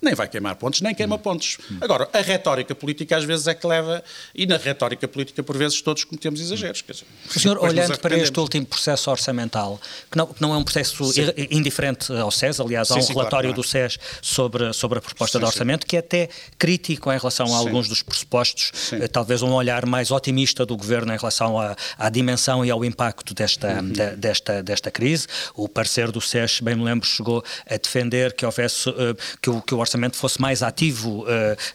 nem 0.03 0.15
vai 0.15 0.29
queimar 0.29 0.57
pontos, 0.57 0.81
nem 0.81 0.95
queima 0.95 1.19
pontos. 1.19 1.59
Agora, 1.81 2.09
a 2.13 2.21
retórica 2.21 2.75
política 2.75 3.17
às 3.17 3.25
vezes 3.25 3.47
é 3.47 3.55
que 3.55 3.67
leva, 3.67 4.03
e 4.35 4.47
na 4.47 4.57
retórica 4.57 5.09
política 5.09 5.43
por 5.43 5.57
vezes 5.57 5.81
todos 5.83 6.05
cometemos 6.05 6.41
exageros. 6.41 6.83
Quer 6.83 6.93
dizer, 6.93 7.07
o 7.35 7.39
senhor, 7.39 7.59
olhando 7.59 7.99
para 7.99 8.17
este 8.17 8.39
último 8.39 8.67
processo 8.67 9.11
orçamental, 9.11 9.81
que 10.11 10.17
não, 10.17 10.27
que 10.27 10.41
não 10.41 10.55
é 10.55 10.57
um 10.57 10.65
processo 10.65 11.13
sim. 11.13 11.23
indiferente 11.51 12.13
ao 12.13 12.31
SES, 12.31 12.61
aliás, 12.61 12.91
há 12.91 12.97
um 12.97 13.03
sim, 13.03 13.13
relatório 13.13 13.53
claro, 13.53 13.63
do 13.63 13.69
SES 13.69 13.99
sobre, 14.23 14.73
sobre 14.73 14.99
a 14.99 15.03
proposta 15.03 15.39
de 15.39 15.45
orçamento 15.45 15.87
que 15.87 15.97
é 15.97 16.01
até 16.01 16.29
crítico 16.59 17.13
em 17.13 17.19
relação 17.19 17.55
a 17.55 17.59
alguns 17.59 17.89
dos 17.89 18.03
pressupostos, 18.03 18.93
eh, 18.93 19.09
talvez 19.09 19.43
um 19.43 19.53
olhar 19.53 19.85
mais 19.87 20.11
otimista 20.11 20.65
do 20.65 20.77
governo 20.77 21.13
em 21.13 21.17
relação 21.17 21.59
à, 21.59 21.77
à 21.99 22.09
dimensão 22.09 22.65
e 22.65 22.71
ao 22.71 22.85
impacto 22.85 23.35
desta, 23.35 23.81
uhum. 23.81 23.91
de, 23.91 24.17
desta, 24.17 24.63
desta 24.63 24.91
crise. 24.91 25.27
O 25.55 25.69
parecer 25.69 26.11
do 26.11 26.21
SES, 26.21 26.61
bem 26.61 26.77
me 26.77 26.85
lembro, 26.85 27.07
chegou 27.07 27.45
a 27.69 27.77
defender 27.77 28.33
que 28.33 28.45
houvesse, 28.47 28.89
uh, 28.89 28.95
que 29.41 29.51
o, 29.51 29.61
que 29.61 29.75
o 29.75 29.79
orçamento 29.79 29.88
fosse 30.17 30.41
mais 30.41 30.63
ativo 30.63 31.23
uh, 31.23 31.27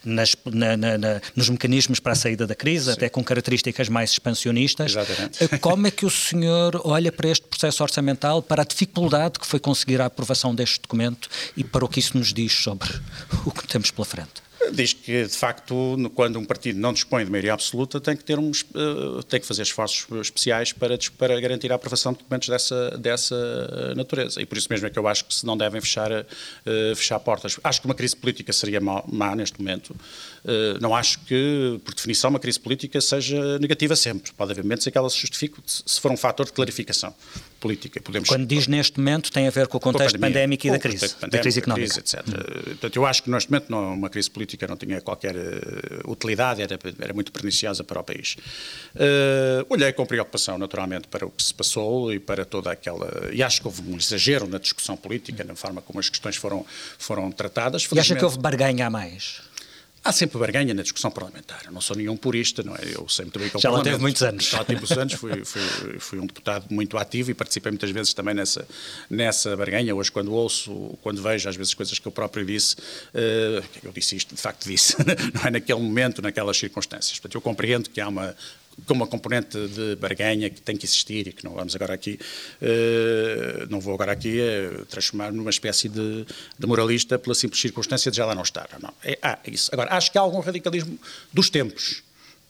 nas, 0.04 0.36
na, 0.44 0.76
na, 0.76 0.98
na, 0.98 1.20
nos 1.34 1.48
mecanismos 1.48 2.00
para 2.00 2.12
a 2.12 2.16
saída 2.16 2.46
da 2.46 2.54
crise, 2.54 2.86
Sim. 2.86 2.92
até 2.92 3.08
com 3.08 3.22
características 3.22 3.88
mais 3.88 4.10
expansionistas. 4.10 4.92
Exatamente. 4.92 5.44
Uh, 5.44 5.58
como 5.58 5.86
é 5.86 5.90
que 5.90 6.06
o 6.06 6.10
senhor 6.10 6.80
olha 6.84 7.10
para 7.10 7.28
este 7.28 7.46
processo 7.46 7.82
orçamental, 7.82 8.42
para 8.42 8.62
a 8.62 8.64
dificuldade 8.64 9.38
que 9.38 9.46
foi 9.46 9.58
conseguir 9.58 10.00
a 10.00 10.06
aprovação 10.06 10.54
deste 10.54 10.80
documento 10.80 11.28
e 11.56 11.64
para 11.64 11.84
o 11.84 11.88
que 11.88 12.00
isso 12.00 12.16
nos 12.16 12.32
diz 12.32 12.52
sobre 12.52 12.88
o 13.44 13.50
que 13.50 13.66
temos 13.66 13.90
pela 13.90 14.04
frente? 14.04 14.43
Diz 14.72 14.92
que, 14.92 15.24
de 15.24 15.36
facto, 15.36 15.96
quando 16.14 16.38
um 16.38 16.44
partido 16.44 16.78
não 16.78 16.92
dispõe 16.92 17.24
de 17.24 17.30
maioria 17.30 17.52
absoluta, 17.52 18.00
tem 18.00 18.16
que, 18.16 18.24
ter 18.24 18.38
uns, 18.38 18.62
uh, 18.62 19.22
tem 19.24 19.40
que 19.40 19.46
fazer 19.46 19.62
esforços 19.62 20.06
especiais 20.20 20.72
para, 20.72 20.96
para 21.18 21.40
garantir 21.40 21.72
a 21.72 21.74
aprovação 21.74 22.12
de 22.12 22.18
documentos 22.18 22.48
dessa, 22.48 22.90
dessa 22.98 23.94
natureza. 23.94 24.40
E 24.40 24.46
por 24.46 24.56
isso 24.58 24.68
mesmo 24.70 24.86
é 24.86 24.90
que 24.90 24.98
eu 24.98 25.06
acho 25.06 25.24
que 25.24 25.34
se 25.34 25.46
não 25.46 25.56
devem 25.56 25.80
fechar, 25.80 26.10
uh, 26.10 26.96
fechar 26.96 27.18
portas. 27.20 27.58
Acho 27.62 27.80
que 27.80 27.86
uma 27.86 27.94
crise 27.94 28.16
política 28.16 28.52
seria 28.52 28.80
má, 28.80 29.02
má 29.06 29.34
neste 29.34 29.58
momento. 29.58 29.94
Não 30.78 30.94
acho 30.94 31.20
que, 31.20 31.80
por 31.82 31.94
definição, 31.94 32.28
uma 32.28 32.38
crise 32.38 32.60
política 32.60 33.00
seja 33.00 33.58
negativa 33.58 33.96
sempre. 33.96 34.30
Pode 34.32 34.52
haver 34.52 34.62
momentos 34.62 34.86
em 34.86 34.90
que 34.90 34.98
ela 34.98 35.08
se 35.08 35.18
justifique 35.18 35.56
se 35.64 35.98
for 35.98 36.12
um 36.12 36.18
fator 36.18 36.44
de 36.44 36.52
clarificação 36.52 37.14
política. 37.64 37.98
Podemos... 37.98 38.28
Quando 38.28 38.46
diz 38.46 38.66
neste 38.66 38.98
momento, 38.98 39.32
tem 39.32 39.48
a 39.48 39.50
ver 39.50 39.66
com 39.68 39.78
o 39.78 39.80
contexto 39.80 40.18
pandémico 40.18 40.66
e 40.66 40.70
da 40.70 40.78
crise, 40.78 41.16
da 41.18 41.38
crise 41.38 41.60
económica. 41.60 41.94
Crise, 41.94 42.00
etc. 42.00 42.28
Hum. 42.28 42.62
Portanto, 42.64 42.96
eu 42.96 43.06
acho 43.06 43.22
que 43.22 43.30
neste 43.30 43.50
momento 43.50 43.70
não, 43.70 43.94
uma 43.94 44.10
crise 44.10 44.30
política 44.30 44.66
não 44.66 44.76
tinha 44.76 45.00
qualquer 45.00 45.34
uh, 45.34 46.10
utilidade, 46.10 46.60
era, 46.60 46.78
era 47.00 47.14
muito 47.14 47.32
perniciosa 47.32 47.82
para 47.82 47.98
o 47.98 48.04
país. 48.04 48.36
Uh, 48.94 49.64
olhei 49.70 49.90
com 49.94 50.04
preocupação, 50.04 50.58
naturalmente, 50.58 51.08
para 51.08 51.24
o 51.24 51.30
que 51.30 51.42
se 51.42 51.54
passou 51.54 52.12
e 52.12 52.18
para 52.20 52.44
toda 52.44 52.70
aquela... 52.70 53.30
E 53.32 53.42
acho 53.42 53.62
que 53.62 53.66
houve 53.66 53.80
um 53.90 53.96
exagero 53.96 54.46
na 54.46 54.58
discussão 54.58 54.94
política, 54.94 55.42
na 55.42 55.54
forma 55.54 55.80
como 55.80 55.98
as 55.98 56.10
questões 56.10 56.36
foram, 56.36 56.66
foram 56.98 57.32
tratadas. 57.32 57.88
E 57.90 57.98
acha 57.98 58.14
que 58.14 58.24
houve 58.24 58.38
barganha 58.38 58.86
a 58.88 58.90
mais? 58.90 59.40
Há 60.04 60.12
sempre 60.12 60.38
barganha 60.38 60.74
na 60.74 60.82
discussão 60.82 61.10
parlamentar. 61.10 61.62
Eu 61.64 61.72
não 61.72 61.80
sou 61.80 61.96
nenhum 61.96 62.14
purista, 62.14 62.62
não 62.62 62.74
é? 62.74 62.80
Eu 62.92 63.08
sei 63.08 63.24
muito 63.24 63.38
bem 63.38 63.48
que 63.48 63.56
é 63.56 63.60
Já 63.60 63.70
lá 63.70 63.82
teve 63.82 63.96
muitos 63.96 64.22
anos. 64.22 64.44
Já 64.44 64.58
lá 64.58 64.64
teve 64.64 64.78
muitos 64.78 64.98
anos, 64.98 65.14
fui, 65.14 65.42
fui, 65.46 65.98
fui, 65.98 66.18
um 66.18 66.26
deputado 66.26 66.66
muito 66.68 66.98
ativo 66.98 67.30
e 67.30 67.34
participei 67.34 67.72
muitas 67.72 67.90
vezes 67.90 68.12
também 68.12 68.34
nessa, 68.34 68.68
nessa 69.08 69.56
barganha. 69.56 69.94
Hoje, 69.94 70.12
quando 70.12 70.30
ouço, 70.34 70.98
quando 71.00 71.22
vejo 71.22 71.48
às 71.48 71.56
vezes 71.56 71.72
coisas 71.72 71.98
que 71.98 72.06
eu 72.06 72.12
próprio 72.12 72.44
disse, 72.44 72.76
uh, 72.76 73.64
eu 73.82 73.92
disse 73.92 74.14
isto, 74.14 74.34
de 74.34 74.40
facto 74.40 74.68
disse, 74.68 74.94
não 75.32 75.46
é 75.46 75.50
naquele 75.52 75.80
momento, 75.80 76.20
naquelas 76.20 76.58
circunstâncias. 76.58 77.18
Portanto, 77.18 77.36
eu 77.36 77.40
compreendo 77.40 77.88
que 77.88 77.98
há 77.98 78.08
uma, 78.08 78.36
com 78.86 78.94
uma 78.94 79.06
componente 79.06 79.56
de 79.68 79.96
barganha 79.96 80.50
que 80.50 80.60
tem 80.60 80.76
que 80.76 80.84
existir 80.84 81.28
e 81.28 81.32
que 81.32 81.44
não 81.44 81.52
vamos 81.52 81.74
agora 81.74 81.94
aqui, 81.94 82.18
uh, 82.60 83.66
não 83.70 83.80
vou 83.80 83.94
agora 83.94 84.12
aqui 84.12 84.38
uh, 84.40 84.84
transformar 84.86 85.32
numa 85.32 85.50
espécie 85.50 85.88
de, 85.88 86.26
de, 86.58 86.66
moralista 86.66 87.18
pela 87.18 87.34
simples 87.34 87.60
circunstância 87.60 88.10
de 88.10 88.16
já 88.16 88.26
lá 88.26 88.34
não 88.34 88.42
estar. 88.42 88.68
Não. 88.80 88.92
É, 89.02 89.18
ah, 89.22 89.38
isso. 89.46 89.70
Agora, 89.72 89.94
acho 89.94 90.10
que 90.10 90.18
há 90.18 90.20
algum 90.20 90.40
radicalismo 90.40 90.98
dos 91.32 91.50
tempos 91.50 92.02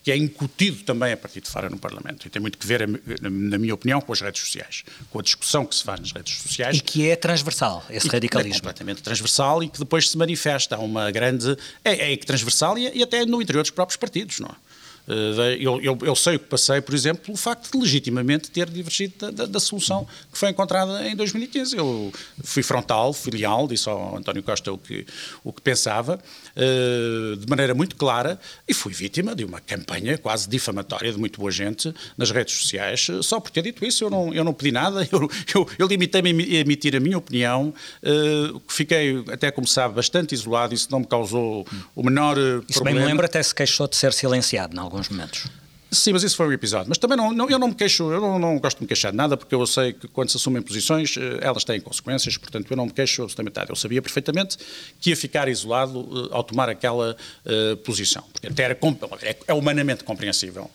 que 0.04 0.12
é 0.12 0.16
incutido 0.18 0.84
também 0.84 1.14
a 1.14 1.16
partir 1.16 1.40
de 1.40 1.48
fora 1.48 1.70
no 1.70 1.78
Parlamento. 1.78 2.26
E 2.26 2.30
tem 2.30 2.40
muito 2.40 2.58
que 2.58 2.66
ver, 2.66 2.86
na 3.22 3.58
minha 3.58 3.72
opinião, 3.72 4.02
com 4.02 4.12
as 4.12 4.20
redes 4.20 4.42
sociais, 4.42 4.84
com 5.10 5.18
a 5.18 5.22
discussão 5.22 5.64
que 5.64 5.74
se 5.74 5.82
faz 5.82 5.98
nas 5.98 6.12
redes 6.12 6.36
sociais. 6.42 6.76
E 6.76 6.80
que 6.82 7.08
é 7.08 7.16
transversal, 7.16 7.82
esse 7.88 8.06
radicalismo. 8.06 8.52
É 8.52 8.58
completamente 8.58 9.02
transversal 9.02 9.62
e 9.62 9.68
que 9.70 9.78
depois 9.78 10.10
se 10.10 10.18
manifesta. 10.18 10.76
Há 10.76 10.80
uma 10.80 11.10
grande. 11.10 11.56
É, 11.82 12.12
é 12.12 12.16
transversal 12.18 12.76
e, 12.76 12.98
e 12.98 13.02
até 13.02 13.24
no 13.24 13.40
interior 13.40 13.62
dos 13.62 13.70
próprios 13.70 13.96
partidos, 13.96 14.40
não 14.40 14.50
é? 14.50 14.73
Eh, 15.06 15.58
eu, 15.60 15.80
eu, 15.82 15.98
eu, 16.02 16.16
sei 16.16 16.36
o 16.36 16.38
que 16.38 16.46
passei, 16.46 16.80
por 16.80 16.94
exemplo, 16.94 17.34
o 17.34 17.36
facto 17.36 17.70
de 17.70 17.78
legitimamente 17.78 18.50
ter 18.50 18.68
divergido 18.70 19.14
da, 19.18 19.30
da, 19.30 19.46
da, 19.46 19.60
solução 19.60 20.06
que 20.32 20.38
foi 20.38 20.48
encontrada 20.50 21.06
em 21.06 21.14
2015. 21.14 21.76
Eu 21.76 22.12
fui 22.42 22.62
frontal, 22.62 23.12
fui 23.12 23.32
leal, 23.32 23.68
disse 23.68 23.88
ao 23.88 24.16
António 24.16 24.42
Costa 24.42 24.72
o 24.72 24.78
que, 24.78 25.06
o 25.42 25.52
que 25.52 25.60
pensava, 25.60 26.18
uh, 26.18 27.36
de 27.36 27.46
maneira 27.48 27.74
muito 27.74 27.96
clara, 27.96 28.38
e 28.66 28.72
fui 28.72 28.92
vítima 28.92 29.34
de 29.34 29.44
uma 29.44 29.60
campanha 29.60 30.16
quase 30.16 30.48
difamatória 30.48 31.12
de 31.12 31.18
muito 31.18 31.38
boa 31.38 31.50
gente 31.50 31.94
nas 32.16 32.30
redes 32.30 32.54
sociais, 32.54 33.06
só 33.22 33.38
por 33.40 33.50
ter 33.50 33.62
dito 33.62 33.84
isso. 33.84 34.04
Eu 34.04 34.10
não, 34.10 34.32
eu 34.32 34.44
não 34.44 34.54
pedi 34.54 34.72
nada, 34.72 35.06
eu, 35.12 35.30
eu, 35.54 35.68
eu 35.78 35.86
limitei-me 35.86 36.30
a 36.30 36.60
emitir 36.60 36.96
a 36.96 37.00
minha 37.00 37.18
opinião, 37.18 37.74
uh, 38.02 38.62
fiquei, 38.68 39.22
até 39.30 39.50
como 39.50 39.66
sabe, 39.66 39.94
bastante 39.94 40.34
isolado, 40.34 40.72
isso 40.72 40.88
não 40.90 41.00
me 41.00 41.06
causou 41.06 41.66
o 41.94 42.02
menor 42.02 42.38
isso 42.38 42.44
problema. 42.46 42.64
Isso 42.70 42.84
bem 42.84 42.94
me 42.94 43.04
lembro, 43.04 43.26
até 43.26 43.42
se 43.42 43.54
queixou 43.54 43.86
de 43.86 43.96
ser 43.96 44.12
silenciado, 44.12 44.74
não 44.74 44.93
alguns 44.94 45.08
momentos. 45.08 45.46
Sim, 45.90 46.12
mas 46.12 46.24
isso 46.24 46.36
foi 46.36 46.48
um 46.48 46.52
episódio. 46.52 46.88
Mas 46.88 46.98
também 46.98 47.16
não, 47.16 47.32
não 47.32 47.48
eu 47.48 47.58
não 47.58 47.68
me 47.68 47.74
queixo, 47.74 48.10
eu 48.10 48.20
não, 48.20 48.38
não, 48.38 48.58
gosto 48.58 48.78
de 48.78 48.82
me 48.82 48.88
queixar 48.88 49.12
de 49.12 49.16
nada, 49.16 49.36
porque 49.36 49.54
eu 49.54 49.64
sei 49.66 49.92
que 49.92 50.08
quando 50.08 50.28
se 50.28 50.36
assumem 50.36 50.60
posições, 50.60 51.16
eh, 51.16 51.38
elas 51.40 51.62
têm 51.62 51.80
consequências, 51.80 52.36
portanto 52.36 52.68
eu 52.68 52.76
não 52.76 52.86
me 52.86 52.92
queixo 52.92 53.22
absolutamente 53.22 53.56
nada. 53.56 53.70
Eu 53.70 53.76
sabia 53.76 54.02
perfeitamente 54.02 54.58
que 55.00 55.10
ia 55.10 55.16
ficar 55.16 55.46
isolado 55.48 56.00
uh, 56.00 56.34
ao 56.34 56.42
tomar 56.42 56.68
aquela 56.68 57.16
uh, 57.46 57.76
posição. 57.78 58.24
Porque 58.32 58.48
até 58.48 58.64
era, 58.64 58.78
é, 59.22 59.36
é 59.46 59.54
humanamente 59.54 60.02
compreensível 60.02 60.68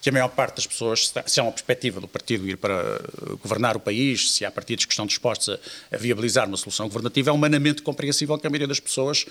que 0.00 0.08
a 0.08 0.12
maior 0.12 0.28
parte 0.28 0.56
das 0.56 0.66
pessoas, 0.66 1.12
se 1.26 1.40
há 1.40 1.44
uma 1.44 1.52
perspectiva 1.52 2.00
do 2.00 2.08
partido 2.08 2.48
ir 2.48 2.56
para 2.56 3.00
governar 3.40 3.76
o 3.76 3.80
país, 3.80 4.32
se 4.32 4.44
há 4.44 4.50
partidos 4.50 4.84
que 4.84 4.92
estão 4.92 5.06
dispostos 5.06 5.48
a, 5.48 5.58
a 5.94 5.96
viabilizar 5.96 6.48
uma 6.48 6.56
solução 6.56 6.88
governativa, 6.88 7.30
é 7.30 7.32
humanamente 7.32 7.82
compreensível 7.82 8.36
que 8.36 8.44
a 8.46 8.50
maioria 8.50 8.66
das 8.66 8.80
pessoas 8.80 9.26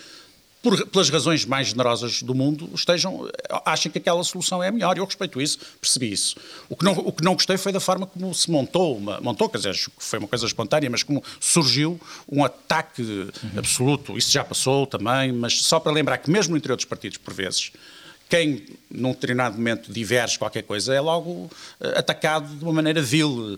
por, 0.61 0.87
pelas 0.87 1.09
razões 1.09 1.45
mais 1.45 1.67
generosas 1.67 2.21
do 2.21 2.35
mundo, 2.35 2.69
estejam, 2.73 3.27
achem 3.65 3.91
que 3.91 3.97
aquela 3.97 4.23
solução 4.23 4.61
é 4.61 4.67
a 4.67 4.71
melhor. 4.71 4.97
Eu 4.97 5.05
respeito 5.05 5.41
isso, 5.41 5.59
percebi 5.79 6.11
isso. 6.11 6.35
O 6.69 6.75
que 6.75 6.85
não, 6.85 6.93
o 6.93 7.11
que 7.11 7.23
não 7.23 7.33
gostei 7.33 7.57
foi 7.57 7.71
da 7.71 7.79
forma 7.79 8.05
como 8.05 8.33
se 8.33 8.49
montou, 8.51 8.97
uma, 8.97 9.19
montou, 9.21 9.49
quer 9.49 9.57
dizer, 9.57 9.75
foi 9.97 10.19
uma 10.19 10.27
coisa 10.27 10.45
espontânea, 10.45 10.89
mas 10.89 11.03
como 11.03 11.23
surgiu 11.39 11.99
um 12.31 12.43
ataque 12.43 13.01
uhum. 13.01 13.31
absoluto. 13.57 14.17
Isso 14.17 14.31
já 14.31 14.43
passou 14.43 14.85
também, 14.85 15.31
mas 15.31 15.63
só 15.63 15.79
para 15.79 15.91
lembrar 15.91 16.19
que 16.19 16.29
mesmo 16.29 16.55
interior 16.55 16.75
dos 16.75 16.85
partidos, 16.85 17.17
por 17.17 17.33
vezes, 17.33 17.71
quem 18.31 18.63
num 18.93 19.11
determinado 19.11 19.57
momento 19.57 19.91
diverge 19.91 20.37
qualquer 20.37 20.63
coisa 20.63 20.93
é 20.93 20.99
logo 20.99 21.29
uh, 21.31 21.49
atacado 21.95 22.53
de 22.55 22.63
uma 22.63 22.73
maneira 22.73 23.01
vil. 23.01 23.57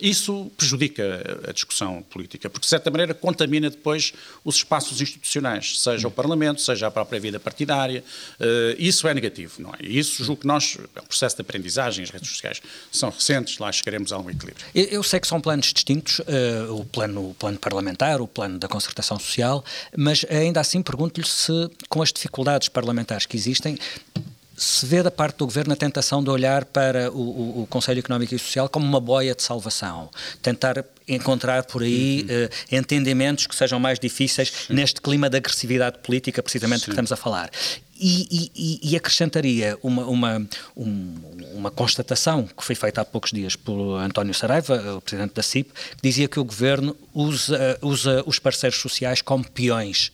isso 0.00 0.50
prejudica 0.56 1.40
a 1.48 1.52
discussão 1.52 2.02
política, 2.02 2.48
porque 2.48 2.64
de 2.64 2.68
certa 2.68 2.90
maneira 2.90 3.14
contamina 3.14 3.70
depois 3.70 4.12
os 4.44 4.56
espaços 4.56 5.00
institucionais, 5.00 5.80
seja 5.80 6.08
o 6.08 6.10
Parlamento, 6.10 6.60
seja 6.60 6.86
a 6.86 6.90
própria 6.90 7.18
vida 7.20 7.40
partidária. 7.40 8.04
Uh, 8.40 8.74
isso 8.78 9.08
é 9.08 9.14
negativo, 9.14 9.62
não 9.62 9.70
é? 9.70 9.78
Isso 9.80 10.24
julgo 10.24 10.42
que 10.42 10.46
nós, 10.46 10.78
é 10.94 11.00
um 11.00 11.04
processo 11.04 11.36
de 11.36 11.42
aprendizagem, 11.42 12.04
as 12.04 12.10
redes 12.10 12.28
sociais 12.28 12.60
são 12.90 13.10
recentes, 13.10 13.58
lá 13.58 13.70
chegaremos 13.72 14.12
a 14.12 14.16
algum 14.16 14.30
equilíbrio. 14.30 14.64
Eu, 14.74 14.84
eu 14.84 15.02
sei 15.02 15.20
que 15.20 15.26
são 15.26 15.40
planos 15.40 15.72
distintos, 15.72 16.20
o, 16.70 16.84
plano, 16.84 17.30
o 17.30 17.34
plano 17.34 17.58
parlamentar, 17.58 18.20
o 18.20 18.26
plano 18.26 18.58
da 18.58 18.68
concertação 18.68 19.18
social, 19.18 19.64
mas 19.96 20.24
ainda 20.28 20.60
assim 20.60 20.82
pergunto-lhe 20.82 21.26
se, 21.26 21.52
com 21.88 22.02
as 22.02 22.12
dificuldades 22.12 22.68
parlamentares 22.68 23.26
que 23.26 23.36
existem, 23.36 23.57
existem, 23.58 23.78
se 24.56 24.86
vê 24.86 25.02
da 25.02 25.10
parte 25.10 25.36
do 25.36 25.46
Governo 25.46 25.72
a 25.72 25.76
tentação 25.76 26.22
de 26.22 26.30
olhar 26.30 26.64
para 26.64 27.12
o, 27.12 27.16
o, 27.16 27.62
o, 27.62 27.66
Conselho 27.66 28.00
Económico 28.00 28.34
e 28.34 28.38
Social 28.38 28.68
como 28.68 28.84
uma 28.84 29.00
boia 29.00 29.34
de 29.34 29.42
salvação, 29.42 30.10
tentar 30.42 30.84
encontrar 31.06 31.64
por 31.64 31.82
aí 31.82 32.26
uhum. 32.28 32.44
uh, 32.44 32.76
entendimentos 32.76 33.46
que 33.46 33.54
sejam 33.54 33.78
mais 33.78 33.98
difíceis 34.00 34.52
Sim. 34.66 34.74
neste 34.74 35.00
clima 35.00 35.30
de 35.30 35.36
agressividade 35.36 35.98
política, 35.98 36.42
precisamente 36.42 36.80
Sim. 36.80 36.84
que 36.86 36.90
estamos 36.90 37.12
a 37.12 37.16
falar. 37.16 37.50
E, 38.00 38.50
e, 38.54 38.92
e 38.92 38.96
acrescentaria 38.96 39.76
uma, 39.82 40.04
uma, 40.06 40.48
um, 40.76 41.14
uma 41.54 41.70
constatação 41.70 42.46
que 42.46 42.62
foi 42.62 42.76
feita 42.76 43.00
há 43.00 43.04
poucos 43.04 43.32
dias 43.32 43.56
por 43.56 43.98
António 43.98 44.32
Saraiva, 44.34 44.96
o 44.96 45.00
presidente 45.00 45.34
da 45.34 45.42
CIP, 45.42 45.72
que 45.72 46.02
dizia 46.02 46.28
que 46.28 46.38
o 46.38 46.44
governo 46.44 46.96
usa, 47.12 47.76
usa 47.82 48.22
os 48.24 48.38
parceiros 48.38 48.78
sociais 48.78 49.20
como 49.20 49.48
peões 49.50 50.12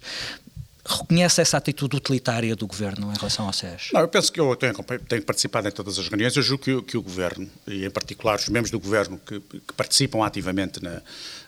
reconhece 0.87 1.41
essa 1.41 1.57
atitude 1.57 1.97
utilitária 1.97 2.55
do 2.55 2.67
Governo 2.67 3.11
em 3.11 3.17
relação 3.17 3.47
ao 3.47 3.53
SES? 3.53 3.91
Não, 3.93 4.01
eu 4.01 4.09
penso 4.09 4.31
que 4.31 4.39
eu 4.39 4.55
tenho, 4.55 4.75
tenho 5.09 5.23
participado 5.23 5.67
em 5.67 5.71
todas 5.71 5.99
as 5.99 6.09
reuniões. 6.09 6.37
Eu 6.37 6.43
julgo 6.43 6.63
que, 6.63 6.83
que, 6.83 6.97
o 6.97 7.03
Governo, 7.03 7.49
e 7.67 7.87
em 7.87 7.91
particular 7.91 8.39
os 8.39 8.49
membros 8.49 8.71
do 8.71 8.79
Governo 8.79 9.19
que, 9.19 9.41
que 9.41 9.73
participam 9.75 10.25
ativamente 10.25 10.83
na, 10.83 11.01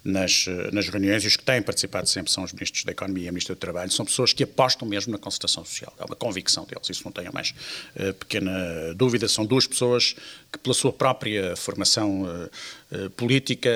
nas, 0.06 0.46
nas 0.72 0.88
reuniões, 0.88 1.22
e 1.24 1.26
os 1.26 1.36
que 1.36 1.44
têm 1.44 1.62
participado 1.62 2.08
sempre 2.08 2.32
são 2.32 2.44
os 2.44 2.52
Ministros 2.52 2.84
da 2.84 2.92
Economia 2.92 3.26
e 3.26 3.28
a 3.28 3.32
Ministra 3.32 3.54
do 3.54 3.58
Trabalho, 3.58 3.90
são 3.92 4.04
pessoas 4.04 4.32
que 4.32 4.42
apostam 4.44 4.88
mesmo 4.88 5.12
na 5.12 5.18
concertação 5.18 5.64
social. 5.64 5.92
É 5.98 6.04
uma 6.04 6.16
convicção 6.16 6.64
deles, 6.64 6.88
isso 6.88 7.02
não 7.04 7.12
tenho 7.12 7.32
mais 7.32 7.54
uh, 7.96 8.14
pequena 8.14 8.94
dúvida. 8.94 9.28
São 9.28 9.44
duas 9.44 9.66
pessoas 9.66 10.16
que, 10.50 10.58
pela 10.58 10.74
sua 10.74 10.92
própria 10.92 11.54
formação 11.56 12.22
uh, 12.22 12.96
uh, 12.96 13.10
política, 13.10 13.70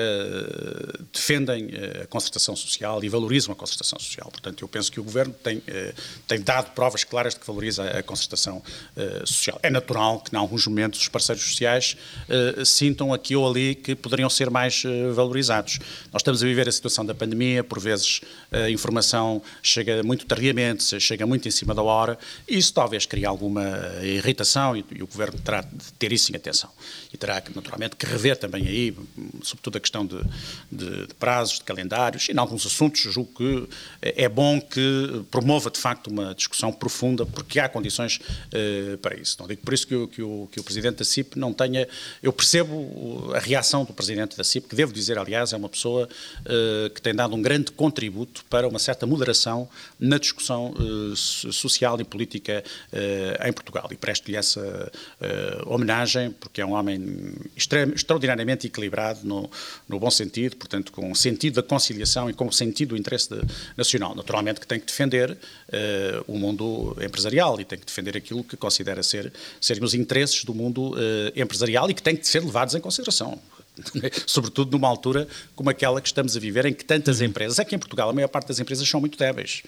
defendem 1.13 1.69
a 2.01 2.07
concertação 2.07 2.55
social 2.55 3.03
e 3.03 3.09
valorizam 3.09 3.53
a 3.53 3.55
concertação 3.55 3.99
social. 3.99 4.29
Portanto, 4.31 4.63
eu 4.63 4.67
penso 4.67 4.91
que 4.91 4.99
o 4.99 5.03
Governo 5.03 5.33
tem 5.33 5.51
tem, 5.51 6.39
eh, 6.39 6.39
dado 6.39 6.71
provas 6.71 7.03
claras 7.03 7.33
de 7.33 7.39
que 7.39 7.47
valoriza 7.47 7.83
a 7.83 8.03
concertação 8.03 8.61
eh, 8.95 9.23
social. 9.25 9.59
É 9.61 9.69
natural 9.69 10.19
que, 10.19 10.35
em 10.35 10.37
alguns 10.39 10.65
momentos, 10.67 10.99
os 11.01 11.07
parceiros 11.07 11.43
sociais 11.43 11.97
eh, 12.29 12.63
sintam 12.65 13.13
aqui 13.13 13.35
ou 13.35 13.47
ali 13.49 13.75
que 13.75 13.95
poderiam 13.95 14.29
ser 14.29 14.49
mais 14.49 14.83
valorizados. 15.13 15.79
Nós 16.11 16.20
estamos 16.21 16.43
a 16.43 16.45
viver 16.45 16.67
a 16.67 16.71
situação 16.71 17.05
da 17.05 17.13
pandemia, 17.13 17.63
por 17.63 17.79
vezes 17.79 18.21
a 18.51 18.69
informação 18.69 19.41
chega 19.61 20.03
muito 20.03 20.25
tardiamente, 20.25 20.99
chega 20.99 21.25
muito 21.25 21.47
em 21.47 21.51
cima 21.51 21.73
da 21.73 21.81
hora, 21.81 22.17
e 22.47 22.57
isso 22.57 22.73
talvez 22.73 23.05
crie 23.05 23.25
alguma 23.25 23.63
irritação 24.01 24.75
e, 24.75 24.85
e 24.91 25.03
o 25.03 25.07
Governo 25.07 25.39
terá 25.39 25.61
de 25.61 25.93
ter 25.93 26.11
isso 26.11 26.31
em 26.31 26.35
atenção. 26.35 26.69
E 27.13 27.17
terá, 27.17 27.41
naturalmente, 27.55 27.95
que 27.95 28.05
rever 28.05 28.37
também 28.37 28.67
aí, 28.67 28.95
sobretudo 29.43 29.77
a 29.77 29.79
questão 29.79 30.05
de, 30.05 30.21
de, 30.71 31.07
de 31.07 31.13
prazos, 31.15 31.59
de 31.59 31.63
calendários, 31.63 32.27
e 32.27 32.31
em 32.31 32.37
alguns 32.37 32.65
assuntos 32.65 33.01
julgo 33.01 33.31
que 33.35 33.69
é 34.01 34.27
bom 34.27 34.59
que 34.59 35.23
promova 35.29 35.69
de 35.69 35.79
facto 35.79 36.07
uma 36.07 36.33
discussão 36.35 36.71
profunda, 36.71 37.25
porque 37.25 37.59
há 37.59 37.69
condições 37.69 38.17
uh, 38.17 38.97
para 38.97 39.15
isso. 39.15 39.37
Não 39.39 39.47
digo 39.47 39.61
por 39.61 39.73
isso 39.73 39.87
que 39.87 39.91
que, 40.07 40.21
o, 40.21 40.47
que 40.51 40.59
o 40.59 40.63
Presidente 40.63 40.97
da 40.97 41.05
CIP 41.05 41.37
não 41.37 41.53
tenha. 41.53 41.87
Eu 42.21 42.31
percebo 42.31 43.31
a 43.35 43.39
reação 43.39 43.83
do 43.83 43.93
Presidente 43.93 44.37
da 44.37 44.43
CIP, 44.43 44.67
que 44.67 44.75
devo 44.75 44.93
dizer, 44.93 45.17
aliás, 45.17 45.53
é 45.53 45.57
uma 45.57 45.69
pessoa 45.69 46.07
que 46.93 47.01
tem 47.01 47.13
dado 47.13 47.35
um 47.35 47.41
grande 47.41 47.71
contributo 47.71 48.43
para 48.49 48.67
uma 48.67 48.79
certa 48.79 49.05
moderação 49.05 49.67
na 49.99 50.17
discussão 50.17 50.71
uh, 50.71 51.15
social 51.15 51.99
e 51.99 52.03
política 52.03 52.63
em 53.45 53.53
Portugal. 53.53 53.87
E 53.91 53.95
presto-lhe 53.95 54.35
essa 54.35 54.91
homenagem, 55.65 56.31
porque 56.31 56.61
é 56.61 56.65
um 56.65 56.73
homem 56.73 57.33
extraordinariamente 57.55 58.67
equilibrado, 58.67 59.19
no, 59.23 59.49
no 59.87 59.99
bom 59.99 60.09
sentido, 60.11 60.55
portanto, 60.57 60.91
com 60.91 61.13
sentido 61.15 61.55
da 61.55 61.63
conciliação 61.63 62.29
e 62.29 62.33
com 62.33 62.51
sentido 62.51 62.89
do 62.89 62.97
interesse 62.97 63.29
de, 63.29 63.41
nacional. 63.77 64.15
Naturalmente 64.15 64.59
que 64.59 64.67
tem 64.67 64.79
que 64.79 64.85
defender 64.85 65.37
o 66.27 66.37
mundo 66.37 66.95
empresarial 67.01 67.59
e 67.59 67.65
tem 67.65 67.79
que 67.79 67.85
defender 67.85 68.17
aquilo 68.17 68.43
que 68.43 68.57
considera 68.57 69.03
ser, 69.03 69.31
serem 69.59 69.83
os 69.83 69.93
interesses 69.93 70.43
do 70.43 70.53
mundo 70.53 70.95
empresarial 71.35 71.89
e 71.89 71.93
que 71.93 72.01
têm 72.01 72.15
que 72.15 72.27
ser 72.27 72.43
levados 72.43 72.75
em 72.75 72.81
consideração 72.81 73.39
sobretudo 74.27 74.71
numa 74.71 74.87
altura 74.87 75.27
como 75.55 75.69
aquela 75.69 76.01
que 76.01 76.07
estamos 76.07 76.35
a 76.35 76.39
viver, 76.39 76.65
em 76.65 76.73
que 76.73 76.85
tantas 76.85 77.19
uhum. 77.19 77.27
empresas, 77.27 77.59
que 77.65 77.75
em 77.75 77.79
Portugal 77.79 78.09
a 78.09 78.13
maior 78.13 78.27
parte 78.27 78.47
das 78.47 78.59
empresas 78.59 78.87
são 78.87 78.99
muito 78.99 79.17
débeis. 79.17 79.63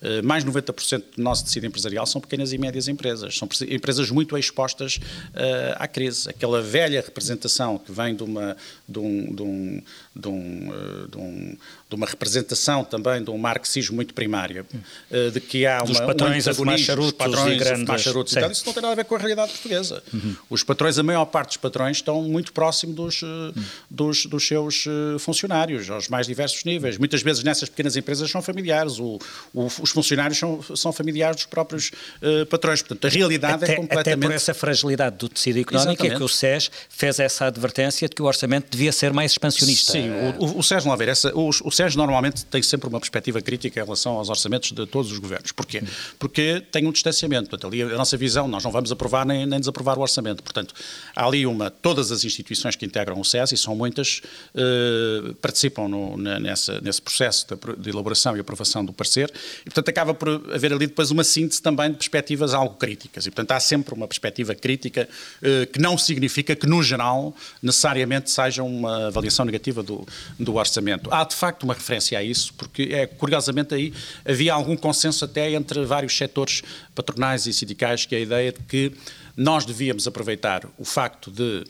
Uh, 0.00 0.24
mais 0.24 0.44
de 0.44 0.50
90% 0.50 1.02
do 1.16 1.22
nosso 1.22 1.44
tecido 1.44 1.66
empresarial 1.66 2.06
são 2.06 2.20
pequenas 2.20 2.52
e 2.52 2.58
médias 2.58 2.86
empresas. 2.86 3.36
São 3.36 3.48
empresas 3.68 4.10
muito 4.12 4.38
expostas 4.38 4.96
uh, 4.96 5.74
à 5.74 5.88
crise. 5.88 6.30
Aquela 6.30 6.62
velha 6.62 7.00
representação 7.00 7.78
que 7.78 7.90
vem 7.90 8.14
de, 8.14 8.22
uma, 8.22 8.56
de 8.88 8.98
um, 9.00 9.34
de 9.34 9.42
um, 9.42 9.82
de 10.18 10.28
um, 10.28 10.70
uh, 10.70 11.08
de 11.08 11.16
um 11.18 11.56
de 11.88 11.94
uma 11.94 12.06
representação 12.06 12.84
também 12.84 13.24
de 13.24 13.30
um 13.30 13.38
marxismo 13.38 13.96
muito 13.96 14.12
primário, 14.12 14.66
eh, 15.10 15.30
de 15.30 15.40
que 15.40 15.64
há 15.64 15.82
uma, 15.82 16.06
patrões 16.06 16.46
um 16.46 16.50
a 16.50 16.54
fumar 16.54 16.78
charutos 16.78 17.12
patrões 17.12 17.54
e 17.54 17.56
grandes... 17.56 17.88
a 17.88 17.98
charutos 17.98 18.32
e 18.36 18.40
tal, 18.40 18.50
isso 18.50 18.62
não 18.66 18.74
tem 18.74 18.82
nada 18.82 18.92
a 18.92 18.96
ver 18.96 19.04
com 19.06 19.14
a 19.14 19.18
realidade 19.18 19.52
portuguesa. 19.52 20.02
Uhum. 20.12 20.36
Os 20.50 20.62
patrões, 20.62 20.98
a 20.98 21.02
maior 21.02 21.24
parte 21.24 21.48
dos 21.48 21.56
patrões, 21.56 21.96
estão 21.96 22.22
muito 22.22 22.52
próximo 22.52 22.92
dos, 22.92 23.22
uhum. 23.22 23.52
dos, 23.88 24.26
dos, 24.26 24.46
seus 24.46 24.84
eh, 24.86 25.18
funcionários, 25.18 25.88
aos 25.88 26.08
mais 26.08 26.26
diversos 26.26 26.62
níveis. 26.64 26.98
Muitas 26.98 27.22
vezes 27.22 27.42
nessas 27.42 27.70
pequenas 27.70 27.96
empresas 27.96 28.30
são 28.30 28.42
familiares, 28.42 28.98
o, 28.98 29.18
o, 29.54 29.66
os 29.80 29.90
funcionários 29.90 30.38
são, 30.38 30.62
são 30.76 30.92
familiares 30.92 31.36
dos 31.36 31.46
próprios 31.46 31.90
uh, 32.20 32.44
patrões. 32.46 32.82
Portanto, 32.82 33.06
a 33.06 33.10
realidade 33.10 33.64
até, 33.64 33.72
é 33.72 33.76
completamente... 33.76 34.18
Até 34.18 34.26
por 34.26 34.34
essa 34.34 34.52
fragilidade 34.52 35.16
do 35.16 35.28
tecido 35.28 35.58
económico 35.58 36.04
Exatamente. 36.04 36.14
é 36.14 36.18
que 36.18 36.22
o 36.22 36.28
SES 36.28 36.70
fez 36.90 37.18
essa 37.18 37.46
advertência 37.46 38.08
de 38.08 38.14
que 38.14 38.20
o 38.20 38.26
orçamento 38.26 38.70
devia 38.70 38.92
ser 38.92 39.12
mais 39.12 39.32
expansionista. 39.32 39.92
Sim, 39.92 40.07
o, 40.10 40.44
o, 40.44 40.58
o 40.58 40.62
SES, 40.62 40.84
não 40.84 40.96
ver, 40.96 41.08
essa, 41.08 41.34
o, 41.34 41.48
o 41.48 41.70
SES 41.70 41.96
normalmente 41.96 42.44
tem 42.44 42.58
tem 42.58 42.62
sempre 42.62 42.88
uma 42.88 42.98
perspectiva 42.98 43.40
crítica 43.40 43.80
em 43.80 43.84
relação 43.84 44.14
aos 44.14 44.28
orçamentos 44.28 44.72
de 44.72 44.86
todos 44.86 45.12
os 45.12 45.18
governos. 45.18 45.52
Porquê? 45.52 45.82
Porque 46.18 46.62
tem 46.72 46.86
um 46.86 46.92
distanciamento. 46.92 47.48
Portanto, 47.48 47.72
ali 47.72 47.82
a 47.82 47.96
nossa 47.96 48.16
visão, 48.16 48.48
nós 48.48 48.64
não 48.64 48.70
vamos 48.70 48.90
aprovar 48.90 49.24
nem, 49.24 49.46
nem 49.46 49.60
desaprovar 49.60 49.96
o 49.98 50.02
orçamento. 50.02 50.42
Portanto, 50.42 50.74
há 51.14 51.24
ali 51.24 51.46
uma. 51.46 51.70
Todas 51.70 52.10
as 52.10 52.24
instituições 52.24 52.74
que 52.74 52.84
integram 52.84 53.20
o 53.20 53.24
SES, 53.24 53.52
e 53.52 53.56
são 53.56 53.76
muitas, 53.76 54.20
eh, 54.54 55.34
participam 55.40 55.88
no, 55.88 56.16
nessa, 56.16 56.80
nesse 56.80 57.00
processo 57.00 57.46
de, 57.46 57.82
de, 57.82 57.90
elaboração 57.90 58.36
e 58.36 58.40
aprovação 58.40 58.84
do 58.84 58.92
parecer, 58.92 59.32
e, 59.60 59.64
portanto, 59.64 59.88
acaba 59.88 60.12
por 60.12 60.28
haver 60.52 60.72
ali 60.72 60.86
depois 60.86 61.10
uma 61.10 61.24
síntese 61.24 61.62
também 61.62 61.90
de 61.90 61.96
perspectivas 61.96 62.54
algo 62.54 62.74
críticas. 62.74 63.26
E, 63.26 63.30
portanto, 63.30 63.52
há 63.52 63.60
sempre 63.60 63.94
uma 63.94 64.08
perspectiva 64.08 64.54
crítica 64.54 65.08
eh, 65.42 65.66
que 65.66 65.78
não 65.80 65.96
significa 65.96 66.56
que, 66.56 66.66
no 66.66 66.82
geral, 66.82 67.34
necessariamente 67.62 68.30
seja 68.30 68.62
uma 68.62 69.08
avaliação 69.08 69.44
negativa 69.44 69.82
do, 69.88 70.06
do 70.38 70.54
orçamento. 70.54 71.08
Há, 71.12 71.24
de 71.24 71.34
facto, 71.34 71.64
uma 71.64 71.74
referência 71.74 72.18
a 72.18 72.22
isso 72.22 72.52
porque 72.54 72.82
é, 72.92 73.06
curiosamente 73.06 73.74
aí 73.74 73.92
havia 74.24 74.52
algum 74.52 74.76
consenso 74.76 75.24
até 75.24 75.52
entre 75.52 75.84
vários 75.84 76.16
setores 76.16 76.62
patronais 76.94 77.46
e 77.46 77.52
sindicais 77.52 78.04
que 78.04 78.14
é 78.14 78.18
a 78.18 78.20
ideia 78.20 78.52
de 78.52 78.60
que 78.60 78.92
nós 79.36 79.64
devíamos 79.64 80.06
aproveitar 80.06 80.66
o 80.78 80.84
facto 80.84 81.30
de 81.30 81.64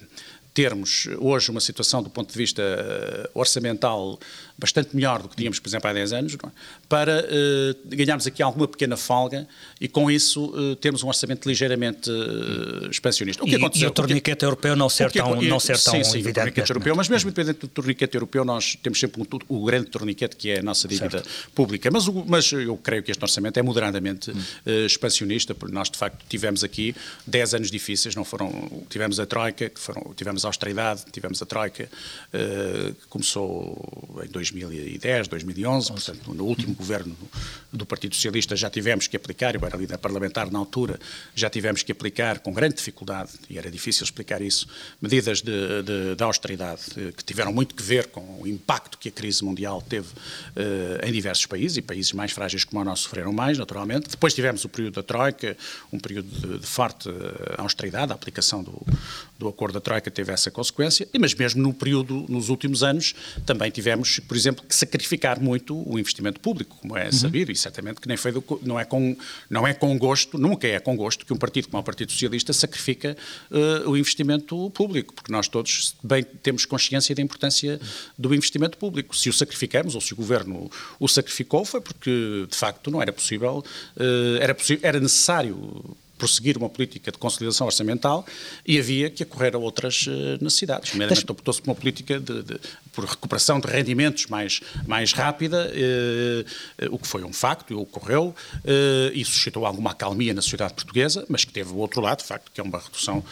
termos 0.54 1.06
hoje 1.18 1.50
uma 1.50 1.60
situação 1.60 2.02
do 2.02 2.10
ponto 2.10 2.32
de 2.32 2.36
vista 2.36 2.62
eh, 2.62 3.30
orçamental 3.32 4.18
bastante 4.59 4.94
melhor 4.94 5.22
do 5.22 5.28
que 5.28 5.36
tínhamos, 5.36 5.61
por 5.61 5.68
exemplo, 5.68 5.88
há 5.88 5.92
10 5.92 6.12
anos, 6.12 6.34
é? 6.34 6.48
para 6.88 7.24
uh, 7.24 7.96
ganharmos 7.96 8.26
aqui 8.26 8.42
alguma 8.42 8.66
pequena 8.66 8.96
folga 8.96 9.46
e, 9.80 9.86
com 9.86 10.11
isso, 10.11 10.46
uh, 10.46 10.74
termos 10.76 11.04
um 11.04 11.09
orçamento 11.09 11.48
ligeiramente 11.48 12.11
uh, 12.11 12.90
expansionista. 12.90 13.44
O 13.44 13.46
que 13.46 13.52
e, 13.52 13.54
aconteceu, 13.54 13.86
e 13.86 13.90
o 13.90 13.92
torniquete 13.92 14.44
europeu 14.44 14.74
não 14.74 14.88
ser 14.88 15.12
que, 15.12 15.20
tão, 15.20 15.40
não 15.40 15.61
ser 15.61 15.78
tão 15.78 15.94
sim, 15.94 16.02
sim, 16.02 16.18
evidente. 16.18 16.30
O 16.30 16.34
torniquete 16.34 16.70
europeu, 16.70 16.96
mas 16.96 17.09
mesmo 17.09 17.30
independente 17.30 17.61
do 17.61 17.68
torniquete 17.68 18.16
europeu, 18.16 18.44
nós 18.44 18.76
temos 18.82 18.98
sempre 18.98 19.22
um, 19.22 19.26
o 19.48 19.64
grande 19.64 19.90
torniquete 19.90 20.34
que 20.34 20.50
é 20.50 20.59
a 20.59 20.62
nossa 20.62 20.88
dívida 20.88 21.22
certo. 21.22 21.28
pública. 21.54 21.88
Mas, 21.92 22.09
o, 22.09 22.24
mas 22.26 22.50
eu 22.50 22.76
creio 22.76 23.04
que 23.04 23.12
este 23.12 23.22
orçamento 23.22 23.61
é 23.61 23.62
moderadamente 23.62 24.32
hum. 24.32 24.36
expansionista, 24.84 25.54
porque 25.54 25.74
nós, 25.74 25.88
de 25.88 25.96
facto, 25.96 26.24
tivemos 26.28 26.64
aqui 26.64 26.96
10 27.26 27.54
anos 27.54 27.70
difíceis, 27.70 28.16
não 28.16 28.24
foram, 28.24 28.82
tivemos 28.90 29.20
a 29.20 29.26
Troika, 29.26 29.68
que 29.68 29.78
foram, 29.78 30.12
tivemos 30.16 30.44
a 30.44 30.48
austeridade, 30.48 31.04
tivemos 31.12 31.40
a 31.40 31.46
Troika, 31.46 31.88
que 32.32 33.09
começou 33.09 34.18
em 34.24 34.28
2000 34.28 34.47
2010, 34.51 35.28
2011, 35.28 35.92
portanto, 35.92 36.34
no 36.34 36.44
último 36.44 36.74
governo 36.74 37.16
do 37.72 37.84
Partido 37.84 38.14
Socialista 38.14 38.57
já 38.57 38.70
tivemos 38.70 39.07
que 39.07 39.16
aplicar, 39.16 39.55
eu 39.55 39.64
era 39.64 39.76
líder 39.76 39.99
parlamentar 39.99 40.51
na 40.51 40.59
altura, 40.59 40.99
já 41.34 41.51
tivemos 41.51 41.82
que 41.82 41.92
aplicar 41.92 42.38
com 42.40 42.53
grande 42.53 42.76
dificuldade, 42.76 43.32
e 43.51 43.59
era 43.59 43.70
difícil 43.70 44.05
explicar 44.05 44.40
isso, 44.40 44.66
medidas 45.01 45.42
de, 45.42 45.82
de, 45.82 46.14
de 46.14 46.22
austeridade 46.22 46.82
eh, 46.96 47.12
que 47.16 47.24
tiveram 47.24 47.53
muito 47.53 47.74
que 47.74 47.82
ver 47.82 48.07
com 48.09 48.40
o 48.40 48.46
impacto 48.46 48.99
que 48.99 49.09
a 49.09 49.12
crise 49.12 49.44
mundial 49.44 49.82
teve 49.82 50.09
uh, 50.09 51.07
em 51.07 51.12
diversos 51.12 51.46
países, 51.46 51.76
e 51.76 51.82
países 51.82 52.12
mais 52.12 52.32
frágeis 52.32 52.64
como 52.64 52.80
o 52.80 52.84
nosso 52.84 53.03
sofreram 53.03 53.32
mais, 53.32 53.59
naturalmente. 53.59 54.09
Depois 54.09 54.34
tivemos 54.34 54.64
o 54.64 54.68
período 54.68 54.94
da 54.94 55.03
Troika, 55.03 55.57
um 55.92 55.99
período 55.99 56.28
de, 56.28 56.59
de 56.59 56.66
forte 56.66 57.09
eh, 57.09 57.55
austeridade, 57.57 58.12
a 58.12 58.14
aplicação 58.14 58.62
do, 58.62 58.86
do 59.38 59.49
acordo 59.49 59.74
da 59.74 59.80
Troika 59.80 60.11
teve 60.11 60.32
essa 60.32 60.51
consequência, 60.51 61.09
mas 61.18 61.34
mesmo 61.34 61.62
no 61.62 61.72
período, 61.72 62.26
nos 62.28 62.49
últimos 62.49 62.82
anos, 62.82 63.14
também 63.46 63.70
tivemos, 63.70 64.18
por 64.20 64.36
exemplo, 64.39 64.64
que 64.66 64.74
sacrificar 64.74 65.41
muito 65.41 65.76
o 65.89 65.99
investimento 65.99 66.41
público, 66.41 66.76
como 66.80 66.97
é 66.97 67.07
uhum. 67.07 67.12
sabido, 67.12 67.49
uhum. 67.49 67.53
e 67.53 67.57
certamente 67.57 68.01
que 68.01 68.09
nem 68.09 68.16
foi 68.16 68.32
do, 68.32 68.43
não, 68.62 68.78
é 68.78 68.84
com, 68.84 69.16
não 69.51 69.66
é 69.66 69.74
com 69.74 69.97
gosto, 69.99 70.39
nunca 70.39 70.66
é 70.66 70.78
com 70.78 70.97
gosto 70.97 71.26
que 71.26 71.32
um 71.32 71.36
partido 71.36 71.68
como 71.68 71.80
o 71.80 71.84
Partido 71.84 72.12
Socialista 72.12 72.53
sacrifica 72.53 73.16
uh, 73.51 73.91
o 73.91 73.97
investimento 73.97 74.70
público, 74.70 75.14
porque 75.14 75.32
nós 75.32 75.49
todos 75.49 75.95
bem 76.03 76.22
temos 76.43 76.64
consciência 76.64 77.14
da 77.14 77.22
importância 77.22 77.80
do 78.16 78.34
investimento 78.34 78.78
público. 78.78 79.16
Se 79.16 79.28
o 79.28 79.32
sacrificamos, 79.32 79.95
ou 79.95 80.01
se 80.01 80.12
o 80.12 80.16
Governo 80.16 80.70
o 80.99 81.09
sacrificou, 81.09 81.64
foi 81.64 81.80
porque, 81.80 82.47
de 82.49 82.57
facto, 82.57 82.91
não 82.91 83.03
era 83.03 83.12
possível, 83.12 83.64
uh, 83.97 84.36
era, 84.41 84.57
era 84.82 85.01
necessário 85.01 85.97
prosseguir 86.18 86.58
uma 86.58 86.68
política 86.68 87.12
de 87.12 87.16
consolidação 87.16 87.66
orçamental 87.66 88.26
e 88.66 88.78
havia 88.78 89.08
que 89.08 89.22
acorrer 89.22 89.54
a 89.54 89.58
outras 89.58 90.06
uh, 90.06 90.10
necessidades. 90.42 90.90
Primeiramente, 90.90 91.30
optou-se 91.30 91.62
por 91.62 91.70
uma 91.70 91.74
política 91.76 92.18
de, 92.18 92.42
de, 92.42 92.60
por 92.92 93.04
recuperação 93.04 93.60
de 93.60 93.68
rendimentos 93.68 94.26
mais, 94.26 94.60
mais 94.86 95.12
rápida, 95.12 95.70
uh, 95.70 96.94
o 96.94 96.98
que 96.98 97.06
foi 97.06 97.22
um 97.22 97.32
facto 97.32 97.72
e 97.72 97.76
ocorreu, 97.76 98.34
e 99.14 99.24
suscitou 99.24 99.64
alguma 99.64 99.90
acalmia 99.90 100.34
na 100.34 100.42
sociedade 100.42 100.74
portuguesa, 100.74 101.24
mas 101.28 101.44
que 101.44 101.52
teve 101.52 101.70
o 101.70 101.76
outro 101.76 102.00
lado, 102.00 102.18
de 102.18 102.24
facto, 102.24 102.50
que 102.52 102.60
é 102.60 102.64
uma 102.64 102.78
redução. 102.78 103.22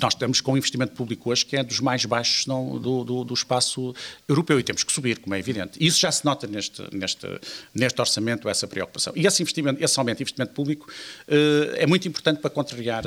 nós 0.00 0.14
estamos 0.14 0.40
com 0.40 0.52
um 0.52 0.56
investimento 0.56 0.94
público 0.94 1.30
hoje 1.30 1.44
que 1.44 1.56
é 1.56 1.62
dos 1.62 1.78
mais 1.78 2.04
baixos 2.04 2.46
não, 2.46 2.78
do, 2.78 3.04
do, 3.04 3.24
do, 3.24 3.34
espaço 3.34 3.94
europeu 4.28 4.58
e 4.58 4.62
temos 4.62 4.82
que 4.82 4.92
subir, 4.92 5.18
como 5.18 5.34
é 5.34 5.38
evidente. 5.38 5.78
Isso 5.80 6.00
já 6.00 6.10
se 6.10 6.24
nota 6.24 6.46
neste, 6.46 6.82
neste, 6.92 7.26
neste 7.74 8.00
orçamento, 8.00 8.48
essa 8.48 8.66
preocupação. 8.66 9.12
E 9.14 9.26
esse, 9.26 9.42
investimento, 9.42 9.82
esse 9.82 9.98
aumento 9.98 10.18
de 10.18 10.24
investimento 10.24 10.52
público 10.52 10.90
é 11.76 11.86
muito 11.86 11.99
importante 12.08 12.40
para 12.40 12.50
contrariar 12.50 13.04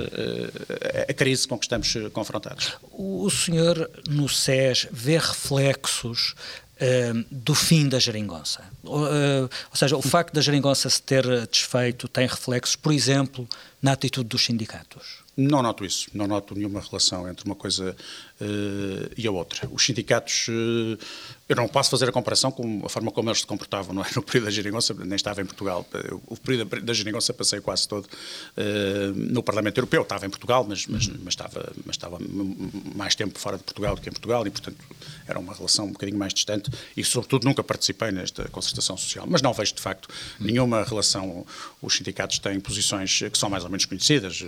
a 1.08 1.14
crise 1.14 1.48
com 1.48 1.58
que 1.58 1.66
estamos 1.66 1.94
confrontados. 2.12 2.74
O 2.92 3.30
senhor, 3.30 3.90
no 4.10 4.28
SES, 4.30 4.88
vê 4.92 5.18
reflexos 5.18 6.36
uh, 6.84 7.26
do 7.32 7.56
fim 7.56 7.88
da 7.88 8.00
geringonça? 8.00 8.64
Uh, 8.84 9.50
ou 9.72 9.76
seja, 9.76 9.98
o 9.98 10.02
facto 10.02 10.34
da 10.34 10.42
geringonça 10.42 10.90
se 10.90 11.02
ter 11.02 11.26
desfeito 11.48 12.08
tem 12.08 12.28
reflexos, 12.28 12.76
por 12.76 12.94
exemplo, 12.94 13.48
na 13.82 13.94
atitude 13.94 14.30
dos 14.30 14.44
sindicatos? 14.44 15.24
Não 15.36 15.64
noto 15.64 15.84
isso, 15.84 16.10
não 16.14 16.28
noto 16.28 16.54
nenhuma 16.54 16.80
relação 16.80 17.28
entre 17.28 17.46
uma 17.46 17.56
coisa 17.56 17.92
uh, 17.92 17.96
e 19.18 19.28
a 19.28 19.32
outra. 19.32 19.68
Os 19.72 19.86
sindicatos, 19.86 20.48
uh, 20.50 20.98
eu 21.48 21.56
não 21.56 21.68
posso 21.68 21.90
fazer 21.90 22.10
a 22.10 22.12
comparação 22.12 22.52
com 22.52 22.82
a 22.86 22.90
forma 22.90 23.12
como 23.12 23.30
eles 23.30 23.42
se 23.42 23.48
comportavam 23.48 23.94
não 23.94 24.04
é? 24.04 24.08
no 24.16 24.22
período 24.22 24.46
da 24.46 24.52
geringonça, 24.52 24.94
nem 24.94 25.16
estava 25.16 25.42
em 25.42 25.46
Portugal. 25.46 25.86
O 26.28 26.38
período 26.38 26.82
da 26.82 26.94
geringonça 26.94 27.34
passei 27.34 27.62
quase 27.62 27.88
todo 27.88 28.06
uh, 28.06 29.14
no 29.16 29.44
Parlamento 29.44 29.78
Europeu, 29.78 30.02
estava 30.02 30.26
em 30.26 30.30
Portugal, 30.30 30.66
mas, 30.68 30.88
mas, 30.88 31.08
mas, 31.08 31.34
estava, 31.34 31.74
mas 31.86 31.96
estava 31.96 32.18
mais 32.96 33.16
tempo 33.16 33.38
fora 33.40 33.58
de 33.58 33.64
Portugal 33.64 33.96
do 33.96 34.02
que 34.02 34.10
em 34.10 34.12
Portugal 34.12 34.46
e, 34.48 34.50
portanto, 34.50 34.78
era 35.28 35.40
uma 35.40 35.54
relação 35.54 35.86
um 35.86 35.92
bocadinho 35.92 36.18
mais 36.18 36.34
distante 36.34 36.72
e, 36.96 37.04
sobretudo, 37.04 37.46
nunca 37.46 37.64
participei 37.64 38.12
nesta 38.12 38.48
concertação 38.50 38.98
social. 38.98 39.26
Mas 39.28 39.42
não 39.42 39.54
vejo, 39.54 39.74
de 39.74 39.82
facto, 39.82 40.10
nenhuma 40.40 40.84
relação. 40.84 41.46
Os 41.82 41.96
sindicatos 41.96 42.40
têm 42.40 42.60
posições 42.60 43.20
que 43.20 43.38
são 43.38 43.50
mais 43.50 43.64
ou 43.64 43.70
menos 43.70 43.86
conhecidas. 43.86 44.44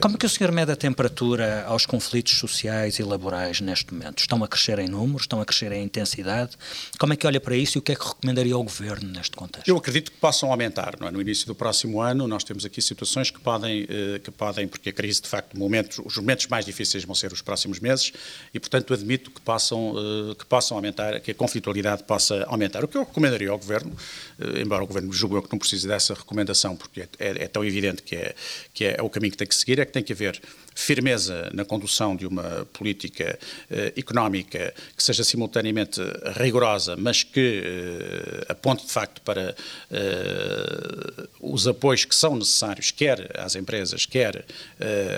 Como 0.00 0.14
é 0.14 0.18
que 0.18 0.26
o 0.26 0.28
senhor 0.28 0.52
mede 0.52 0.72
a 0.72 0.76
temperatura 0.76 1.64
aos 1.66 1.86
conflitos 1.86 2.38
sociais 2.38 2.98
e 2.98 3.02
laborais 3.02 3.17
neste 3.62 3.92
momento? 3.92 4.20
Estão 4.20 4.42
a 4.42 4.48
crescer 4.48 4.78
em 4.78 4.88
números, 4.88 5.22
estão 5.22 5.40
a 5.40 5.44
crescer 5.44 5.72
em 5.72 5.84
intensidade? 5.84 6.56
Como 6.98 7.12
é 7.12 7.16
que 7.16 7.26
olha 7.26 7.40
para 7.40 7.56
isso 7.56 7.76
e 7.76 7.80
o 7.80 7.82
que 7.82 7.92
é 7.92 7.94
que 7.94 8.04
recomendaria 8.04 8.54
ao 8.54 8.62
Governo 8.62 9.10
neste 9.10 9.36
contexto? 9.36 9.68
Eu 9.68 9.76
acredito 9.76 10.10
que 10.10 10.18
possam 10.18 10.50
aumentar. 10.50 10.94
É? 11.00 11.10
No 11.10 11.20
início 11.20 11.46
do 11.46 11.54
próximo 11.54 12.00
ano 12.00 12.26
nós 12.26 12.44
temos 12.44 12.64
aqui 12.64 12.80
situações 12.80 13.30
que 13.30 13.40
podem, 13.40 13.86
eh, 13.88 14.18
que 14.18 14.30
podem 14.30 14.68
porque 14.68 14.90
a 14.90 14.92
crise 14.92 15.22
de 15.22 15.28
facto, 15.28 15.58
momento, 15.58 16.02
os 16.04 16.16
momentos 16.16 16.46
mais 16.46 16.64
difíceis 16.64 17.04
vão 17.04 17.14
ser 17.14 17.32
os 17.32 17.42
próximos 17.42 17.80
meses 17.80 18.12
e 18.52 18.60
portanto 18.60 18.94
admito 18.94 19.30
que 19.30 19.40
possam, 19.40 19.94
eh, 19.96 20.34
que 20.34 20.46
possam 20.46 20.76
aumentar, 20.76 21.20
que 21.20 21.30
a 21.30 21.34
conflitualidade 21.34 22.04
possa 22.04 22.44
aumentar. 22.44 22.84
O 22.84 22.88
que 22.88 22.96
eu 22.96 23.04
recomendaria 23.04 23.50
ao 23.50 23.58
Governo, 23.58 23.96
eh, 24.38 24.62
embora 24.62 24.82
o 24.82 24.86
Governo 24.86 25.12
julgue 25.12 25.42
que 25.42 25.52
não 25.52 25.58
precise 25.58 25.86
dessa 25.86 26.14
recomendação 26.14 26.76
porque 26.76 27.02
é, 27.02 27.08
é, 27.18 27.44
é 27.44 27.48
tão 27.48 27.64
evidente 27.64 28.02
que 28.02 28.16
é, 28.16 28.34
que 28.72 28.84
é 28.84 29.02
o 29.02 29.10
caminho 29.10 29.32
que 29.32 29.38
tem 29.38 29.46
que 29.46 29.54
seguir, 29.54 29.78
é 29.78 29.84
que 29.84 29.92
tem 29.92 30.02
que 30.02 30.12
haver 30.12 30.40
firmeza 30.78 31.50
na 31.52 31.64
condução 31.64 32.14
de 32.14 32.24
uma 32.24 32.64
política 32.72 33.36
eh, 33.68 33.92
económica 33.96 34.72
que 34.96 35.02
seja 35.02 35.24
simultaneamente 35.24 36.00
rigorosa, 36.36 36.96
mas 36.96 37.24
que 37.24 37.62
eh, 37.64 38.46
aponte 38.48 38.86
de 38.86 38.92
facto 38.92 39.20
para 39.22 39.56
eh, 39.90 41.28
os 41.40 41.66
apoios 41.66 42.04
que 42.04 42.14
são 42.14 42.36
necessários, 42.36 42.92
quer 42.92 43.28
às 43.36 43.56
empresas, 43.56 44.06
quer 44.06 44.44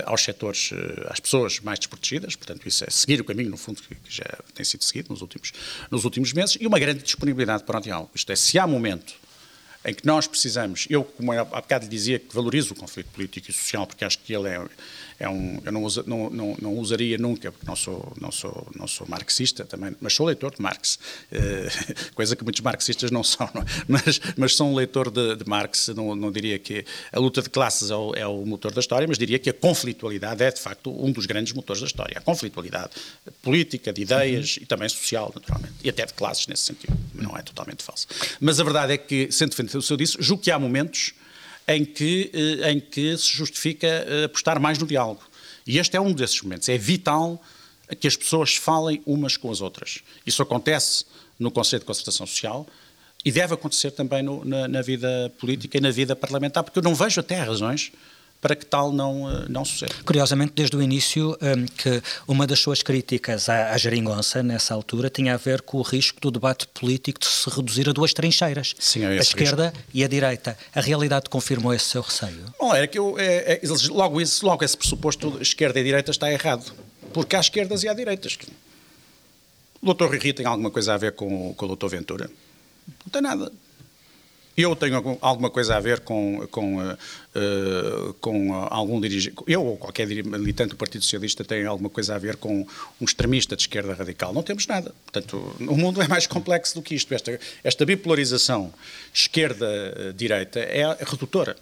aos 0.07 0.23
setores, 0.23 0.71
às 1.09 1.21
pessoas 1.21 1.61
mais 1.61 1.79
desprotegidas. 1.79 2.35
Portanto, 2.35 2.67
isso 2.67 2.85
é 2.85 2.91
seguir 2.91 3.21
o 3.21 3.25
caminho, 3.25 3.51
no 3.51 3.57
fundo, 3.59 3.83
que, 3.83 3.95
que 3.95 4.15
já 4.17 4.39
tem 4.55 4.65
sido 4.65 4.83
seguido 4.83 5.11
nos 5.11 5.21
últimos, 5.21 5.53
nos 5.91 6.05
últimos 6.05 6.33
meses, 6.33 6.57
e 6.59 6.67
uma 6.67 6.79
grande 6.79 7.03
disponibilidade 7.03 7.65
para 7.65 7.79
o 7.79 7.83
diálogo. 7.83 8.11
Isto 8.15 8.33
é, 8.33 8.37
se 8.37 8.59
há 8.59 8.67
momento 8.67 9.15
em 9.85 9.95
que 9.95 10.07
nós 10.07 10.27
precisamos, 10.27 10.87
eu, 10.91 11.05
como 11.05 11.33
há 11.33 11.45
bocado 11.45 11.89
dizia, 11.89 12.19
que 12.19 12.35
valorizo 12.35 12.75
o 12.75 12.77
conflito 12.77 13.09
político 13.09 13.51
e 13.51 13.55
social, 13.55 13.87
porque 13.87 14.05
acho 14.05 14.19
que 14.19 14.35
ele 14.35 14.49
é, 14.49 14.63
é 15.21 15.29
um, 15.29 15.61
eu 15.67 15.71
não, 15.71 15.85
usa, 15.85 16.03
não, 16.07 16.31
não, 16.31 16.57
não, 16.61 16.79
usaria 16.79 17.19
nunca, 17.19 17.53
porque 17.53 17.67
não 17.67 17.77
sou, 17.77 18.11
não 18.19 18.33
sou, 18.33 18.67
não 18.75 18.89
sou 18.89 19.07
marxista 19.07 19.67
também, 19.67 19.95
mas 20.01 20.15
sou 20.15 20.25
leitor 20.25 20.55
de 20.55 20.63
Marx, 20.63 20.99
uh, 21.31 22.11
coisa 22.17 22.35
que 22.35 22.43
muitos 22.43 22.63
marxistas 22.63 23.11
não 23.11 23.23
são, 23.23 23.49
não 23.55 23.61
é? 23.61 23.65
mas, 23.87 24.19
mas 24.35 24.55
sou 24.57 24.69
um 24.69 24.75
leitor 24.75 25.11
de, 25.11 25.37
de 25.37 25.47
Marx, 25.47 25.89
não, 25.89 26.17
não, 26.17 26.33
diria 26.33 26.59
que 26.59 26.87
a 27.13 27.21
luta 27.21 27.43
de 27.43 27.51
classes 27.51 27.91
é 27.91 27.95
o, 27.95 28.15
é 28.15 28.27
o, 28.27 28.47
motor 28.47 28.73
da 28.73 28.81
história, 28.81 29.07
mas 29.07 29.19
diria 29.19 29.39
que 29.39 29.51
a 29.51 29.53
conflitualidade 29.53 30.43
é, 30.43 30.51
de 30.51 30.61
facto, 30.61 30.91
um 30.91 31.13
dos 31.13 31.27
grandes 31.27 31.53
motores 31.53 31.83
da 31.83 31.87
história. 31.87 32.17
A 32.17 32.23
conflitualidade 32.23 32.93
política, 33.43 33.93
de 33.93 34.01
ideias 34.01 34.57
uhum. 34.57 34.63
e 34.63 34.67
também 34.67 34.89
social, 34.89 35.31
naturalmente, 35.35 35.75
e 35.85 35.91
até 35.91 36.07
de 36.07 36.15
classes 36.15 36.47
nesse 36.47 36.63
sentido, 36.63 36.97
não 37.15 37.37
é 37.37 37.43
totalmente 37.43 37.83
falso. 37.83 38.07
Mas 38.41 38.59
a 38.59 38.65
verdade 38.65 38.95
é 38.95 38.97
que, 38.97 39.31
sendo 39.31 39.51
defendido 39.51 39.79
o 39.79 39.83
seu 39.83 39.99
disse, 39.99 40.17
julgo 40.19 40.43
que 40.43 40.51
há 40.51 40.59
momentos 40.59 41.13
em 41.71 41.85
que, 41.85 42.31
eh, 42.33 42.73
em 42.73 42.81
que 42.81 43.17
se 43.17 43.29
justifica 43.29 43.87
eh, 43.87 44.25
apostar 44.25 44.61
mais 44.61 44.77
no 44.77 44.87
diálogo. 44.87 45.23
E 45.65 45.79
este 45.79 45.97
é 45.97 46.01
um 46.01 46.13
desses 46.13 46.43
momentos. 46.43 46.69
É 46.69 46.77
vital 46.77 47.41
que 48.01 48.09
as 48.09 48.17
pessoas 48.17 48.57
falem 48.57 49.01
umas 49.07 49.37
com 49.37 49.51
as 49.51 49.61
outras. 49.61 50.01
Isso 50.27 50.43
acontece 50.43 51.05
no 51.39 51.51
Conselho 51.51 51.81
de 51.81 51.87
Concertação 51.87 52.27
Social 52.27 52.67
e 53.25 53.31
deve 53.31 53.55
acontecer 53.55 53.93
também 53.93 54.23
no, 54.23 54.45
na, 54.45 54.67
na, 54.67 54.83
vida 54.83 55.33
política 55.39 55.79
e 55.79 55.81
na 55.81 55.91
vida 55.91 56.17
parlamentar, 56.17 56.65
porque 56.65 56.79
eu 56.79 56.83
não 56.83 56.95
vejo 56.95 57.21
até 57.21 57.41
razões 57.41 57.93
para 58.41 58.57
que 58.57 58.65
tal 58.65 58.91
não, 58.91 59.31
eh, 59.31 59.47
não 59.49 59.65
suceda. 59.65 59.95
Curiosamente, 60.05 60.53
desde 60.55 60.75
o 60.77 60.83
início, 60.83 61.37
um, 61.43 61.67
que 61.67 62.03
uma 62.27 62.47
das 62.47 62.59
suas 62.59 62.83
críticas 62.83 63.49
à, 63.49 63.73
à 63.73 63.79
geringonça, 63.79 64.43
nessa 64.43 64.73
altura, 64.73 65.11
tinha 65.11 65.35
a 65.35 65.37
ver 65.37 65.61
com 65.63 65.79
o 65.79 65.83
risco 65.83 66.21
do 66.21 66.31
debate 66.31 66.67
político 66.69 67.21
de 67.21 67.27
se 67.27 67.51
reduzir 67.51 67.89
a 67.89 67.93
duas 67.93 68.15
trincheiras, 68.15 68.75
Sim, 68.79 69.05
é 69.05 69.09
a 69.09 69.17
esquerda 69.17 69.69
risco. 69.69 69.85
e 69.93 70.05
a 70.05 70.09
direita. 70.09 70.57
A 70.75 70.81
realidade 70.81 71.29
confirmou 71.29 71.75
esse 71.75 71.87
seu 71.87 72.01
receio? 72.01 72.45
Bom, 72.59 72.75
é 72.75 72.87
que 72.87 72.99
eu, 72.99 73.19
é, 73.19 73.55
é, 73.55 73.61
logo, 73.91 74.21
esse, 74.21 74.45
logo 74.45 74.65
esse 74.65 74.77
pressuposto, 74.77 75.39
esquerda 75.41 75.79
e 75.79 75.85
direita, 75.85 76.11
está 76.11 76.33
errado. 76.33 76.73
Porque 77.13 77.37
há 77.37 77.41
esquerdas 77.41 77.83
e 77.83 77.89
há 77.89 77.93
direitas. 77.93 78.39
O 79.83 79.87
doutor 79.87 80.09
Rui 80.09 80.33
tem 80.33 80.47
alguma 80.47 80.71
coisa 80.71 80.95
a 80.95 80.97
ver 80.97 81.13
com, 81.13 81.53
com 81.55 81.65
o 81.65 81.69
doutor 81.69 81.89
Ventura? 81.89 82.31
Não 83.05 83.11
tem 83.11 83.23
nada 83.23 83.53
eu 84.57 84.75
tenho 84.77 85.19
alguma 85.21 85.51
coisa 85.51 85.77
a 85.77 85.81
ver 85.81 86.01
com, 86.01 86.47
com, 86.51 86.79
uh, 86.79 88.15
com 88.21 88.55
algum 88.55 89.01
dirigente, 89.01 89.37
eu 89.47 89.65
ou 89.65 89.77
qualquer 89.77 90.07
militante 90.07 90.71
do 90.71 90.77
Partido 90.77 91.03
Socialista 91.03 91.45
tem 91.45 91.65
alguma 91.65 91.89
coisa 91.89 92.15
a 92.15 92.19
ver 92.19 92.37
com 92.37 92.67
um 93.01 93.05
extremista 93.05 93.57
de 93.57 93.63
esquerda 93.63 93.95
radical. 93.95 94.33
Não 94.33 94.43
temos 94.43 94.67
nada. 94.67 94.95
Portanto, 95.05 95.57
o 95.61 95.77
mundo 95.77 96.03
é 96.03 96.09
mais 96.09 96.27
complexo 96.27 96.75
do 96.75 96.83
que 96.83 96.95
isto. 96.95 97.13
Esta, 97.15 97.39
esta 97.63 97.87
bipolarização 97.87 98.73
esquerda-direita 99.13 100.61
é 100.61 100.85
redutora. 101.05 101.57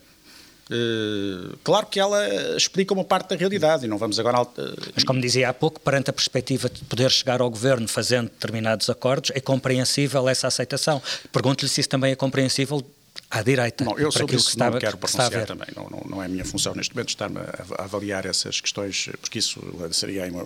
Uh, 0.70 1.56
claro 1.64 1.86
que 1.86 1.98
ela 1.98 2.18
explica 2.54 2.92
uma 2.92 3.04
parte 3.04 3.30
da 3.30 3.36
realidade 3.36 3.86
e 3.86 3.88
não 3.88 3.96
vamos 3.96 4.18
agora. 4.18 4.42
Uh, 4.42 4.76
Mas, 4.94 5.02
como 5.02 5.20
dizia 5.20 5.48
há 5.48 5.54
pouco, 5.54 5.80
perante 5.80 6.10
a 6.10 6.12
perspectiva 6.12 6.68
de 6.68 6.84
poder 6.84 7.10
chegar 7.10 7.40
ao 7.40 7.48
governo 7.48 7.88
fazendo 7.88 8.28
determinados 8.28 8.90
acordos, 8.90 9.30
é 9.34 9.40
compreensível 9.40 10.28
essa 10.28 10.46
aceitação. 10.46 11.00
Pergunto-lhe 11.32 11.68
se 11.68 11.80
isso 11.80 11.88
também 11.88 12.12
é 12.12 12.16
compreensível 12.16 12.84
à 13.30 13.42
direita. 13.42 13.82
Não, 13.82 13.98
eu 13.98 14.12
sobre 14.12 14.36
isso 14.36 14.58
não 14.58 14.78
quero 14.78 14.98
pronunciar 14.98 15.46
também. 15.46 15.68
Não, 15.74 15.88
não, 15.88 16.02
não, 16.06 16.22
é 16.22 16.26
a 16.26 16.28
minha 16.28 16.44
função 16.44 16.74
neste 16.74 16.94
momento 16.94 17.08
estar-me 17.08 17.38
a, 17.38 17.84
avaliar 17.84 18.26
essas 18.26 18.60
questões, 18.60 19.08
porque 19.22 19.38
isso 19.38 19.60
seria 19.92 20.26
uma. 20.30 20.44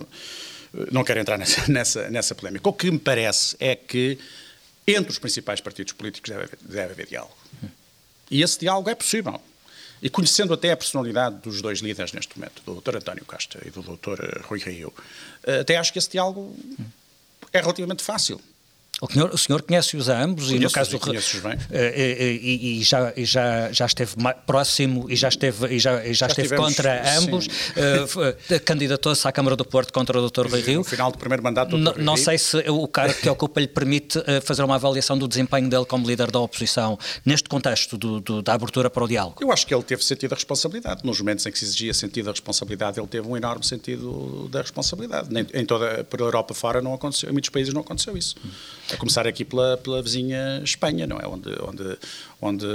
Não 0.89 1.03
quero 1.03 1.19
entrar 1.19 1.37
nessa, 1.37 1.67
nessa, 1.71 2.09
nessa 2.09 2.33
polémica. 2.33 2.67
O 2.67 2.73
que 2.73 2.89
me 2.89 2.99
parece 2.99 3.57
é 3.59 3.75
que 3.75 4.17
entre 4.87 5.11
os 5.11 5.19
principais 5.19 5.59
partidos 5.59 5.91
políticos 5.91 6.29
deve 6.29 6.49
deve 6.61 6.93
haver 6.93 7.07
diálogo. 7.07 7.35
E 8.31 8.41
esse 8.41 8.57
diálogo 8.57 8.89
é 8.89 8.95
possível. 8.95 9.39
E 10.03 10.09
conhecendo 10.09 10.53
até 10.53 10.69
a 10.69 10.75
personalidade 10.75 11.37
dos 11.37 11.61
dois 11.61 11.79
líderes 11.79 12.11
neste 12.11 12.37
momento, 12.37 12.61
do 12.65 12.81
Dr. 12.81 12.97
António 12.97 13.23
Costa 13.23 13.57
e 13.65 13.69
do 13.69 13.81
Dr. 13.81 14.41
Rui 14.43 14.59
Rio, 14.59 14.93
eh, 15.45 15.61
até 15.61 15.77
acho 15.77 15.93
que 15.93 15.97
esse 15.97 16.09
diálogo 16.09 16.53
é 17.53 17.61
relativamente 17.61 18.03
fácil. 18.03 18.41
O 19.03 19.11
senhor, 19.11 19.33
o 19.33 19.37
senhor 19.37 19.61
conhece-os 19.61 20.09
a 20.09 20.23
ambos 20.23 20.45
conheço 20.45 20.61
e 20.61 20.63
no 20.63 20.71
caso 20.71 20.97
bem. 21.41 21.57
E, 21.71 22.39
e, 22.41 22.79
e, 22.79 22.83
já, 22.83 23.11
e 23.17 23.25
já, 23.25 23.69
já 23.69 23.85
esteve 23.85 24.13
próximo 24.45 25.07
e 25.09 25.15
já 25.17 25.27
esteve, 25.27 25.75
e 25.75 25.77
já, 25.77 26.01
já, 26.05 26.13
já 26.13 26.27
esteve 26.27 26.55
contra 26.55 27.17
ambos, 27.17 27.47
uh, 27.47 28.59
candidatou-se 28.63 29.27
à 29.27 29.31
Câmara 29.33 29.57
do 29.57 29.65
Porto 29.65 29.91
contra 29.91 30.17
o 30.17 30.29
Dr. 30.29 30.47
Rui 30.47 30.61
Rio. 30.61 30.77
No 30.77 30.83
final 30.85 31.11
do 31.11 31.17
primeiro 31.17 31.43
mandato 31.43 31.77
do 31.77 31.91
Dr. 31.91 31.99
Não 31.99 32.15
sei 32.15 32.37
se 32.37 32.57
o 32.69 32.87
cargo 32.87 33.13
que 33.15 33.27
ocupa 33.27 33.59
lhe 33.59 33.67
permite 33.67 34.19
uh, 34.19 34.41
fazer 34.41 34.63
uma 34.63 34.75
avaliação 34.75 35.17
do 35.17 35.27
desempenho 35.27 35.69
dele 35.69 35.85
como 35.85 36.07
líder 36.07 36.31
da 36.31 36.39
oposição 36.39 36.97
neste 37.25 37.49
contexto 37.49 37.97
do, 37.97 38.21
do, 38.21 38.41
da 38.41 38.53
abertura 38.53 38.89
para 38.89 39.03
o 39.03 39.07
diálogo. 39.07 39.35
Eu 39.41 39.51
acho 39.51 39.67
que 39.67 39.75
ele 39.75 39.83
teve 39.83 40.01
sentido 40.01 40.29
da 40.29 40.37
responsabilidade. 40.37 41.01
Nos 41.03 41.19
momentos 41.19 41.45
em 41.45 41.51
que 41.51 41.59
se 41.59 41.65
exigia 41.65 41.93
sentido 41.93 42.25
da 42.25 42.31
responsabilidade, 42.31 43.01
ele 43.01 43.07
teve 43.07 43.27
um 43.27 43.35
enorme 43.35 43.65
sentido 43.65 44.47
da 44.49 44.61
responsabilidade. 44.61 45.27
Nem, 45.29 45.45
em 45.53 45.65
toda, 45.65 46.07
a 46.09 46.21
Europa 46.23 46.53
fora 46.53 46.81
não 46.81 46.93
aconteceu, 46.93 47.27
em 47.27 47.33
muitos 47.33 47.49
países 47.49 47.73
não 47.73 47.81
aconteceu 47.81 48.15
isso. 48.15 48.35
A 48.93 48.97
começar 48.97 49.27
aqui 49.27 49.43
pela, 49.43 49.77
pela 49.77 50.01
vizinha 50.01 50.61
Espanha, 50.63 51.07
não 51.07 51.17
é? 51.19 51.27
Onde, 51.27 51.49
onde, 51.67 51.97
onde 52.43 52.65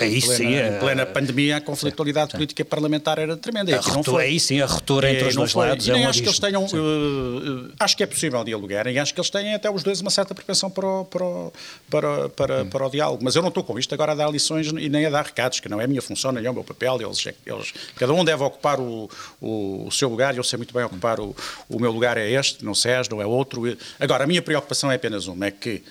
aí 0.00 0.18
em, 0.18 0.20
plena, 0.20 0.36
sim, 0.36 0.54
em 0.54 0.78
plena 0.78 1.04
pandemia 1.04 1.56
a 1.56 1.60
conflitualidade 1.60 2.30
sim. 2.30 2.36
política 2.36 2.64
parlamentar 2.64 3.18
era 3.18 3.36
tremenda. 3.36 3.74
Aqui 3.74 3.90
não 3.90 4.02
foi. 4.02 4.24
Aí 4.24 4.40
sim, 4.40 4.60
a 4.60 4.66
ruptura 4.66 5.10
entre 5.10 5.28
os 5.28 5.34
dois 5.34 5.52
foi. 5.52 5.66
lados 5.66 5.86
e 5.86 5.90
é 5.90 5.94
nem 5.94 6.06
um 6.06 6.08
acho 6.08 6.22
que 6.22 6.28
eles 6.28 6.38
tenham. 6.38 6.64
Uh, 6.64 7.72
acho 7.78 7.96
que 7.96 8.02
é 8.02 8.06
possível 8.06 8.44
dialogar 8.44 8.86
e 8.86 8.98
acho 8.98 9.12
que 9.12 9.20
eles 9.20 9.30
têm 9.30 9.54
até 9.54 9.68
os 9.68 9.82
dois 9.82 10.00
uma 10.00 10.10
certa 10.10 10.34
propensão 10.34 10.70
para 10.70 10.86
o, 10.86 11.04
para 11.04 11.24
o, 11.24 11.52
para, 11.90 12.28
para, 12.28 12.62
hum. 12.62 12.68
para 12.68 12.86
o 12.86 12.90
diálogo. 12.90 13.24
Mas 13.24 13.34
eu 13.34 13.42
não 13.42 13.48
estou 13.48 13.64
com 13.64 13.78
isto 13.78 13.92
agora 13.92 14.12
a 14.12 14.14
dar 14.14 14.30
lições 14.30 14.68
e 14.68 14.88
nem 14.88 15.06
a 15.06 15.10
dar 15.10 15.24
recados, 15.24 15.58
que 15.58 15.68
não 15.68 15.80
é 15.80 15.84
a 15.84 15.88
minha 15.88 16.02
função, 16.02 16.30
nem 16.30 16.44
é 16.44 16.50
o 16.50 16.54
meu 16.54 16.64
papel. 16.64 17.00
Eles, 17.00 17.26
eles, 17.44 17.72
cada 17.96 18.12
um 18.12 18.24
deve 18.24 18.42
ocupar 18.44 18.78
o, 18.78 19.10
o, 19.40 19.86
o 19.86 19.90
seu 19.90 20.08
lugar 20.08 20.34
e 20.34 20.38
eu 20.38 20.44
sei 20.44 20.56
muito 20.56 20.72
bem 20.72 20.84
ocupar 20.84 21.18
o, 21.18 21.34
o 21.68 21.80
meu 21.80 21.90
lugar 21.90 22.16
é 22.16 22.30
este, 22.30 22.64
não 22.64 22.74
SES, 22.74 23.08
não 23.10 23.20
é 23.20 23.26
outro. 23.26 23.62
Agora, 23.98 24.24
a 24.24 24.26
minha 24.26 24.42
preocupação 24.42 24.90
é 24.90 24.94
apenas 24.94 25.26
uma, 25.26 25.46
é 25.46 25.50
que 25.50 25.82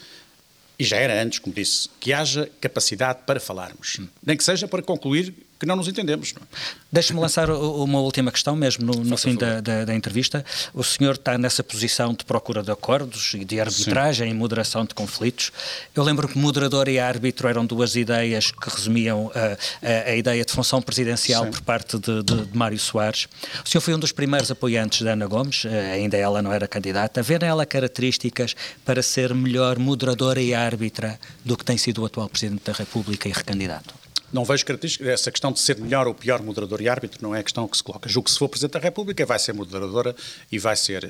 e 0.77 0.83
já 0.83 0.97
era 0.97 1.21
antes, 1.21 1.39
como 1.39 1.55
disse, 1.55 1.89
que 1.99 2.13
haja 2.13 2.49
capacidade 2.59 3.19
para 3.25 3.39
falarmos. 3.39 3.99
Nem 4.25 4.37
que 4.37 4.43
seja 4.43 4.67
para 4.67 4.81
concluir 4.81 5.33
que 5.59 5.65
não 5.65 5.75
nos 5.75 5.87
entendemos. 5.87 6.33
É? 6.35 6.41
Deixe-me 6.91 7.19
lançar 7.19 7.49
uma 7.49 7.99
última 7.99 8.31
questão, 8.31 8.55
mesmo 8.55 8.85
no, 8.85 9.03
no 9.03 9.17
fim 9.17 9.35
da, 9.35 9.61
da, 9.61 9.85
da, 9.85 9.95
entrevista. 9.95 10.45
O 10.73 10.83
senhor 10.83 11.15
está 11.15 11.37
nessa 11.37 11.63
posição 11.63 12.13
de 12.13 12.25
procura 12.25 12.61
de 12.61 12.71
acordos 12.71 13.33
e 13.33 13.45
de 13.45 13.59
arbitragem 13.59 14.29
Sim. 14.29 14.35
e 14.35 14.37
moderação 14.37 14.85
de 14.85 14.93
conflitos. 14.93 15.51
Eu 15.93 16.03
lembro 16.03 16.27
que 16.27 16.37
moderador 16.37 16.87
e 16.87 16.99
árbitro 16.99 17.47
eram 17.47 17.65
duas 17.65 17.95
ideias 17.95 18.51
que 18.51 18.69
resumiam 18.69 19.31
a, 19.33 19.87
a, 19.87 20.11
a 20.11 20.15
ideia 20.15 20.43
de 20.43 20.51
função 20.51 20.81
presidencial 20.81 21.45
Sim. 21.45 21.51
por 21.51 21.61
parte 21.61 21.97
de, 21.97 22.23
de, 22.23 22.45
de, 22.45 22.57
Mário 22.57 22.79
Soares. 22.79 23.27
O 23.63 23.69
senhor 23.69 23.81
foi 23.81 23.93
um 23.93 23.99
dos 23.99 24.11
primeiros 24.11 24.51
apoiantes 24.51 25.01
da 25.01 25.13
Ana 25.13 25.27
Gomes, 25.27 25.65
eh, 25.65 25.93
ainda 25.93 26.17
ela 26.17 26.41
não 26.41 26.51
era 26.51 26.67
candidata. 26.67 27.21
Vê 27.21 27.39
nela 27.39 27.65
características 27.65 28.55
para 28.83 29.01
ser 29.01 29.33
melhor 29.33 29.79
moderadora 29.79 30.41
e 30.41 30.53
árbitra 30.53 31.19
do 31.43 31.57
que 31.57 31.65
tem 31.65 31.77
sido 31.77 32.01
o 32.01 32.05
atual 32.05 32.29
Presidente 32.29 32.63
da 32.65 32.73
República 32.73 33.27
e 33.27 33.31
recandidato? 33.31 34.04
Não 34.35 34.43
vejo 34.43 34.65
características. 34.65 35.07
Essa 35.07 35.31
questão 35.31 35.49
de 35.53 35.61
ser 35.61 35.77
melhor 35.77 36.07
ou 36.07 36.13
pior 36.13 36.43
moderador 36.43 36.81
e 36.81 36.89
árbitro 36.89 37.19
não 37.21 37.33
é 37.33 37.39
a 37.39 37.43
questão 37.43 37.65
que 37.69 37.77
se 37.77 37.81
coloca. 37.81 38.09
Julgo 38.09 38.25
que 38.25 38.33
se 38.33 38.37
for 38.37 38.49
Presidente 38.49 38.73
da 38.73 38.79
República 38.79 39.25
vai 39.25 39.39
ser 39.39 39.53
moderadora 39.53 40.13
e 40.51 40.59
vai 40.59 40.75
ser 40.75 41.05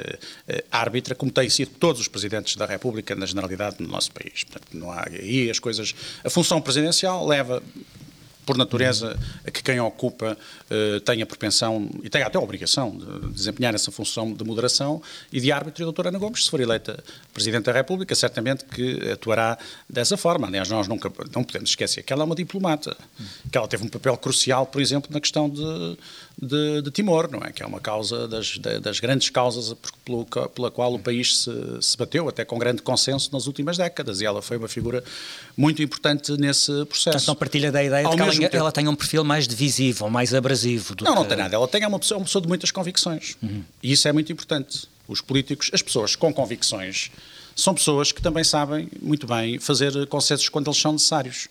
uh, 0.48 0.64
árbitra, 0.72 1.16
como 1.16 1.32
têm 1.32 1.50
sido 1.50 1.72
todos 1.80 2.00
os 2.00 2.08
Presidentes 2.08 2.56
da 2.56 2.68
República 2.68 3.16
na 3.16 3.26
generalidade 3.26 3.78
no 3.80 3.88
nosso 3.88 4.12
país. 4.12 4.44
Portanto, 4.44 4.68
não 4.74 4.92
há 4.92 5.08
aí 5.10 5.50
as 5.50 5.58
coisas. 5.58 5.96
A 6.24 6.30
função 6.30 6.62
presidencial 6.62 7.26
leva 7.26 7.64
por 8.46 8.58
natureza, 8.58 9.18
a 9.46 9.52
que 9.52 9.64
quem 9.64 9.80
ocupa 9.80 10.38
uh, 10.38 11.00
tenha 11.02 11.26
propensão 11.26 11.90
e 12.04 12.10
tenha 12.10 12.28
até 12.28 12.38
a 12.38 12.42
obrigação 12.42 12.98
de 12.98 13.34
desempenhar 13.34 13.74
essa 13.74 13.92
função 13.92 14.34
de 14.34 14.44
moderação 14.44 15.02
e 15.32 15.40
de 15.42 15.52
árbitro. 15.52 15.82
E 15.82 15.84
a 15.84 15.86
doutora 15.86 16.10
Ana 16.10 16.20
Gomes, 16.20 16.46
se 16.46 16.50
for 16.50 16.60
eleita 16.60 17.04
Presidente 17.34 17.66
da 17.66 17.72
República, 17.72 18.14
certamente 18.16 18.64
que 18.66 19.12
atuará 19.12 19.58
dessa 19.90 20.16
forma. 20.16 20.48
Aliás, 20.48 20.70
nós 20.70 20.88
nunca 20.88 21.12
não 21.34 21.44
podemos 21.44 21.70
esquecer 21.70 22.04
que 22.04 22.14
ela 22.14 22.24
é 22.24 22.26
uma 22.26 22.36
diplomata, 22.36 22.96
que 23.52 23.58
ela 23.58 23.68
teve 23.68 23.84
um 23.84 23.90
papel 23.90 24.16
crucial, 24.18 24.66
por 24.66 24.82
exemplo, 24.82 25.12
na 25.12 25.20
questão 25.20 25.50
de, 25.50 25.98
de, 26.42 26.82
de 26.82 26.92
Timor, 26.92 27.30
não 27.32 27.40
é? 27.40 27.52
Que 27.52 27.64
é 27.64 27.66
uma 27.66 27.80
causa 27.80 28.28
das, 28.28 28.58
das 28.82 29.00
grandes 29.00 29.30
causas 29.30 29.74
pelo, 30.04 30.26
pela 30.50 30.70
qual 30.70 30.94
o 30.94 31.00
país 31.00 31.40
se, 31.40 31.52
se 31.82 31.98
bateu, 31.98 32.28
até 32.28 32.44
com 32.44 32.58
grande 32.58 32.82
consenso 32.82 33.30
nas 33.32 33.48
últimas 33.48 33.78
décadas. 33.78 34.22
E 34.22 34.26
ela 34.26 34.42
foi 34.42 34.58
uma 34.58 34.68
figura 34.68 35.04
muito 35.56 35.82
importante 35.82 36.34
nesse 36.34 36.72
processo. 36.86 37.12
Portanto, 37.12 37.28
não 37.28 37.36
partilha 37.36 37.72
da 37.72 37.84
ideia 37.84 38.08
de 38.08 38.16
que 38.16 38.22
ela 38.22 38.32
tempo... 38.34 38.56
ela 38.58 38.72
tem 38.72 38.88
um 38.88 38.96
perfil 38.96 39.24
mais 39.24 39.48
divisivo, 39.48 40.10
mais 40.10 40.34
abrasivo. 40.34 40.96
não, 41.02 41.14
que... 41.14 41.20
não 41.20 41.26
tem 41.26 41.38
nada. 41.38 41.56
Ela 41.56 41.68
tem 41.68 41.84
é 41.84 41.88
uma 41.88 42.00
pessoa, 42.00 42.18
uma 42.18 42.26
pessoa 42.26 42.42
de 42.42 42.48
muitas 42.48 42.72
convicções. 42.72 43.38
Uhum. 43.42 43.64
E 43.82 43.92
isso 43.92 44.08
é 44.08 44.12
muito 44.12 44.32
importante. 44.32 44.88
Os 45.08 45.22
políticos, 45.22 45.70
as 45.72 45.82
pessoas 45.82 46.16
com 46.16 46.34
convicções, 46.34 47.12
são 47.56 47.74
pessoas 47.74 48.12
que 48.12 48.22
também 48.22 48.44
sabem 48.44 48.90
muito 49.02 49.26
bem 49.26 49.60
fazer 49.60 50.06
consensos 50.08 50.50
quando 50.50 50.68
eles 50.68 50.80
são 50.80 50.92
necessários. 50.92 51.48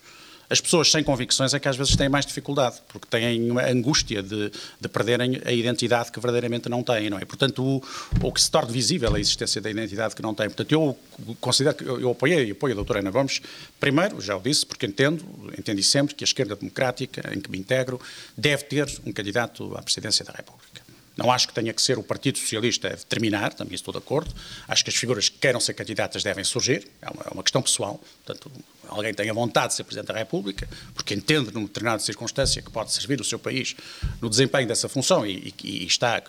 As 0.48 0.60
pessoas 0.60 0.90
sem 0.90 1.02
convicções 1.02 1.54
é 1.54 1.60
que 1.60 1.68
às 1.68 1.76
vezes 1.76 1.96
têm 1.96 2.08
mais 2.08 2.26
dificuldade, 2.26 2.76
porque 2.88 3.06
têm 3.08 3.50
uma 3.50 3.64
angústia 3.64 4.22
de, 4.22 4.50
de 4.80 4.88
perderem 4.88 5.40
a 5.44 5.52
identidade 5.52 6.12
que 6.12 6.20
verdadeiramente 6.20 6.68
não 6.68 6.82
têm, 6.82 7.08
não 7.08 7.18
é? 7.18 7.24
Portanto, 7.24 7.82
o, 8.22 8.32
que 8.32 8.40
se 8.40 8.50
torna 8.50 8.70
visível 8.70 9.14
a 9.14 9.20
existência 9.20 9.60
da 9.60 9.70
identidade 9.70 10.14
que 10.14 10.22
não 10.22 10.34
têm. 10.34 10.46
Portanto, 10.46 10.72
eu 10.72 10.96
considero 11.40 11.76
que 11.76 11.84
eu, 11.84 12.00
eu 12.00 12.10
apoiei 12.10 12.48
e 12.48 12.50
apoio 12.50 12.72
a 12.72 12.76
doutora 12.76 13.00
Ana 13.00 13.10
Gomes, 13.10 13.40
primeiro, 13.80 14.20
já 14.20 14.36
o 14.36 14.40
disse, 14.40 14.66
porque 14.66 14.86
entendo, 14.86 15.24
entendi 15.58 15.82
sempre 15.82 16.14
que 16.14 16.24
a 16.24 16.26
esquerda 16.26 16.54
democrática, 16.56 17.32
em 17.34 17.40
que 17.40 17.50
me 17.50 17.58
integro, 17.58 18.00
deve 18.36 18.64
ter 18.64 18.88
um 19.06 19.12
candidato 19.12 19.74
à 19.76 19.82
presidência 19.82 20.24
da 20.24 20.32
República. 20.32 20.83
Não 21.16 21.30
acho 21.30 21.46
que 21.46 21.54
tenha 21.54 21.72
que 21.72 21.80
ser 21.80 21.96
o 21.96 22.02
Partido 22.02 22.38
Socialista 22.38 22.88
a 22.88 22.90
determinar, 22.90 23.54
também 23.54 23.74
estou 23.74 23.92
de 23.92 23.98
acordo. 23.98 24.34
Acho 24.66 24.82
que 24.82 24.90
as 24.90 24.96
figuras 24.96 25.28
que 25.28 25.38
queiram 25.38 25.60
ser 25.60 25.74
candidatas 25.74 26.24
devem 26.24 26.42
surgir, 26.42 26.88
é 27.00 27.08
uma, 27.08 27.22
é 27.22 27.30
uma 27.30 27.42
questão 27.42 27.62
pessoal. 27.62 28.02
Portanto, 28.24 28.50
alguém 28.88 29.14
tenha 29.14 29.32
vontade 29.32 29.68
de 29.68 29.74
ser 29.74 29.84
Presidente 29.84 30.08
da 30.08 30.18
República, 30.18 30.68
porque 30.92 31.14
entende, 31.14 31.52
numa 31.52 31.66
determinada 31.66 32.00
circunstância, 32.00 32.60
que 32.60 32.70
pode 32.70 32.92
servir 32.92 33.20
o 33.20 33.24
seu 33.24 33.38
país 33.38 33.76
no 34.20 34.28
desempenho 34.28 34.66
dessa 34.66 34.88
função 34.88 35.24
e, 35.24 35.54
e, 35.62 35.84
e 35.84 35.86
está 35.86 36.20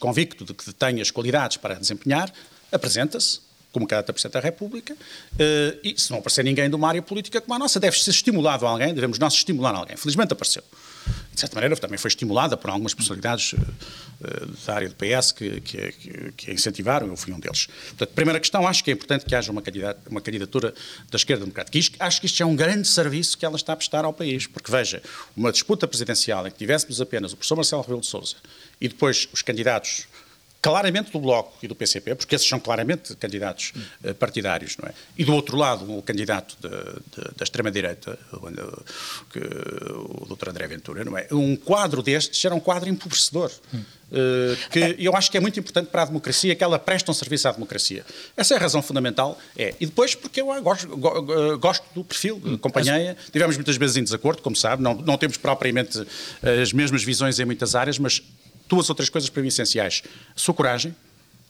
convicto 0.00 0.44
de 0.44 0.52
que 0.52 0.72
tem 0.72 1.00
as 1.00 1.10
qualidades 1.10 1.56
para 1.56 1.74
desempenhar, 1.74 2.32
apresenta-se 2.72 3.40
como 3.70 3.86
candidato 3.86 4.10
a 4.10 4.12
Presidente 4.12 4.34
da 4.34 4.40
República, 4.40 4.94
uh, 4.94 5.78
e 5.82 5.98
se 5.98 6.10
não 6.10 6.18
aparecer 6.18 6.44
ninguém 6.44 6.68
de 6.68 6.76
uma 6.76 6.88
área 6.88 7.00
política 7.00 7.40
como 7.40 7.54
a 7.54 7.58
nossa, 7.58 7.80
deve 7.80 7.98
ser 7.98 8.10
estimulado 8.10 8.66
alguém, 8.66 8.92
devemos 8.92 9.18
nós 9.18 9.32
estimular 9.32 9.74
alguém. 9.74 9.96
Felizmente 9.96 10.32
apareceu 10.32 10.62
de 11.32 11.40
certa 11.40 11.54
maneira, 11.56 11.76
também 11.76 11.98
foi 11.98 12.08
estimulada 12.08 12.56
por 12.56 12.70
algumas 12.70 12.92
personalidades 12.92 13.54
uh, 13.54 13.58
da 14.66 14.74
área 14.74 14.88
do 14.88 14.94
PS 14.94 15.32
que, 15.32 15.60
que, 15.62 16.32
que, 16.36 16.50
a 16.50 16.54
incentivaram, 16.54 17.06
eu 17.08 17.16
fui 17.16 17.32
um 17.32 17.40
deles. 17.40 17.66
Portanto, 17.66 18.14
primeira 18.14 18.38
questão, 18.38 18.66
acho 18.66 18.84
que 18.84 18.90
é 18.90 18.94
importante 18.94 19.24
que 19.24 19.34
haja 19.34 19.50
uma, 19.50 19.62
candidatura, 19.62 20.10
uma 20.10 20.20
candidatura 20.20 20.74
da 21.10 21.16
esquerda 21.16 21.44
democrática. 21.44 21.78
Isto, 21.78 21.96
acho 21.98 22.20
que 22.20 22.26
isto 22.26 22.42
é 22.42 22.46
um 22.46 22.54
grande 22.54 22.86
serviço 22.86 23.38
que 23.38 23.46
ela 23.46 23.56
está 23.56 23.72
a 23.72 23.76
prestar 23.76 24.04
ao 24.04 24.12
país, 24.12 24.46
porque, 24.46 24.70
veja, 24.70 25.02
uma 25.36 25.50
disputa 25.50 25.88
presidencial 25.88 26.46
em 26.46 26.50
que 26.50 26.58
tivéssemos 26.58 27.00
apenas 27.00 27.32
o 27.32 27.36
professor 27.36 27.56
Marcelo 27.56 27.82
Rebelo 27.82 28.00
de 28.00 28.06
Sousa 28.06 28.36
e 28.80 28.88
depois 28.88 29.28
os 29.32 29.42
candidatos 29.42 30.06
claramente 30.62 31.10
do 31.10 31.18
Bloco 31.18 31.52
e 31.60 31.66
do 31.66 31.74
PCP, 31.74 32.14
porque 32.14 32.36
esses 32.36 32.48
são 32.48 32.60
claramente 32.60 33.16
candidatos 33.16 33.72
uh, 34.04 34.14
partidários, 34.14 34.76
não 34.76 34.88
é? 34.88 34.92
E 35.18 35.24
do 35.24 35.34
outro 35.34 35.56
lado, 35.56 35.98
o 35.98 36.00
candidato 36.00 36.56
de, 36.60 36.68
de, 36.68 37.34
da 37.36 37.42
extrema-direita, 37.42 38.16
o, 38.32 40.22
o 40.22 40.36
Dr. 40.36 40.50
André 40.50 40.68
Ventura, 40.68 41.04
não 41.04 41.18
é? 41.18 41.26
Um 41.32 41.56
quadro 41.56 42.00
destes 42.00 42.44
era 42.44 42.54
um 42.54 42.60
quadro 42.60 42.88
empobrecedor. 42.88 43.50
Uh, 44.12 44.68
que 44.68 44.94
eu 44.98 45.16
acho 45.16 45.30
que 45.30 45.38
é 45.38 45.40
muito 45.40 45.58
importante 45.58 45.86
para 45.86 46.02
a 46.02 46.04
democracia, 46.04 46.54
que 46.54 46.62
ela 46.62 46.78
presta 46.78 47.10
um 47.10 47.14
serviço 47.14 47.48
à 47.48 47.52
democracia. 47.52 48.04
Essa 48.36 48.54
é 48.54 48.56
a 48.58 48.60
razão 48.60 48.82
fundamental. 48.82 49.38
É. 49.56 49.74
E 49.80 49.86
depois, 49.86 50.14
porque 50.14 50.42
eu 50.42 50.62
gosto, 50.62 50.86
gosto 51.58 51.82
do 51.94 52.04
perfil, 52.04 52.40
acompanhei 52.54 53.16
tivemos 53.32 53.56
muitas 53.56 53.76
vezes 53.76 53.96
em 53.96 54.04
desacordo, 54.04 54.42
como 54.42 54.54
sabe, 54.54 54.82
não, 54.82 54.94
não 54.94 55.16
temos 55.16 55.38
propriamente 55.38 56.06
as 56.62 56.72
mesmas 56.72 57.02
visões 57.02 57.40
em 57.40 57.44
muitas 57.46 57.74
áreas, 57.74 57.98
mas 57.98 58.22
duas 58.72 58.88
ou 58.88 58.94
três 58.94 59.10
coisas 59.10 59.28
para 59.28 59.42
mim 59.42 59.48
essenciais. 59.48 60.02
Sua 60.34 60.54
coragem, 60.54 60.96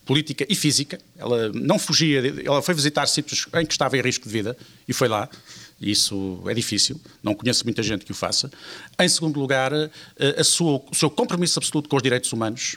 política 0.05 0.45
e 0.49 0.57
física. 0.57 0.99
Ela 1.17 1.53
não 1.55 1.79
fugia, 1.79 2.21
ela 2.45 2.61
foi 2.61 2.75
visitar 2.75 3.07
sítios 3.07 3.47
em 3.55 3.65
que 3.65 3.73
estava 3.73 3.97
em 3.97 4.01
risco 4.01 4.27
de 4.27 4.33
vida 4.33 4.57
e 4.89 4.93
foi 4.93 5.07
lá. 5.07 5.29
Isso 5.81 6.43
é 6.47 6.55
difícil, 6.55 7.01
não 7.23 7.35
conheço 7.35 7.65
muita 7.65 7.83
gente 7.83 8.05
que 8.05 8.13
o 8.13 8.15
faça. 8.15 8.51
Em 8.99 9.09
segundo 9.09 9.39
lugar, 9.39 9.73
a 10.37 10.45
sua, 10.45 10.83
o 10.91 10.95
seu 10.95 11.11
compromisso 11.11 11.59
absoluto 11.59 11.89
com 11.89 11.97
os 11.97 12.03
direitos 12.03 12.33
humanos, 12.33 12.77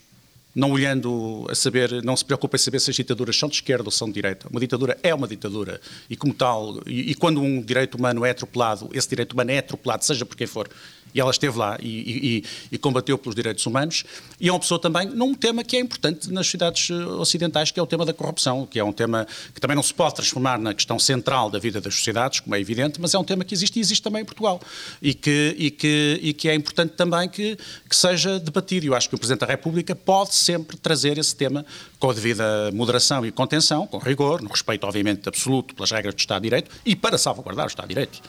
não 0.56 0.72
olhando 0.72 1.46
a 1.50 1.54
saber, 1.54 2.02
não 2.04 2.16
se 2.16 2.24
preocupa 2.24 2.56
em 2.56 2.60
saber 2.60 2.80
se 2.80 2.90
as 2.90 2.96
ditaduras 2.96 3.38
são 3.38 3.50
de 3.50 3.56
esquerda 3.56 3.84
ou 3.84 3.92
são 3.92 4.08
de 4.08 4.14
direita. 4.14 4.48
Uma 4.50 4.60
ditadura 4.60 4.98
é 5.04 5.14
uma 5.14 5.28
ditadura 5.28 5.80
e 6.10 6.16
como 6.16 6.34
tal, 6.34 6.82
e, 6.88 7.12
e 7.12 7.16
quando 7.16 7.42
um 7.42 7.62
direito 7.62 7.96
humano 7.96 8.26
é 8.26 8.32
atropelado, 8.32 8.90
esse 8.94 9.10
direito 9.10 9.34
humano 9.34 9.52
é 9.52 9.60
atropelado, 9.60 10.04
seja 10.04 10.26
por 10.26 10.36
quem 10.36 10.48
for, 10.48 10.68
e 11.16 11.22
ela 11.22 11.32
esteve 11.32 11.58
lá 11.58 11.78
e, 11.82 12.42
e, 12.42 12.44
e, 12.74 12.78
combateu 12.78 13.18
pelos 13.18 13.34
direitos 13.34 13.66
humanos. 13.66 14.04
E 14.38 14.50
é 14.50 14.52
uma 14.52 14.60
pessoa 14.60 14.78
também 14.78 15.08
num 15.08 15.34
tema 15.34 15.64
que 15.64 15.78
é 15.78 15.80
importante 15.80 16.30
nas 16.30 16.46
sociedades 16.46 16.90
eh, 16.90 16.94
ocidentais, 16.94 17.72
que 17.72 17.80
é 17.80 17.84
o 17.84 17.88
tema 17.88 18.06
da 18.06 18.14
corrupção, 18.14 18.68
que 18.70 18.78
é 18.78 18.84
um 18.84 18.92
tema 18.92 19.26
que 19.54 19.62
também 19.62 19.76
não 19.76 19.82
se 19.82 19.94
pode 19.94 20.16
transformar 20.16 20.60
na 20.60 20.74
questão 20.74 21.00
central 21.00 21.50
da 21.50 21.58
vida 21.58 21.80
das 21.80 21.96
sociedades, 21.96 22.42
como 22.42 22.54
é 22.54 22.60
evidente, 22.60 23.00
mas 23.00 23.14
é 23.14 23.18
um 23.18 23.24
tema 23.24 23.46
que 23.46 23.54
existe 23.54 23.78
e 23.78 23.80
existe 23.80 24.04
também 24.04 24.24
em 24.24 24.26
Portugal. 24.26 24.60
E 25.02 25.14
que, 25.14 25.56
e 25.58 25.72
que, 25.72 26.20
e 26.22 26.34
que 26.34 26.50
é 26.50 26.54
importante 26.54 26.96
também 26.96 27.30
que, 27.30 27.58
que 27.90 27.96
seja 27.96 28.38
debatido. 28.38 28.86
Eu 28.86 28.94
acho 28.94 29.08
que 29.08 29.16
o 29.16 29.18
Presidente 29.18 29.40
da 29.40 29.48
República 29.48 29.96
pode 29.96 30.36
sempre 30.36 30.76
trazer 30.76 31.18
esse 31.18 31.34
tema 31.34 31.66
com 31.98 32.10
a 32.10 32.14
devida 32.14 32.72
moderação 32.74 33.26
e 33.26 33.32
contenção, 33.32 33.88
com 33.88 34.00
rigor, 34.00 34.42
no 34.42 34.50
respeito, 34.50 34.86
obviamente, 34.86 35.30
absoluto 35.30 35.74
pelas 35.74 35.92
regras 35.92 36.14
do 36.14 36.20
Estado 36.20 36.42
de 36.42 36.50
Direito 36.50 36.72
e 36.86 36.94
para 36.94 37.18
salvaguardar 37.18 37.68
o 37.68 37.70
Estado 37.70 37.88
de 37.88 37.94
Direito 37.94 38.22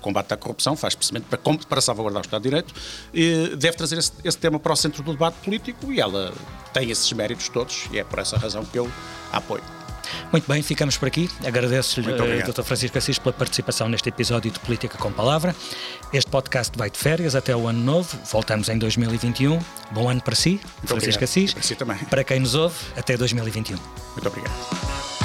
combate 0.00 0.32
à 0.32 0.36
corrupção, 0.36 0.76
faz 0.76 0.94
precisamente 0.94 1.26
para, 1.26 1.38
para 1.68 1.80
salvaguardar 1.80 2.22
o 2.22 2.24
Estado 2.24 2.42
de 2.42 2.48
Direito, 2.48 2.74
e 3.12 3.56
deve 3.56 3.76
trazer 3.76 3.98
esse, 3.98 4.12
esse, 4.24 4.38
tema 4.38 4.58
para 4.58 4.72
o 4.72 4.76
centro 4.76 5.02
do 5.02 5.12
debate 5.12 5.36
político 5.44 5.92
e 5.92 6.00
ela 6.00 6.32
tem 6.72 6.90
esses 6.90 7.12
méritos 7.12 7.48
todos 7.48 7.88
e 7.92 7.98
é 7.98 8.04
por 8.04 8.18
essa 8.18 8.36
razão 8.36 8.64
que 8.64 8.78
eu 8.78 8.90
a 9.32 9.38
apoio. 9.38 9.62
Muito 10.32 10.48
bem, 10.48 10.62
ficamos 10.62 10.96
por 10.96 11.08
aqui. 11.08 11.28
Agradeço-lhe, 11.44 12.12
uh, 12.12 12.52
Dr. 12.52 12.62
Francisco 12.62 12.98
Assis, 12.98 13.18
pela 13.18 13.32
participação 13.32 13.88
neste 13.88 14.08
episódio 14.08 14.50
de 14.50 14.58
Política 14.60 14.98
com 14.98 15.12
Palavra. 15.12 15.54
Este 16.12 16.30
podcast 16.30 16.76
vai 16.76 16.90
de 16.90 16.98
férias 16.98 17.34
até 17.34 17.54
o 17.54 17.68
ano 17.68 17.80
novo. 17.80 18.18
Voltamos 18.30 18.68
em 18.68 18.78
2021. 18.78 19.58
Bom 19.92 20.08
ano 20.08 20.20
para 20.20 20.34
si, 20.34 20.50
Muito 20.50 20.62
Francisco 20.86 21.24
obrigado. 21.24 21.24
Assis. 21.24 21.54
Para 21.54 21.62
si 21.62 21.74
também. 21.74 21.96
Para 21.98 22.24
quem 22.24 22.40
nos 22.40 22.54
ouve, 22.54 22.76
até 22.96 23.16
2021. 23.16 23.76
Muito 23.76 24.28
obrigado. 24.28 25.19